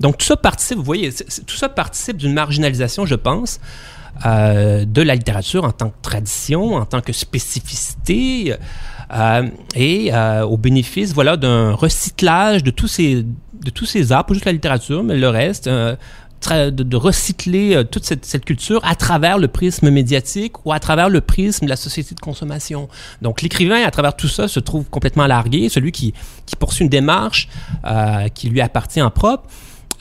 Donc, 0.00 0.18
tout 0.18 0.26
ça 0.26 0.36
participe, 0.36 0.76
vous 0.76 0.84
voyez, 0.84 1.12
tout 1.46 1.56
ça 1.56 1.68
participe 1.68 2.16
d'une 2.16 2.34
marginalisation, 2.34 3.06
je 3.06 3.14
pense, 3.14 3.60
euh, 4.26 4.84
de 4.84 5.02
la 5.02 5.14
littérature 5.14 5.64
en 5.64 5.70
tant 5.70 5.90
que 5.90 6.02
tradition, 6.02 6.74
en 6.74 6.84
tant 6.84 7.00
que 7.00 7.12
spécificité, 7.12 8.54
euh, 9.14 9.48
et 9.76 10.12
euh, 10.12 10.42
au 10.42 10.56
bénéfice, 10.56 11.12
voilà, 11.12 11.36
d'un 11.36 11.72
recyclage 11.72 12.64
de 12.64 12.70
tous 12.70 12.88
ces 12.88 13.24
de 13.60 13.70
tous 13.70 13.86
ces 13.86 14.12
arts, 14.12 14.24
pas 14.24 14.34
juste 14.34 14.46
la 14.46 14.52
littérature, 14.52 15.02
mais 15.02 15.16
le 15.16 15.28
reste, 15.28 15.68
de, 16.46 16.96
recycler 16.96 17.74
euh, 17.74 17.84
toute 17.84 18.04
cette, 18.04 18.44
culture 18.44 18.80
à 18.84 18.94
travers 18.94 19.38
le 19.38 19.48
prisme 19.48 19.90
médiatique 19.90 20.64
ou 20.64 20.72
à 20.72 20.80
travers 20.80 21.08
le 21.08 21.20
prisme 21.20 21.64
de 21.64 21.70
la 21.70 21.76
société 21.76 22.14
de 22.14 22.20
consommation. 22.20 22.88
Donc 23.22 23.42
l'écrivain, 23.42 23.82
à 23.84 23.90
travers 23.90 24.16
tout 24.16 24.28
ça, 24.28 24.48
se 24.48 24.60
trouve 24.60 24.84
complètement 24.88 25.26
largué, 25.26 25.68
celui 25.68 25.92
qui, 25.92 26.14
poursuit 26.58 26.84
une 26.84 26.90
démarche 26.90 27.48
euh, 27.84 28.28
qui 28.28 28.48
lui 28.48 28.60
appartient 28.60 29.02
en 29.02 29.10
propre. 29.10 29.44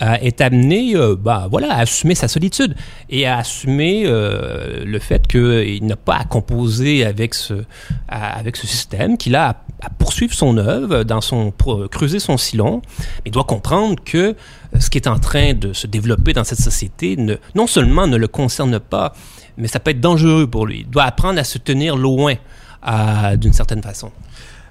Euh, 0.04 0.13
est 0.21 0.41
amené 0.41 0.93
bah, 1.17 1.47
voilà, 1.50 1.73
à 1.73 1.80
assumer 1.80 2.13
sa 2.13 2.28
solitude 2.28 2.76
et 3.10 3.26
à 3.26 3.39
assumer 3.39 4.04
le 4.06 5.00
fait 5.00 5.26
qu'il 5.26 5.84
n'a 5.88 5.95
pas 5.95 6.17
à 6.17 6.23
composer 6.23 7.04
avec 7.04 7.34
ce, 7.34 7.63
avec 8.08 8.58
ce 8.58 8.67
système, 8.67 9.17
qu'il 9.17 9.36
a 9.36 9.47
à, 9.50 9.56
poursuivre 9.97 10.33
son 10.33 10.57
œuvre, 10.57 11.03
dans 11.03 11.21
son, 11.21 11.51
pour 11.51 11.89
creuser 11.89 12.19
son 12.19 12.37
sillon. 12.37 12.81
Mais 13.23 13.31
doit 13.31 13.43
comprendre 13.43 13.95
que 14.03 14.35
ce 14.79 14.89
qui 14.89 14.97
est 14.97 15.07
en 15.07 15.19
train 15.19 15.53
de 15.53 15.73
se 15.73 15.87
développer 15.87 16.33
dans 16.33 16.43
cette 16.43 16.61
société 16.61 17.17
non 17.55 17.67
seulement 17.67 18.07
ne 18.07 18.17
le 18.17 18.27
concerne 18.27 18.79
pas, 18.79 19.13
mais 19.57 19.67
ça 19.67 19.79
peut 19.79 19.91
être 19.91 20.01
dangereux 20.01 20.47
pour 20.47 20.65
lui. 20.65 20.81
Il 20.81 20.89
doit 20.89 21.03
apprendre 21.03 21.39
à 21.39 21.43
se 21.43 21.57
tenir 21.57 21.95
loin 21.95 22.35
d'une 23.37 23.53
certaine 23.53 23.81
façon. 23.81 24.11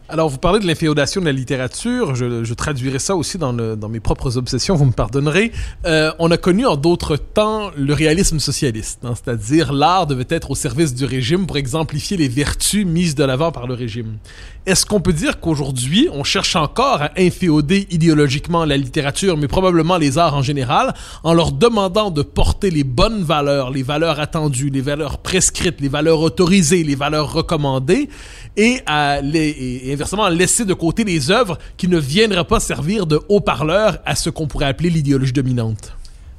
Alors, 0.09 0.29
vous 0.29 0.39
parlez 0.39 0.61
de 0.61 0.67
l'inféodation 0.69 1.21
de 1.21 1.27
la 1.27 1.33
littérature. 1.33 2.15
Je, 2.15 2.45
je 2.45 2.55
traduirai 2.55 3.01
ça 3.01 3.17
aussi 3.17 3.39
dans, 3.39 3.51
le, 3.51 3.75
dans, 3.75 3.89
mes 3.89 3.99
propres 3.99 4.37
obsessions, 4.37 4.77
vous 4.77 4.85
me 4.85 4.93
pardonnerez. 4.93 5.51
Euh, 5.85 6.13
on 6.21 6.31
a 6.31 6.37
connu 6.37 6.65
en 6.65 6.77
d'autres 6.77 7.17
temps 7.17 7.73
le 7.77 7.93
réalisme 7.93 8.39
socialiste, 8.39 9.01
hein, 9.05 9.15
c'est-à-dire 9.17 9.73
l'art 9.73 10.07
devait 10.07 10.27
être 10.29 10.53
au 10.53 10.55
service 10.55 10.95
du 10.95 11.05
régime 11.05 11.47
pour 11.47 11.57
exemplifier 11.57 12.17
les 12.17 12.29
vertus 12.29 12.87
mises 12.87 13.17
de 13.17 13.25
l'avant 13.25 13.51
par 13.51 13.67
le 13.67 13.75
régime. 13.75 14.19
Est-ce 14.65 14.87
qu'on 14.87 15.01
peut 15.01 15.13
dire 15.13 15.41
qu'aujourd'hui, 15.41 16.09
on 16.13 16.23
cherche 16.23 16.55
encore 16.55 17.03
à 17.03 17.11
inféoder 17.17 17.89
idéologiquement 17.91 18.65
la 18.65 18.77
littérature, 18.77 19.37
mais 19.37 19.49
probablement 19.49 19.97
les 19.97 20.19
arts 20.19 20.35
en 20.35 20.43
général, 20.43 20.95
en 21.25 21.35
leur 21.35 21.51
demandant 21.51 22.11
de 22.13 22.23
porter 22.23 22.71
les 22.71 22.85
bonnes 22.85 23.23
valeurs, 23.23 23.71
les 23.71 23.83
valeurs 23.83 24.21
attendues, 24.21 24.71
les 24.71 24.81
valeurs 24.81 25.19
prescrites, 25.19 25.81
les 25.81 25.89
valeurs 25.89 26.21
autorisées, 26.21 26.85
les 26.85 26.95
valeurs 26.95 27.33
recommandées, 27.33 28.09
et 28.57 28.81
à 28.87 29.21
inversement 29.21 30.29
laisser 30.29 30.65
de 30.65 30.75
côté 30.75 31.05
les 31.05 31.31
œuvres 31.31 31.59
qui 31.77 31.89
ne 31.89 31.99
viendraient 31.99 32.45
pas 32.45 32.61
servir 32.61 33.07
de 33.07 33.21
haut-parleur 33.29 33.99
à 34.05 34.15
ce 34.15 34.31
qu'on 34.31 34.47
pourrait 34.47 34.67
appeler 34.67 34.91
l'idéologie 34.91 35.33
dominante? 35.33 35.93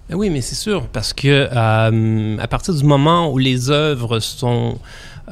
Ben 0.10 0.16
oui, 0.16 0.30
mais 0.30 0.40
c'est 0.40 0.56
sûr, 0.56 0.88
parce 0.88 1.12
que 1.12 1.50
euh, 1.52 2.38
à 2.40 2.48
partir 2.48 2.74
du 2.74 2.84
moment 2.84 3.32
où 3.32 3.38
les 3.38 3.70
œuvres 3.70 4.20
sont 4.20 4.80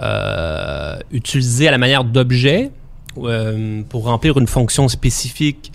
euh, 0.02 0.98
utilisées 1.12 1.70
à 1.70 1.72
la 1.72 1.78
manière 1.78 2.04
d'objets, 2.04 2.72
euh, 3.18 3.82
pour 3.88 4.04
remplir 4.04 4.38
une 4.38 4.48
fonction 4.48 4.88
spécifique 4.88 5.72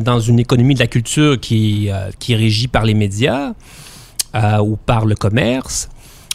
dans 0.00 0.20
une 0.20 0.38
économie 0.38 0.74
de 0.74 0.80
la 0.80 0.86
culture 0.86 1.40
qui, 1.40 1.88
qui 2.18 2.32
est 2.34 2.36
régie 2.36 2.68
par 2.68 2.84
les 2.84 2.92
médias 2.92 3.52
ou 4.34 4.76
par 4.76 5.06
le 5.06 5.14
commerce, 5.14 5.88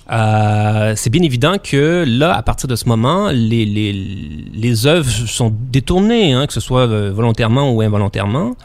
c'est 0.09 1.09
bien 1.09 1.23
évident 1.23 1.57
que 1.61 2.05
là, 2.07 2.35
à 2.35 2.41
partir 2.41 2.67
de 2.67 2.75
ce 2.75 2.87
moment, 2.87 3.29
les, 3.31 3.65
les, 3.65 3.91
les 3.91 4.87
œuvres 4.87 5.09
sont 5.09 5.53
détournées, 5.53 6.33
hein, 6.33 6.47
que 6.47 6.53
ce 6.53 6.59
soit 6.59 6.85
volontairement 7.11 7.71
ou 7.71 7.81
involontairement. 7.81 8.55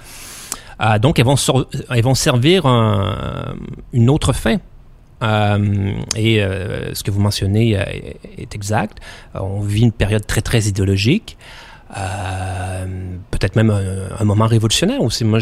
donc, 1.01 1.19
elles 1.19 1.25
vont, 1.25 1.37
elles 1.91 2.05
vont 2.05 2.15
servir 2.15 2.67
une 3.93 4.11
autre 4.11 4.33
fin. 4.33 4.59
Euh, 5.23 5.93
et 6.17 6.43
euh, 6.43 6.95
ce 6.95 7.03
que 7.03 7.11
vous 7.11 7.21
mentionnez 7.21 7.79
euh, 7.79 7.85
est 8.37 8.55
exact. 8.55 8.99
on 9.35 9.61
vit 9.61 9.83
une 9.83 9.93
période 9.93 10.27
très, 10.27 10.41
très 10.41 10.63
idéologique. 10.63 11.37
Peut-être 13.31 13.57
même 13.57 13.71
un, 13.71 14.25
moment 14.25 14.47
révolutionnaire 14.47 15.01
aussi. 15.03 15.25
Moi, 15.25 15.41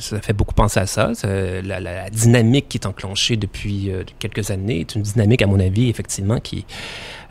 ça 0.00 0.20
fait 0.20 0.32
beaucoup 0.32 0.54
penser 0.54 0.80
à 0.80 0.86
ça. 0.86 1.12
La, 1.62 2.10
dynamique 2.10 2.68
qui 2.68 2.78
est 2.78 2.86
enclenchée 2.86 3.36
depuis 3.36 3.90
quelques 4.18 4.50
années 4.50 4.80
est 4.80 4.94
une 4.94 5.02
dynamique, 5.02 5.42
à 5.42 5.46
mon 5.46 5.60
avis, 5.60 5.88
effectivement, 5.88 6.40
qui 6.40 6.64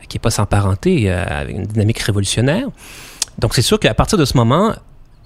qui 0.08 0.18
est 0.18 0.20
pas 0.20 0.30
sans 0.30 0.44
parenté 0.44 1.10
avec 1.10 1.56
une 1.56 1.64
dynamique 1.64 1.98
révolutionnaire. 1.98 2.68
Donc, 3.38 3.54
c'est 3.54 3.62
sûr 3.62 3.80
qu'à 3.80 3.94
partir 3.94 4.18
de 4.18 4.24
ce 4.26 4.36
moment, 4.36 4.74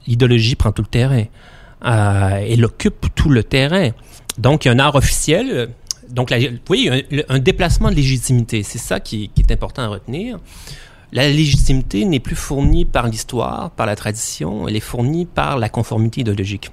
l'idéologie 0.07 0.55
prend 0.55 0.73
tout 0.73 0.83
le 0.83 0.88
terrain. 0.88 1.25
elle 1.83 2.64
occupe 2.64 3.07
tout 3.14 3.29
le 3.29 3.43
terrain. 3.43 3.91
Donc, 4.38 4.64
il 4.64 4.69
y 4.69 4.71
a 4.71 4.75
un 4.75 4.79
art 4.79 4.95
officiel 4.95 5.69
donc, 6.11 6.33
vous 6.33 6.59
voyez, 6.67 7.07
un, 7.29 7.38
déplacement 7.38 7.91
de 7.91 7.95
légitimité, 7.95 8.62
c'est 8.62 8.79
ça 8.79 9.01
qui, 9.01 9.31
est 9.37 9.53
important 9.53 9.83
à 9.83 9.88
retenir. 9.88 10.38
La 11.12 11.29
légitimité 11.29 12.05
n'est 12.05 12.21
plus 12.21 12.37
fournie 12.37 12.85
par 12.85 13.09
l'histoire, 13.09 13.71
par 13.71 13.87
la 13.87 13.97
tradition, 13.97 14.68
elle 14.68 14.77
est 14.77 14.81
fournie 14.81 15.25
par 15.25 15.59
la 15.59 15.68
conformité 15.68 16.21
idéologique. 16.21 16.71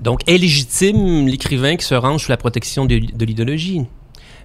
Donc, 0.00 0.20
est 0.28 0.38
légitime 0.38 1.26
l'écrivain 1.26 1.76
qui 1.76 1.84
se 1.84 1.94
range 1.94 2.24
sous 2.24 2.30
la 2.30 2.36
protection 2.36 2.86
de, 2.86 2.94
l'idéologie? 3.24 3.84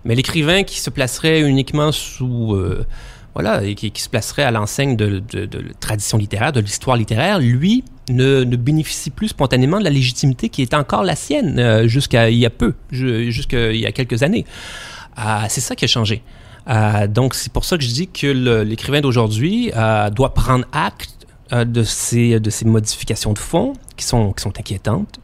Mais 0.04 0.16
l'écrivain 0.16 0.64
qui 0.64 0.80
se 0.80 0.90
placerait 0.90 1.42
uniquement 1.42 1.92
sous... 1.92 2.54
Euh, 2.54 2.86
voilà, 3.34 3.64
et 3.64 3.74
qui, 3.74 3.92
se 3.96 4.10
placerait 4.10 4.44
à 4.44 4.52
l'enseigne 4.52 4.96
de, 4.96 5.24
la 5.34 5.74
tradition 5.80 6.20
littéraire, 6.20 6.52
de 6.52 6.60
l'histoire 6.60 6.98
littéraire, 6.98 7.40
lui, 7.40 7.84
ne, 8.10 8.44
ne, 8.44 8.56
bénéficie 8.56 9.10
plus 9.10 9.30
spontanément 9.30 9.80
de 9.80 9.84
la 9.84 9.90
légitimité 9.90 10.50
qui 10.50 10.62
est 10.62 10.76
encore 10.76 11.04
la 11.04 11.16
sienne 11.16 11.58
euh, 11.58 11.88
jusqu'à 11.88 12.30
il 12.30 12.38
y 12.38 12.46
a 12.46 12.52
peu, 12.52 12.76
jusqu'à 12.92 13.72
il 13.72 13.80
y 13.80 13.88
a 13.88 13.92
quelques 13.92 14.22
années. 14.22 14.46
Ah, 15.16 15.48
c'est 15.50 15.62
ça 15.62 15.76
qui 15.76 15.86
a 15.86 15.88
changé. 15.88 16.22
Ah, 16.66 17.08
donc 17.08 17.34
c'est 17.34 17.52
pour 17.52 17.66
ça 17.66 17.78
que 17.78 17.84
je 17.84 17.90
dis 17.90 18.08
que 18.08 18.28
l'écrivain 18.64 19.02
d'aujourd'hui 19.02 19.72
euh, 19.76 20.10
doit 20.10 20.34
prendre 20.34 20.66
acte 20.72 21.28
euh, 21.52 21.66
de 21.66 21.84
ces 21.84 22.40
de 22.40 22.50
ces 22.50 22.66
modifications 22.66 23.34
de 23.34 23.40
fond 23.40 23.74
qui 23.98 24.06
sont 24.06 24.32
qui 24.32 24.44
sont 24.44 24.58
inquiétantes 24.58 25.20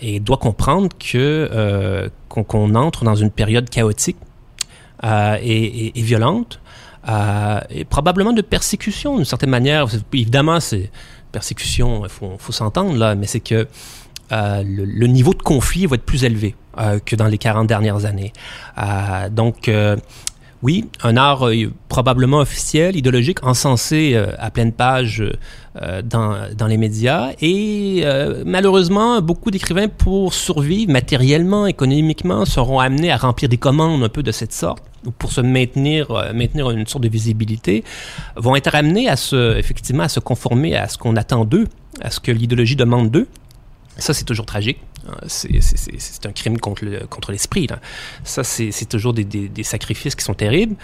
et 0.00 0.20
doit 0.20 0.36
comprendre 0.36 0.88
que 0.98 2.10
qu'on 2.28 2.74
entre 2.74 3.04
dans 3.04 3.14
une 3.14 3.30
période 3.30 3.70
chaotique 3.70 4.16
et, 5.02 5.92
violente. 5.94 6.60
et 7.70 7.84
probablement 7.84 8.32
de 8.32 8.42
persécution 8.42 9.16
d'une 9.16 9.24
certaine 9.24 9.50
manière. 9.50 9.86
Évidemment, 10.12 10.60
c'est 10.60 10.90
persécution, 11.30 12.02
il 12.04 12.10
faut, 12.10 12.52
s'entendre 12.52 12.96
là, 12.96 13.14
mais 13.14 13.26
c'est 13.26 13.40
que 13.40 13.66
euh, 14.32 14.62
le, 14.64 15.06
niveau 15.06 15.34
de 15.34 15.42
conflit 15.42 15.86
va 15.86 15.96
être 15.96 16.04
plus 16.04 16.24
élevé 16.24 16.54
euh, 16.54 16.59
que 17.04 17.16
dans 17.16 17.26
les 17.26 17.38
40 17.38 17.66
dernières 17.66 18.04
années. 18.04 18.32
Euh, 18.78 19.28
donc, 19.28 19.70
oui, 20.62 20.88
un 21.02 21.16
art 21.16 21.46
probablement 21.88 22.38
officiel, 22.38 22.96
idéologique, 22.96 23.42
encensé 23.42 24.14
à 24.38 24.50
pleine 24.50 24.72
page 24.72 25.24
dans, 26.04 26.36
dans, 26.54 26.66
les 26.66 26.76
médias. 26.76 27.30
Et 27.40 28.04
malheureusement, 28.44 29.22
beaucoup 29.22 29.50
d'écrivains, 29.50 29.88
pour 29.88 30.34
survivre 30.34 30.92
matériellement, 30.92 31.66
économiquement, 31.66 32.44
seront 32.44 32.78
amenés 32.78 33.10
à 33.10 33.16
remplir 33.16 33.48
des 33.48 33.56
commandes 33.56 34.02
un 34.02 34.10
peu 34.10 34.22
de 34.22 34.32
cette 34.32 34.52
sorte 34.52 34.82
pour 35.18 35.32
se 35.32 35.40
maintenir, 35.40 36.10
euh, 36.10 36.32
maintenir 36.32 36.70
une 36.70 36.86
sorte 36.86 37.04
de 37.04 37.08
visibilité, 37.08 37.84
vont 38.36 38.56
être 38.56 38.74
amenés 38.74 39.08
à 39.08 39.16
se, 39.16 39.56
effectivement, 39.56 40.04
à 40.04 40.08
se 40.08 40.20
conformer 40.20 40.76
à 40.76 40.88
ce 40.88 40.98
qu'on 40.98 41.16
attend 41.16 41.44
d'eux, 41.44 41.66
à 42.00 42.10
ce 42.10 42.20
que 42.20 42.32
l'idéologie 42.32 42.76
demande 42.76 43.10
d'eux. 43.10 43.28
Ça, 43.96 44.14
c'est 44.14 44.24
toujours 44.24 44.46
tragique. 44.46 44.78
Euh, 45.08 45.12
c'est 45.28 46.26
un 46.26 46.32
crime 46.32 46.58
contre 46.58 47.32
l'esprit. 47.32 47.68
Ça, 48.24 48.44
c'est 48.44 48.88
toujours 48.88 49.12
des, 49.12 49.62
sacrifices 49.62 50.14
qui 50.14 50.24
sont 50.24 50.34
terribles. 50.34 50.76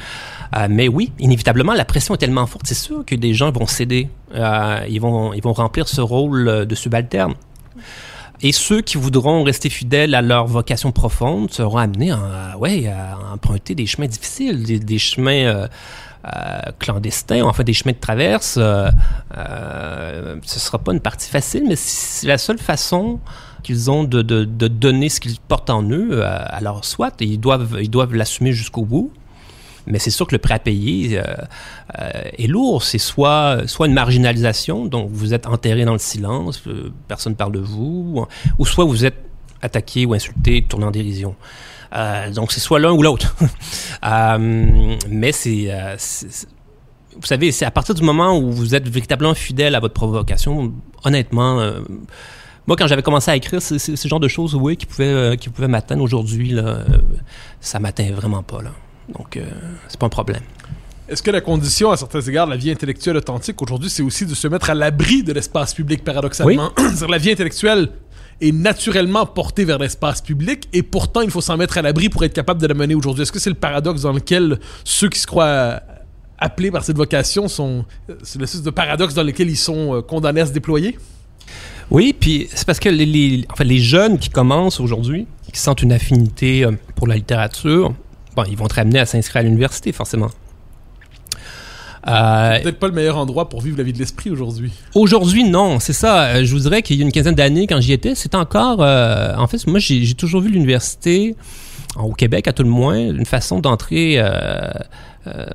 Euh, 0.56 0.66
mais 0.70 0.88
oui, 0.88 1.12
inévitablement, 1.18 1.72
la 1.72 1.84
pression 1.84 2.14
est 2.14 2.18
tellement 2.18 2.46
forte, 2.46 2.66
c'est 2.66 2.74
sûr 2.74 3.04
que 3.04 3.14
des 3.14 3.34
gens 3.34 3.50
vont 3.50 3.66
céder. 3.66 4.08
Euh, 4.34 4.80
ils, 4.88 5.00
vont, 5.00 5.32
ils 5.32 5.42
vont 5.42 5.52
remplir 5.52 5.88
ce 5.88 6.00
rôle 6.00 6.66
de 6.66 6.74
subalterne. 6.74 7.34
Et 8.42 8.52
ceux 8.52 8.82
qui 8.82 8.98
voudront 8.98 9.42
rester 9.44 9.70
fidèles 9.70 10.14
à 10.14 10.20
leur 10.20 10.46
vocation 10.46 10.92
profonde 10.92 11.50
seront 11.50 11.78
amenés 11.78 12.10
à, 12.10 12.56
ouais, 12.58 12.86
à 12.86 13.18
emprunter 13.32 13.74
des 13.74 13.86
chemins 13.86 14.08
difficiles, 14.08 14.62
des, 14.62 14.98
chemins 14.98 15.68
euh, 16.34 16.72
clandestins, 16.80 17.44
enfin 17.44 17.62
des 17.62 17.72
chemins 17.72 17.92
de 17.92 17.98
traverse. 17.98 18.56
Euh, 18.58 18.90
euh, 19.36 20.36
ce 20.42 20.58
sera 20.58 20.78
pas 20.78 20.92
une 20.92 21.00
partie 21.00 21.30
facile, 21.30 21.64
mais 21.68 21.76
c'est 21.76 22.26
la 22.26 22.36
seule 22.36 22.58
façon 22.58 23.20
qu'ils 23.62 23.92
ont 23.92 24.02
de, 24.02 24.22
de, 24.22 24.68
donner 24.68 25.08
ce 25.08 25.20
qu'ils 25.20 25.38
portent 25.38 25.70
en 25.70 25.88
eux, 25.88 26.24
alors 26.24 26.84
soit, 26.84 27.14
ils 27.20 27.38
doivent 27.38 27.78
ils 27.80 27.90
doivent 27.90 28.14
l'assumer 28.14 28.52
jusqu'au 28.52 28.84
bout. 28.84 29.12
Mais 29.86 30.00
c'est 30.00 30.10
sûr 30.10 30.26
que 30.26 30.34
le 30.34 30.40
prêt 30.40 30.54
à 30.54 30.58
payer 30.58 31.20
est 31.96 32.46
lourd. 32.48 32.82
C'est 32.82 32.98
soit, 32.98 33.68
soit 33.68 33.86
une 33.86 33.92
marginalisation, 33.92 34.86
donc 34.86 35.10
vous 35.12 35.32
êtes 35.32 35.46
enterré 35.46 35.84
dans 35.84 35.92
le 35.92 36.00
silence, 36.00 36.60
personne 37.06 37.32
ne 37.34 37.36
parle 37.36 37.52
de 37.52 37.60
vous, 37.60 38.26
ou, 38.58 38.66
soit 38.66 38.84
vous 38.84 39.04
êtes 39.04 39.22
attaqué 39.62 40.06
ou 40.06 40.14
insulté, 40.14 40.64
tourné 40.68 40.86
en 40.86 40.90
dérision. 40.90 41.34
donc 42.34 42.52
c'est 42.52 42.60
soit 42.60 42.78
l'un 42.78 42.92
ou 42.92 43.02
l'autre. 43.02 43.34
mais 45.08 45.32
c'est, 45.32 45.70
vous 47.16 47.26
savez, 47.26 47.52
c'est 47.52 47.64
à 47.64 47.70
partir 47.70 47.94
du 47.94 48.02
moment 48.02 48.38
où 48.38 48.50
vous 48.52 48.74
êtes 48.74 48.88
véritablement 48.88 49.34
fidèle 49.34 49.74
à 49.74 49.80
votre 49.80 49.94
provocation, 49.94 50.72
honnêtement, 51.04 51.60
moi, 52.66 52.76
quand 52.76 52.88
j'avais 52.88 53.02
commencé 53.02 53.30
à 53.30 53.36
écrire, 53.36 53.62
c'est 53.62 53.78
ce 53.78 54.08
genre 54.08 54.20
de 54.20 54.28
choses, 54.28 54.54
oui, 54.54 54.76
qui 54.76 54.86
pouvaient, 54.86 55.36
qui 55.36 55.48
pouvaient 55.48 55.68
m'atteindre 55.68 56.02
aujourd'hui, 56.02 56.50
là, 56.50 56.80
ça 57.60 57.78
m'atteint 57.78 58.10
vraiment 58.12 58.42
pas, 58.42 58.62
là. 58.62 58.72
Donc, 59.08 59.36
euh, 59.36 59.44
c'est 59.88 59.98
pas 59.98 60.06
un 60.06 60.10
problème. 60.10 60.42
Est-ce 61.08 61.22
que 61.22 61.30
la 61.30 61.40
condition, 61.40 61.92
à 61.92 61.96
certains 61.96 62.20
égards, 62.20 62.46
de 62.46 62.50
la 62.50 62.56
vie 62.56 62.70
intellectuelle 62.70 63.16
authentique 63.16 63.60
aujourd'hui, 63.62 63.88
c'est 63.88 64.02
aussi 64.02 64.26
de 64.26 64.34
se 64.34 64.48
mettre 64.48 64.70
à 64.70 64.74
l'abri 64.74 65.22
de 65.22 65.32
l'espace 65.32 65.72
public, 65.72 66.02
paradoxalement? 66.02 66.72
Oui. 66.76 66.84
la 67.08 67.18
vie 67.18 67.30
intellectuelle 67.30 67.90
est 68.40 68.52
naturellement 68.52 69.26
portée 69.26 69.64
vers 69.64 69.78
l'espace 69.78 70.20
public 70.20 70.68
et 70.72 70.82
pourtant 70.82 71.22
il 71.22 71.30
faut 71.30 71.40
s'en 71.40 71.56
mettre 71.56 71.78
à 71.78 71.82
l'abri 71.82 72.08
pour 72.08 72.24
être 72.24 72.34
capable 72.34 72.60
de 72.60 72.66
la 72.66 72.74
mener 72.74 72.94
aujourd'hui. 72.94 73.22
Est-ce 73.22 73.32
que 73.32 73.38
c'est 73.38 73.50
le 73.50 73.56
paradoxe 73.56 74.02
dans 74.02 74.12
lequel 74.12 74.58
ceux 74.84 75.08
qui 75.08 75.18
se 75.18 75.26
croient 75.26 75.80
appelés 76.38 76.70
par 76.70 76.84
cette 76.84 76.96
vocation 76.96 77.48
sont. 77.48 77.84
C'est 78.22 78.38
le 78.38 78.62
de 78.62 78.70
paradoxe 78.70 79.14
dans 79.14 79.22
lequel 79.22 79.48
ils 79.48 79.56
sont 79.56 79.96
euh, 79.96 80.02
condamnés 80.02 80.42
à 80.42 80.46
se 80.46 80.52
déployer? 80.52 80.98
Oui, 81.90 82.14
puis 82.18 82.48
c'est 82.52 82.66
parce 82.66 82.80
que 82.80 82.88
les, 82.88 83.06
les, 83.06 83.46
les 83.60 83.78
jeunes 83.78 84.18
qui 84.18 84.28
commencent 84.28 84.80
aujourd'hui, 84.80 85.26
qui 85.52 85.60
sentent 85.60 85.82
une 85.82 85.92
affinité 85.92 86.64
euh, 86.64 86.72
pour 86.96 87.06
la 87.06 87.14
littérature, 87.14 87.94
bon, 88.34 88.44
ils 88.48 88.56
vont 88.56 88.66
être 88.66 88.78
amenés 88.78 88.98
à 88.98 89.06
s'inscrire 89.06 89.40
à 89.40 89.44
l'université, 89.44 89.92
forcément. 89.92 90.30
Euh, 92.08 92.60
peut-être 92.60 92.78
pas 92.78 92.86
le 92.86 92.92
meilleur 92.92 93.16
endroit 93.16 93.48
pour 93.48 93.60
vivre 93.60 93.78
la 93.78 93.84
vie 93.84 93.92
de 93.92 93.98
l'esprit 93.98 94.30
aujourd'hui. 94.30 94.72
Aujourd'hui, 94.94 95.44
non, 95.44 95.80
c'est 95.80 95.92
ça. 95.92 96.24
Euh, 96.24 96.44
je 96.44 96.52
vous 96.52 96.60
dirais 96.60 96.82
qu'il 96.82 96.96
y 96.96 97.02
a 97.02 97.04
une 97.04 97.12
quinzaine 97.12 97.34
d'années, 97.34 97.66
quand 97.66 97.80
j'y 97.80 97.92
étais, 97.92 98.14
c'était 98.14 98.36
encore. 98.36 98.82
Euh, 98.82 99.34
en 99.36 99.46
fait, 99.46 99.66
moi, 99.66 99.78
j'ai 99.78 100.14
toujours 100.14 100.40
vu 100.40 100.50
l'université, 100.50 101.34
au 101.98 102.12
Québec 102.12 102.46
à 102.48 102.52
tout 102.52 102.62
le 102.62 102.68
moins, 102.68 102.96
une 102.96 103.26
façon 103.26 103.60
d'entrer. 103.60 104.22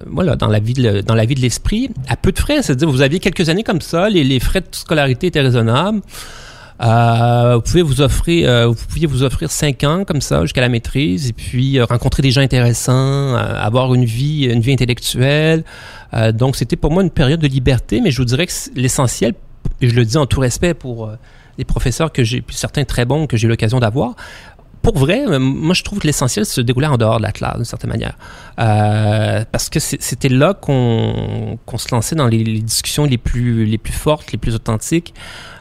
voilà, 0.06 0.36
dans 0.36 0.48
la 0.48 0.60
vie 0.60 0.74
de, 0.74 1.02
dans 1.02 1.16
la 1.16 1.26
vie 1.26 1.36
de 1.36 1.42
l'esprit, 1.42 1.90
à 2.10 2.18
peu 2.18 2.32
de 2.32 2.40
frais. 2.40 2.62
C'est-à-dire, 2.62 2.90
vous 2.90 3.02
aviez 3.02 3.20
quelques 3.20 3.48
années 3.48 3.64
comme 3.64 3.82
ça, 3.82 4.10
les, 4.10 4.24
les 4.24 4.40
frais 4.40 4.62
de 4.62 4.68
scolarité 4.72 5.28
étaient 5.28 5.42
raisonnables. 5.42 6.02
Euh, 6.84 7.56
vous 7.56 7.62
pouvez 7.62 7.82
vous 7.84 8.02
offrir, 8.02 8.50
euh, 8.50 8.68
vous 8.68 8.76
pouviez 8.88 9.06
vous 9.06 9.22
offrir 9.24 9.52
cinq 9.52 9.84
ans 9.84 10.04
comme 10.04 10.22
ça 10.22 10.42
jusqu'à 10.42 10.62
la 10.62 10.70
maîtrise 10.70 11.30
et 11.30 11.34
puis 11.34 11.78
euh, 11.78 11.86
rencontrer 11.86 12.24
des 12.24 12.32
gens 12.32 12.42
intéressants, 12.42 13.36
avoir 13.36 13.94
une 13.94 14.06
vie, 14.06 14.46
une 14.46 14.62
vie 14.62 14.74
intellectuelle. 14.74 15.64
donc 16.34 16.56
c'était 16.56 16.76
pour 16.76 16.92
moi 16.92 17.04
une 17.04 17.12
période 17.12 17.40
de 17.40 17.48
liberté, 17.48 18.02
mais 18.02 18.12
je 18.12 18.18
vous 18.18 18.26
dirais 18.26 18.48
que 18.48 18.54
l'essentiel, 18.76 19.34
et 19.80 19.90
je 19.90 19.96
le 19.96 20.06
dis 20.06 20.18
en 20.18 20.26
tout 20.26 20.40
respect 20.40 20.74
pour 20.74 21.12
les 21.58 21.66
professeurs 21.66 22.12
que 22.12 22.24
j'ai, 22.24 22.44
certains 22.50 22.86
très 22.86 23.06
bons 23.06 23.28
que 23.28 23.38
j'ai 23.38 23.48
l'occasion 23.48 23.80
d'avoir, 23.80 24.16
pour 24.82 24.98
vrai, 24.98 25.26
moi 25.40 25.74
je 25.74 25.84
trouve 25.84 26.00
que 26.00 26.08
l'essentiel 26.08 26.46
se 26.46 26.62
déroulait 26.62 26.88
en 26.88 26.98
dehors 26.98 27.18
de 27.18 27.24
la 27.24 27.32
classe 27.32 27.56
d'une 27.56 27.66
certaine 27.66 27.92
manière, 27.92 28.18
euh, 28.60 29.44
parce 29.52 29.70
que 29.70 29.80
c'était 29.80 30.30
là 30.30 30.54
qu'on 30.54 31.58
se 31.78 31.88
lançait 31.92 32.16
dans 32.16 32.28
les, 32.28 32.44
discussions 32.44 33.06
les 33.06 33.18
plus 33.18 33.66
les 33.66 33.78
plus 33.78 33.94
fortes, 33.94 34.32
les 34.32 34.38
plus 34.38 34.56
authentiques, 34.56 35.14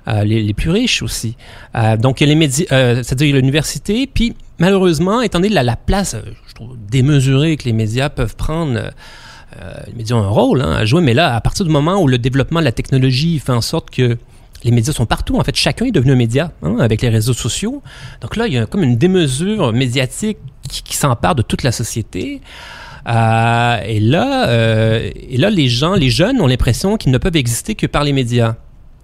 euh, 0.08 0.24
les, 0.24 0.42
les, 0.42 0.54
plus 0.54 0.70
riches 0.70 1.02
aussi. 1.02 1.36
Euh, 1.74 1.96
donc 1.96 2.20
il 2.20 2.24
y 2.24 2.26
a 2.26 2.30
les 2.30 2.38
médias, 2.38 2.66
euh, 2.72 2.96
c'est-à-dire 2.96 3.34
l'université, 3.34 4.06
puis 4.06 4.34
malheureusement, 4.58 5.20
étant 5.22 5.40
donné 5.40 5.52
la, 5.52 5.64
la 5.64 5.76
place, 5.76 6.14
euh, 6.14 6.22
je 6.46 6.54
trouve 6.54 6.76
démesurée 6.88 7.56
que 7.56 7.64
les 7.64 7.72
médias 7.72 8.08
peuvent 8.08 8.36
prendre. 8.36 8.90
Euh, 9.60 9.72
les 9.88 9.94
médias 9.94 10.14
ont 10.16 10.22
un 10.22 10.28
rôle 10.28 10.62
hein, 10.62 10.72
à 10.72 10.84
jouer, 10.84 11.02
mais 11.02 11.14
là, 11.14 11.34
à 11.34 11.40
partir 11.40 11.66
du 11.66 11.72
moment 11.72 12.00
où 12.00 12.06
le 12.06 12.18
développement 12.18 12.60
de 12.60 12.64
la 12.64 12.72
technologie 12.72 13.40
fait 13.40 13.52
en 13.52 13.60
sorte 13.60 13.90
que 13.90 14.16
les 14.64 14.70
médias 14.70 14.92
sont 14.92 15.06
partout. 15.06 15.38
En 15.38 15.44
fait, 15.44 15.56
chacun 15.56 15.86
est 15.86 15.92
devenu 15.92 16.12
un 16.12 16.16
média 16.16 16.52
hein, 16.62 16.76
avec 16.78 17.02
les 17.02 17.08
réseaux 17.08 17.32
sociaux. 17.32 17.82
Donc 18.20 18.36
là, 18.36 18.46
il 18.46 18.54
y 18.54 18.58
a 18.58 18.66
comme 18.66 18.82
une 18.82 18.96
démesure 18.96 19.72
médiatique 19.72 20.38
qui, 20.68 20.96
s'empare 20.96 21.34
de 21.34 21.42
toute 21.42 21.62
la 21.62 21.72
société. 21.72 22.40
Euh, 23.08 23.80
et 23.84 24.00
là, 24.00 24.48
euh, 24.48 25.10
et 25.14 25.36
là, 25.36 25.50
les 25.50 25.68
gens, 25.68 25.94
les 25.94 26.10
jeunes 26.10 26.40
ont 26.40 26.46
l'impression 26.46 26.96
qu'ils 26.96 27.12
ne 27.12 27.18
peuvent 27.18 27.36
exister 27.36 27.74
que 27.74 27.86
par 27.86 28.04
les 28.04 28.12
médias. 28.12 28.56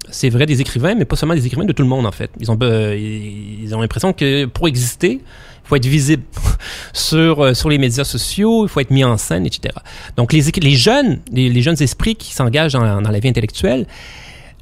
C'est 0.09 0.31
vrai 0.31 0.47
des 0.47 0.61
écrivains, 0.61 0.95
mais 0.95 1.05
pas 1.05 1.17
seulement 1.17 1.35
des 1.35 1.47
écrivains, 1.47 1.65
de 1.65 1.73
tout 1.73 1.83
le 1.83 1.89
monde 1.89 2.07
en 2.07 2.13
fait. 2.13 2.31
Ils 2.39 2.49
ont, 2.53 2.59
euh, 2.63 2.97
ils 2.97 3.75
ont 3.75 3.81
l'impression 3.81 4.13
que 4.13 4.45
pour 4.45 4.69
exister, 4.69 5.21
il 5.21 5.69
faut 5.69 5.75
être 5.75 5.87
visible 5.87 6.23
sur 6.93 7.43
euh, 7.43 7.55
sur 7.55 7.69
les 7.69 7.79
médias 7.79 8.05
sociaux, 8.05 8.67
il 8.67 8.69
faut 8.69 8.79
être 8.79 8.93
mis 8.93 9.03
en 9.03 9.17
scène, 9.17 9.47
etc. 9.47 9.75
Donc 10.17 10.33
les, 10.33 10.43
les 10.43 10.77
jeunes, 10.77 11.19
les, 11.33 11.61
jeunes 11.61 11.83
esprits 11.83 12.15
qui 12.15 12.33
s'engagent 12.33 12.75
dans 12.75 13.01
la 13.01 13.19
vie 13.19 13.29
intellectuelle, 13.29 13.87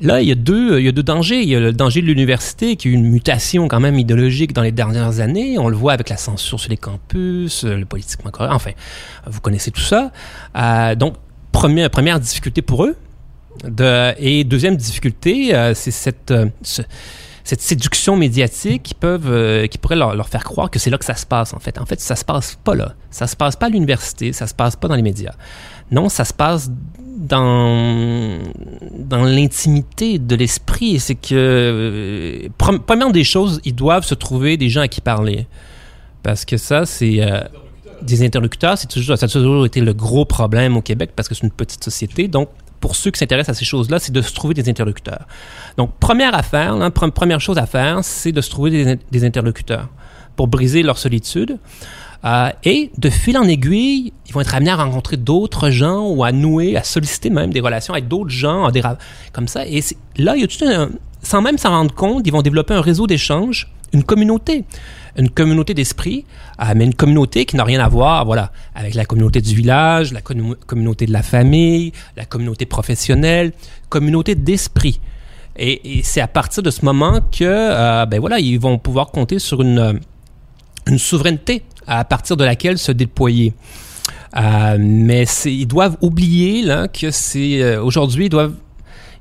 Là, 0.01 0.21
il 0.21 0.29
y 0.29 0.33
a 0.33 0.35
deux, 0.35 0.81
il 0.81 0.85
y 0.85 0.89
a 0.89 0.93
deux 0.93 1.03
dangers. 1.03 1.43
Il 1.43 1.49
y 1.49 1.55
a 1.55 1.61
le 1.61 1.73
danger 1.73 2.03
de 2.03 2.07
l'université, 2.07 2.77
qui 2.77 2.89
a 2.89 2.91
eu 2.91 2.95
une 2.95 3.09
mutation 3.09 3.69
quand 3.69 3.81
même 3.81 3.99
idéologique 3.99 4.53
dans 4.53 4.63
les 4.63 4.73
dernières 4.73 5.21
années. 5.21 5.59
On 5.59 5.69
le 5.69 5.77
voit 5.77 5.93
avec 5.93 6.09
la 6.09 6.17
censure 6.17 6.59
sur 6.59 6.71
les 6.71 6.77
campus, 6.77 7.65
euh, 7.65 7.77
le 7.77 7.85
politiquement 7.85 8.31
correct. 8.31 8.53
Enfin, 8.53 8.73
vous 9.27 9.41
connaissez 9.41 9.71
tout 9.71 9.81
ça. 9.81 10.11
Euh, 10.57 10.95
donc, 10.97 11.15
première, 11.53 12.19
difficulté 12.19 12.61
pour 12.61 12.85
eux. 12.85 12.97
Et 14.19 14.43
deuxième 14.43 14.77
difficulté, 14.77 15.55
euh, 15.55 15.75
c'est 15.75 15.93
cette, 15.93 16.35
séduction 17.45 18.17
médiatique 18.17 18.83
qui 18.83 18.95
peuvent, 18.95 19.69
qui 19.69 19.79
pourrait 19.79 19.95
leur, 19.95 20.17
leur, 20.17 20.29
faire 20.29 20.43
croire 20.43 20.71
que 20.71 20.81
c'est 20.81 20.91
là 20.91 20.99
que 20.99 21.05
ça 21.05 21.15
se 21.15 21.25
passe 21.25 21.55
en 21.55 21.61
fait. 21.61 21.79
En 21.79 21.87
fait, 21.87 22.01
ça 22.01 22.17
se 22.17 22.25
passe 22.25 22.59
pas 22.65 22.75
là. 22.75 22.95
Ça 23.11 23.29
se 23.29 23.37
passe 23.37 23.55
pas 23.55 23.67
à 23.67 23.69
l'université, 23.69 24.33
ça 24.33 24.49
se 24.49 24.55
passe 24.55 24.75
pas 24.75 24.89
dans 24.89 24.97
les 24.97 25.03
médias. 25.03 25.35
Non, 25.93 26.09
ça 26.09 26.25
se 26.25 26.33
passe 26.33 26.69
dans, 27.25 28.39
l'intimité 29.11 30.19
de 30.19 30.37
l'esprit. 30.37 30.99
C'est 31.01 31.15
que, 31.15 32.49
premièrement 32.59 33.11
des 33.11 33.25
choses, 33.25 33.61
ils 33.65 33.75
doivent 33.75 34.05
se 34.05 34.15
trouver 34.15 34.57
des 34.57 34.69
gens 34.69 34.83
à 34.83 34.89
qui 34.89 35.01
parler. 35.01 35.47
Parce 36.23 36.45
que 36.45 36.57
ça, 36.57 36.87
c'est. 36.87 37.21
Euh, 37.21 37.41
des 38.03 38.23
interlocuteurs, 38.25 38.77
c'est 38.77 38.89
toujours, 38.89 39.17
ça 39.17 39.27
a 39.27 39.29
toujours 39.29 39.65
été 39.65 39.81
le 39.81 39.95
gros 39.95 40.25
problème 40.27 40.77
au 40.77 40.83
Québec 40.83 41.13
parce 41.17 41.29
que 41.29 41.35
c'est 41.35 41.45
une 41.45 41.51
petite 41.51 41.83
société. 41.83 42.29
Donc, 42.29 42.51
pour 42.81 42.97
ceux 42.97 43.11
qui 43.11 43.19
s'intéressent 43.19 43.57
à 43.57 43.59
ces 43.59 43.65
choses-là, 43.65 43.99
c'est 43.99 44.13
de 44.13 44.21
se 44.21 44.35
trouver 44.35 44.53
des 44.53 44.69
interlocuteurs. 44.69 45.27
Donc, 45.79 45.97
première 46.01 46.35
affaire, 46.35 46.77
première 46.93 47.41
chose 47.41 47.57
à 47.57 47.65
faire, 47.65 48.01
c'est 48.03 48.33
de 48.33 48.43
se 48.43 48.51
trouver 48.51 48.99
des 49.11 49.25
interlocuteurs 49.25 49.89
pour 50.37 50.49
briser 50.49 50.83
leur 50.83 50.99
solitude. 50.99 51.59
Euh, 52.25 52.51
et 52.65 52.91
de 52.97 53.11
fil 53.11 53.37
en 53.37 53.45
aiguille, 53.45 54.13
ils 54.27 54.33
vont 54.33 54.41
être 54.41 54.55
amenés 54.55 54.71
à 54.71 54.77
rencontrer 54.77 55.17
d'autres 55.19 55.71
gens 55.71 56.09
ou 56.09 56.25
à 56.25 56.33
nouer, 56.33 56.77
à 56.77 56.83
solliciter 56.83 57.29
même 57.29 57.53
des 57.53 57.61
relations 57.61 57.93
avec 57.93 58.09
d'autres 58.09 58.31
gens, 58.31 58.71
des, 58.71 58.83
comme 59.33 59.47
ça. 59.47 59.67
Et 59.67 59.83
là, 60.17 60.35
sans 61.23 61.43
même 61.43 61.59
s'en 61.59 61.71
rendre 61.71 61.95
compte, 61.95 62.27
ils 62.27 62.33
vont 62.33 62.43
développer 62.43 62.73
un 62.73 62.81
réseau 62.81 63.07
d'échanges, 63.07 63.71
une 63.93 64.05
communauté, 64.05 64.65
une 65.19 65.29
communauté 65.29 65.75
d'esprit, 65.75 66.25
euh, 66.61 66.73
mais 66.75 66.85
une 66.85 66.95
communauté 66.95 67.45
qui 67.45 67.57
n'a 67.57 67.65
rien 67.65 67.81
à 67.81 67.89
voir, 67.89 68.25
voilà, 68.25 68.53
avec 68.75 68.95
la 68.95 69.05
communauté 69.05 69.43
du 69.43 69.55
village, 69.55 70.13
la 70.13 70.23
communauté 70.23 71.05
de 71.05 71.13
la 71.13 71.23
famille, 71.23 71.93
la 72.17 72.25
communauté 72.25 72.65
professionnelle, 72.65 73.53
communauté 73.91 74.35
d'esprit. 74.35 74.99
Et, 75.57 75.99
et 75.99 76.03
c'est 76.03 76.23
à 76.23 76.27
partir 76.27 76.63
de 76.63 76.71
ce 76.71 76.85
moment 76.85 77.21
que, 77.21 77.45
euh, 77.45 78.07
ben 78.07 78.19
voilà, 78.19 78.41
ils 78.41 78.59
vont 78.59 78.79
pouvoir 78.79 79.09
compter 79.09 79.39
sur 79.39 79.61
une, 79.61 80.01
une 80.87 80.99
souveraineté 80.99 81.63
à 81.87 82.05
partir 82.05 82.37
de 82.37 82.45
laquelle 82.45 82.79
se 82.79 82.93
déployer. 82.93 83.55
Euh, 84.37 84.77
mais 84.81 85.25
ils 85.45 85.67
doivent 85.67 85.97
oublier 86.01 86.63
là, 86.63 86.89
que 86.89 87.11
c'est 87.11 87.63
euh, 87.63 87.83
aujourd'hui 87.83 88.27
ils 88.27 88.31
doivent 88.31 88.55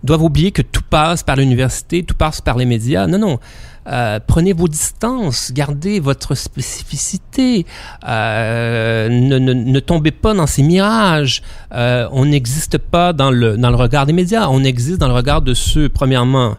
doivent 0.03 0.23
oublier 0.23 0.51
que 0.51 0.61
tout 0.61 0.81
passe 0.89 1.23
par 1.23 1.37
l'université, 1.37 2.03
tout 2.03 2.15
passe 2.15 2.41
par 2.41 2.57
les 2.57 2.65
médias. 2.65 3.07
Non, 3.07 3.19
non. 3.19 3.39
Euh, 3.87 4.19
prenez 4.25 4.51
vos 4.51 4.67
distances, 4.67 5.53
gardez 5.53 6.01
votre 6.01 6.35
spécificité, 6.35 7.65
ne, 8.05 9.39
ne, 9.39 9.79
tombez 9.79 10.11
pas 10.11 10.33
dans 10.33 10.47
ces 10.47 10.61
mirages. 10.61 11.41
On 11.71 12.25
n'existe 12.25 12.77
pas 12.77 13.13
dans 13.13 13.31
le, 13.31 13.55
dans 13.55 13.69
le 13.69 13.77
regard 13.77 14.05
des 14.05 14.13
médias, 14.13 14.49
on 14.49 14.65
existe 14.65 14.99
dans 14.99 15.07
le 15.07 15.13
regard 15.13 15.41
de 15.41 15.53
ceux, 15.53 15.87
premièrement, 15.87 16.57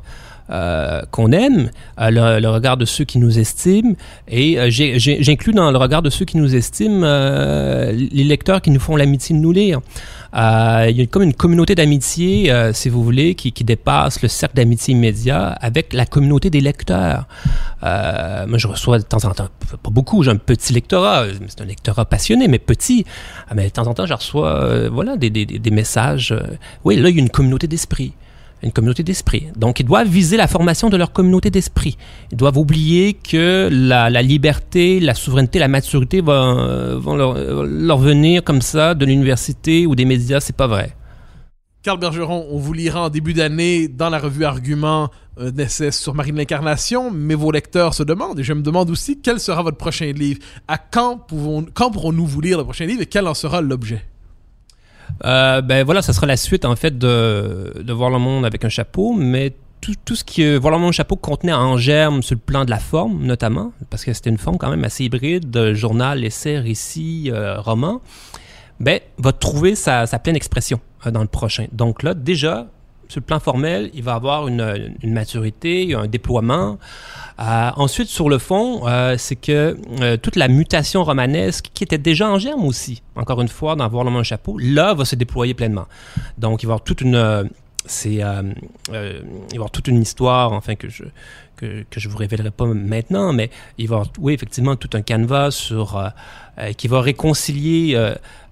euh, 0.51 1.01
qu'on 1.11 1.33
aime, 1.33 1.71
euh, 1.99 2.39
le, 2.39 2.49
regard 2.51 2.77
de 2.77 2.85
ceux 2.85 3.07
qui 3.07 3.17
nous 3.17 3.39
estiment, 3.39 3.95
et 4.29 4.61
euh, 4.61 4.69
j'inclus 4.69 5.55
dans 5.55 5.71
le 5.71 5.79
regard 5.79 6.03
de 6.03 6.11
ceux 6.11 6.27
qui 6.27 6.37
nous 6.37 6.55
estiment 6.55 7.01
les 7.01 8.25
lecteurs 8.25 8.61
qui 8.61 8.71
nous 8.71 8.79
font 8.79 8.95
l'amitié 8.95 9.35
de 9.35 9.41
nous 9.41 9.53
lire. 9.53 9.81
Il 10.35 10.97
y 10.97 11.01
a 11.01 11.07
comme 11.07 11.23
une 11.23 11.33
communauté 11.33 11.75
d'amitié, 11.75 12.53
si 12.75 12.91
vous 12.91 13.03
voulez, 13.03 13.35
qui, 13.35 13.53
dépasse 13.65 14.21
le 14.21 14.29
cercle 14.29 14.57
d'amitié 14.57 14.93
immédiat 14.93 15.47
avec 15.47 15.95
la 15.95 16.05
communauté 16.05 16.51
des 16.51 16.61
lecteurs. 16.61 17.27
moi, 17.83 18.59
je 18.59 18.67
reçois 18.67 18.99
de 18.99 19.05
temps 19.05 19.25
en 19.25 19.31
temps, 19.31 19.49
pas 19.83 19.91
beaucoup, 19.91 20.23
j'ai 20.23 20.31
un 20.31 20.37
petit 20.37 20.75
lectorat, 20.75 21.25
c'est 21.49 21.63
un 21.63 21.65
lectorat 21.65 22.05
passionné, 22.05 22.49
mais 22.49 22.59
petit. 22.59 23.07
Mais 23.55 23.65
de 23.65 23.71
temps 23.71 23.87
en 23.87 23.95
temps, 23.95 24.05
je 24.05 24.13
reçois 24.13 24.89
voilà, 24.91 25.17
des 25.17 25.71
messages. 25.71 26.35
oui, 26.85 26.97
là, 26.97 27.09
il 27.09 27.17
y 27.17 27.19
a 27.19 27.23
une 27.23 27.31
communauté 27.31 27.67
d'esprit 27.67 28.13
une 28.63 28.73
communauté 28.73 29.03
d'esprit. 29.03 29.49
Donc, 29.57 29.81
ils 29.81 29.85
doivent 29.85 30.09
viser 30.09 30.37
la 30.37 30.47
formation 30.47 30.89
de 30.89 30.97
leur 30.97 31.13
communauté 31.13 31.51
d'esprit. 31.51 31.99
Ils 32.33 32.37
doivent 32.37 32.57
oublier 32.57 33.15
que 33.15 33.69
la, 33.71 34.09
liberté, 34.23 35.01
la 35.01 35.15
souveraineté, 35.15 35.59
la 35.59 35.69
maturité 35.69 36.21
vont, 36.21 36.99
vont 36.99 37.17
leur, 37.17 37.35
leur, 37.65 37.99
venir 37.99 38.43
comme 38.43 38.63
ça 38.63 38.95
de 38.95 39.05
l'université 39.05 39.87
ou 39.87 39.95
des 39.95 40.05
médias. 40.07 40.41
C'est 40.41 40.57
pas 40.57 40.67
vrai. 40.67 40.97
Carl 41.83 41.99
Bergeron, 41.99 42.47
on 42.51 42.59
vous 42.59 42.73
lira 42.73 43.03
en 43.03 43.11
début 43.11 43.35
d'année 43.35 43.89
dans 43.89 44.09
la 44.09 44.19
revue 44.19 44.47
Argument 44.47 45.11
un 45.37 45.55
essai 45.57 45.91
sur 45.91 46.15
Marine 46.15 46.37
l'Incarnation, 46.37 47.11
mais 47.11 47.35
vos 47.35 47.51
lecteurs 47.51 47.93
se 47.93 48.03
demandent, 48.03 48.39
et 48.39 48.45
je 48.45 48.53
me 48.53 48.63
demande 48.63 48.89
aussi, 48.89 49.21
quel 49.21 49.41
sera 49.41 49.63
votre 49.63 49.77
prochain 49.77 50.13
livre? 50.13 50.41
À 50.69 50.79
quand, 50.79 51.27
quand 51.75 51.91
pourrons-nous 51.91 52.27
vous 52.27 52.41
lire 52.41 52.59
le 52.59 52.65
prochain 52.65 52.87
livre 52.87 53.03
et 53.03 53.07
quel 53.07 53.27
en 53.27 53.35
sera 53.35 53.61
l'objet? 53.61 54.03
Euh, 55.25 55.61
ben 55.61 55.85
voilà, 55.85 56.03
ça 56.03 56.13
sera 56.13 56.27
la 56.27 56.37
suite 56.37 56.65
en 56.65 56.77
fait 56.77 56.99
de, 56.99 57.73
Voir 57.93 58.11
le 58.11 58.19
monde 58.19 58.45
avec 58.45 58.65
un 58.65 58.69
chapeau, 58.69 59.13
mais 59.13 59.55
tout, 59.81 59.95
tout, 60.05 60.17
ce 60.17 60.25
qui 60.25 60.57
Voir 60.57 60.73
le 60.73 60.81
monde 60.81 60.93
chapeau 60.93 61.17
contenait 61.17 61.53
en 61.53 61.77
germe 61.77 62.23
sur 62.23 62.35
le 62.35 62.41
plan 62.41 62.65
de 62.65 62.71
la 62.71 62.79
forme, 62.79 63.25
notamment, 63.25 63.73
parce 63.91 64.05
que 64.05 64.13
c'était 64.13 64.31
une 64.31 64.39
forme 64.39 64.59
quand 64.59 64.71
même 64.71 64.85
assez 64.85 65.05
hybride, 65.05 65.51
de 65.51 65.75
journal, 65.75 66.25
essai, 66.25 66.59
récit, 66.59 67.31
euh, 67.33 67.61
roman, 67.61 68.01
ben, 68.81 69.01
va 69.19 69.33
trouver 69.33 69.75
sa, 69.75 70.07
sa 70.07 70.19
pleine 70.19 70.37
expression 70.37 70.81
euh, 71.07 71.11
dans 71.11 71.23
le 71.23 71.29
prochain. 71.29 71.67
Donc 71.73 72.03
là, 72.03 72.15
déjà, 72.15 72.67
sur 73.09 73.21
le 73.21 73.25
plan 73.25 73.41
formel, 73.41 73.91
il 73.95 74.03
va 74.03 74.15
avoir 74.15 74.49
une, 74.49 74.95
maturité, 75.05 75.95
un 75.95 76.07
déploiement. 76.07 76.79
Euh, 77.41 77.71
ensuite, 77.77 78.09
sur 78.09 78.29
le 78.29 78.39
fond, 78.39 78.87
euh, 78.87 79.17
c'est 79.19 79.37
que 79.37 79.77
euh, 80.01 80.17
toute 80.17 80.37
la 80.37 80.49
mutation 80.49 81.05
romanesque, 81.05 81.71
qui 81.75 81.85
était 81.85 81.99
déjà 81.99 82.29
en 82.29 82.39
germe 82.39 82.65
aussi, 82.65 83.03
encore 83.17 83.41
une 83.41 83.49
fois, 83.49 83.77
dans 83.77 83.89
Voir 83.89 84.05
l'homme 84.05 84.17
un 84.17 84.23
chapeau, 84.23 84.57
là, 84.59 84.95
va 84.95 85.05
se 85.05 85.17
déployer 85.17 85.55
pleinement. 85.55 85.87
Donc, 86.39 86.63
il 86.63 86.67
va 86.67 86.73
y 86.73 86.75
avoir 86.75 86.85
toute 86.85 87.01
une... 87.01 87.49
c'est, 87.87 88.15
il 88.15 88.23
va 88.23 88.43
y 89.53 89.55
avoir 89.55 89.71
toute 89.71 89.89
une 89.89 90.01
histoire, 90.01 90.53
enfin, 90.53 90.75
que 90.75 90.89
je 90.89 91.05
que, 91.57 91.85
que 91.89 92.01
je 92.01 92.09
vous 92.09 92.17
révélerai 92.17 92.51
pas 92.51 92.67
maintenant, 92.67 93.33
mais 93.33 93.49
il 93.79 93.87
va 93.87 93.97
y 93.97 93.99
avoir, 93.99 94.13
oui, 94.19 94.35
effectivement, 94.35 94.75
tout 94.75 94.91
un 94.95 95.03
canevas 95.03 95.53
sur 95.53 96.13
qui 96.77 96.89
va 96.89 97.01
réconcilier 97.01 97.97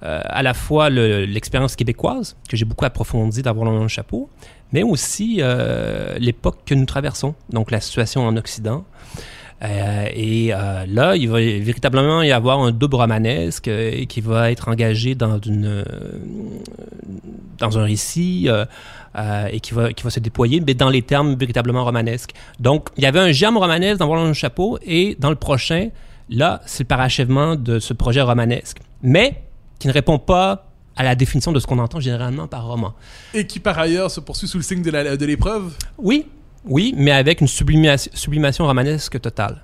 à 0.03 0.43
la 0.43 0.55
fois 0.55 0.89
l'expérience 0.91 1.75
québécoise, 1.77 2.37
que 2.49 2.57
j'ai 2.57 2.65
beaucoup 2.65 2.85
approfondie 2.85 3.43
d'avoir 3.43 3.71
le 3.71 3.89
chapeau, 3.89 4.31
mais 4.73 4.83
aussi 4.83 5.37
euh, 5.41 6.17
l'époque 6.19 6.59
que 6.67 6.75
nous 6.75 6.87
traversons, 6.87 7.35
donc 7.51 7.71
la 7.71 7.81
situation 7.81 8.27
en 8.27 8.37
Occident. 8.37 8.85
Euh, 9.63 10.07
et 10.13 10.53
euh, 10.53 10.85
là, 10.89 11.17
il 11.17 11.29
va 11.29 11.39
véritablement 11.39 12.23
y 12.23 12.33
avoir 12.33 12.61
un 12.61 12.73
double 12.73 12.97
romanesque 12.97 13.69
euh, 13.69 14.05
qui 14.07 14.21
va 14.21 14.51
être 14.51 14.69
engagé 14.69 15.15
dans, 15.15 15.39
une, 15.39 15.85
dans 17.59 17.79
un 17.79 17.85
récit 17.85 18.49
et 19.51 19.61
qui 19.61 19.75
va, 19.75 19.93
qui 19.93 20.03
va 20.03 20.11
se 20.11 20.21
déployer, 20.21 20.61
mais 20.67 20.75
dans 20.75 20.91
les 20.91 21.03
termes 21.03 21.37
véritablement 21.37 21.85
romanesques. 21.85 22.33
Donc, 22.59 22.89
il 22.97 23.05
y 23.05 23.07
avait 23.07 23.21
un 23.21 23.33
germe 23.33 23.57
romanesque 23.57 23.99
dans 23.99 24.07
Voilà 24.07 24.25
le 24.25 24.33
chapeau, 24.33 24.79
et 24.83 25.17
dans 25.19 25.31
le 25.31 25.37
prochain, 25.37 25.91
là, 26.29 26.61
c'est 26.67 26.85
le 26.85 26.89
parachèvement 26.89 27.55
de 27.55 27.79
ce 27.79 27.93
projet 27.93 28.23
romanesque. 28.23 28.79
Mais 29.03 29.43
qui 29.79 29.89
ne 29.89 29.93
répond 29.93 30.19
pas 30.19 30.67
à 30.97 31.05
la 31.05 31.15
définition 31.15 31.53
de 31.53 31.61
ce 31.61 31.67
qu'on 31.67 31.79
entend 31.79 32.01
généralement 32.01 32.47
par 32.47 32.67
roman. 32.67 32.95
Et 33.35 33.47
qui 33.47 33.61
par 33.61 33.79
ailleurs 33.79 34.11
se 34.11 34.21
poursuit 34.21 34.49
sous 34.49 34.59
le 34.59 34.63
signe 34.63 34.83
de 34.83 35.25
l'épreuve? 35.25 35.73
Oui, 35.99 36.27
oui, 36.65 36.95
mais 36.97 37.11
avec 37.11 37.41
une 37.41 37.49
sublimation, 37.49 38.11
sublimation 38.15 38.67
romanesque 38.67 39.21
totale. 39.21 39.63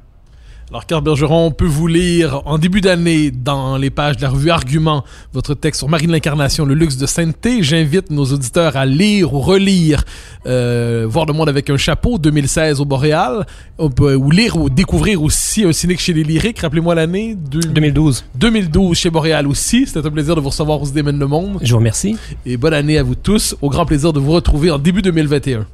Alors, 0.70 0.84
Carl 0.84 1.02
Bergeron, 1.02 1.50
peut 1.50 1.64
vous 1.64 1.86
lire 1.86 2.42
en 2.44 2.58
début 2.58 2.82
d'année 2.82 3.30
dans 3.30 3.78
les 3.78 3.88
pages 3.88 4.18
de 4.18 4.22
la 4.22 4.28
revue 4.28 4.50
Argument 4.50 5.02
votre 5.32 5.54
texte 5.54 5.78
sur 5.78 5.88
Marine 5.88 6.10
l'Incarnation, 6.10 6.66
le 6.66 6.74
luxe 6.74 6.98
de 6.98 7.06
sainteté. 7.06 7.62
J'invite 7.62 8.10
nos 8.10 8.26
auditeurs 8.26 8.76
à 8.76 8.84
lire 8.84 9.32
ou 9.32 9.40
relire 9.40 10.04
euh, 10.46 11.06
Voir 11.08 11.24
le 11.24 11.32
monde 11.32 11.48
avec 11.48 11.70
un 11.70 11.78
chapeau 11.78 12.18
2016 12.18 12.82
au 12.82 12.84
Boréal. 12.84 13.46
On 13.78 13.88
peut 13.88 14.14
ou 14.14 14.30
lire 14.30 14.56
ou 14.56 14.68
découvrir 14.68 15.22
aussi 15.22 15.64
un 15.64 15.72
cynique 15.72 16.00
chez 16.00 16.12
les 16.12 16.22
lyriques. 16.22 16.58
Rappelez-moi 16.58 16.94
l'année 16.94 17.34
2012. 17.34 18.26
2012 18.34 18.94
chez 18.94 19.08
Boréal 19.08 19.46
aussi. 19.46 19.86
C'était 19.86 20.06
un 20.06 20.10
plaisir 20.10 20.36
de 20.36 20.42
vous 20.42 20.50
recevoir 20.50 20.82
où 20.82 20.84
se 20.84 20.92
démène 20.92 21.18
le 21.18 21.26
monde. 21.28 21.60
Je 21.62 21.70
vous 21.70 21.78
remercie. 21.78 22.18
Et 22.44 22.58
bonne 22.58 22.74
année 22.74 22.98
à 22.98 23.02
vous 23.02 23.14
tous. 23.14 23.56
Au 23.62 23.70
grand 23.70 23.86
plaisir 23.86 24.12
de 24.12 24.20
vous 24.20 24.32
retrouver 24.32 24.70
en 24.70 24.78
début 24.78 25.00
2021. 25.00 25.66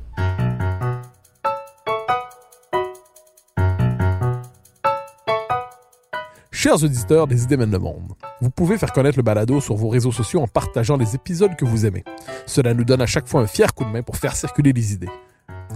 Chers 6.65 6.83
auditeurs 6.83 7.27
des 7.27 7.43
Idées 7.43 7.59
mènent 7.59 7.73
le 7.73 7.79
monde, 7.79 8.15
vous 8.41 8.49
pouvez 8.49 8.79
faire 8.79 8.91
connaître 8.95 9.19
le 9.19 9.23
balado 9.23 9.61
sur 9.61 9.75
vos 9.75 9.91
réseaux 9.91 10.13
sociaux 10.13 10.41
en 10.41 10.49
partageant 10.49 10.97
les 10.97 11.15
épisodes 11.15 11.55
que 11.57 11.67
vous 11.67 11.85
aimez. 11.85 12.05
Cela 12.47 12.73
nous 12.73 12.85
donne 12.85 13.03
à 13.03 13.07
chaque 13.07 13.29
fois 13.29 13.43
un 13.43 13.47
fier 13.47 13.75
coup 13.75 13.85
de 13.85 13.91
main 13.91 14.01
pour 14.01 14.17
faire 14.17 14.35
circuler 14.35 14.73
les 14.73 14.95
idées. 14.95 15.11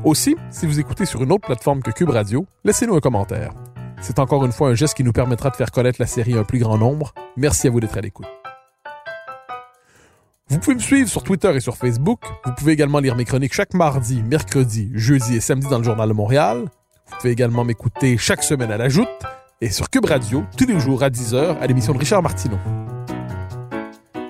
Aussi, 0.02 0.34
si 0.48 0.64
vous 0.64 0.80
écoutez 0.80 1.04
sur 1.04 1.22
une 1.22 1.30
autre 1.30 1.46
plateforme 1.46 1.82
que 1.82 1.90
Cube 1.90 2.08
Radio, 2.08 2.46
laissez-nous 2.64 2.96
un 2.96 3.00
commentaire. 3.00 3.52
C'est 4.00 4.18
encore 4.18 4.46
une 4.46 4.52
fois 4.52 4.70
un 4.70 4.74
geste 4.74 4.94
qui 4.94 5.04
nous 5.04 5.12
permettra 5.12 5.50
de 5.50 5.56
faire 5.56 5.72
connaître 5.72 6.00
la 6.00 6.06
série 6.06 6.32
à 6.32 6.38
un 6.38 6.44
plus 6.44 6.58
grand 6.58 6.78
nombre. 6.78 7.12
Merci 7.36 7.66
à 7.66 7.70
vous 7.70 7.80
d'être 7.80 7.98
à 7.98 8.00
l'écoute. 8.00 8.24
Vous 10.48 10.58
pouvez 10.58 10.76
me 10.76 10.80
suivre 10.80 11.10
sur 11.10 11.22
Twitter 11.22 11.54
et 11.54 11.60
sur 11.60 11.76
Facebook. 11.76 12.20
Vous 12.46 12.54
pouvez 12.54 12.72
également 12.72 13.00
lire 13.00 13.14
mes 13.14 13.26
chroniques 13.26 13.52
chaque 13.52 13.74
mardi, 13.74 14.22
mercredi, 14.22 14.90
jeudi 14.94 15.36
et 15.36 15.40
samedi 15.40 15.68
dans 15.68 15.76
le 15.76 15.84
Journal 15.84 16.08
de 16.08 16.14
Montréal. 16.14 16.64
Vous 17.08 17.16
pouvez 17.18 17.32
également 17.34 17.64
m'écouter 17.64 18.16
chaque 18.16 18.42
semaine 18.42 18.72
à 18.72 18.78
la 18.78 18.88
joute 18.88 19.06
et 19.60 19.70
sur 19.70 19.90
Cube 19.90 20.04
Radio, 20.04 20.44
tous 20.56 20.66
les 20.66 20.78
jours 20.78 21.02
à 21.02 21.10
10h, 21.10 21.58
à 21.58 21.66
l'émission 21.66 21.92
de 21.92 21.98
Richard 21.98 22.22
Martineau. 22.22 22.58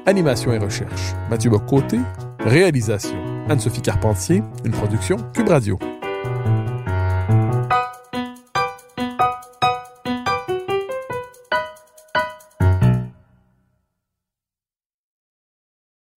Animation 0.07 0.53
et 0.53 0.59
recherche, 0.59 1.14
Mathieu 1.29 1.51
Bocoté. 1.51 1.99
Réalisation, 2.41 3.18
Anne-Sophie 3.49 3.83
Carpentier. 3.83 4.43
Une 4.64 4.72
production 4.72 5.16
Cube 5.35 5.49
Radio. 5.49 5.79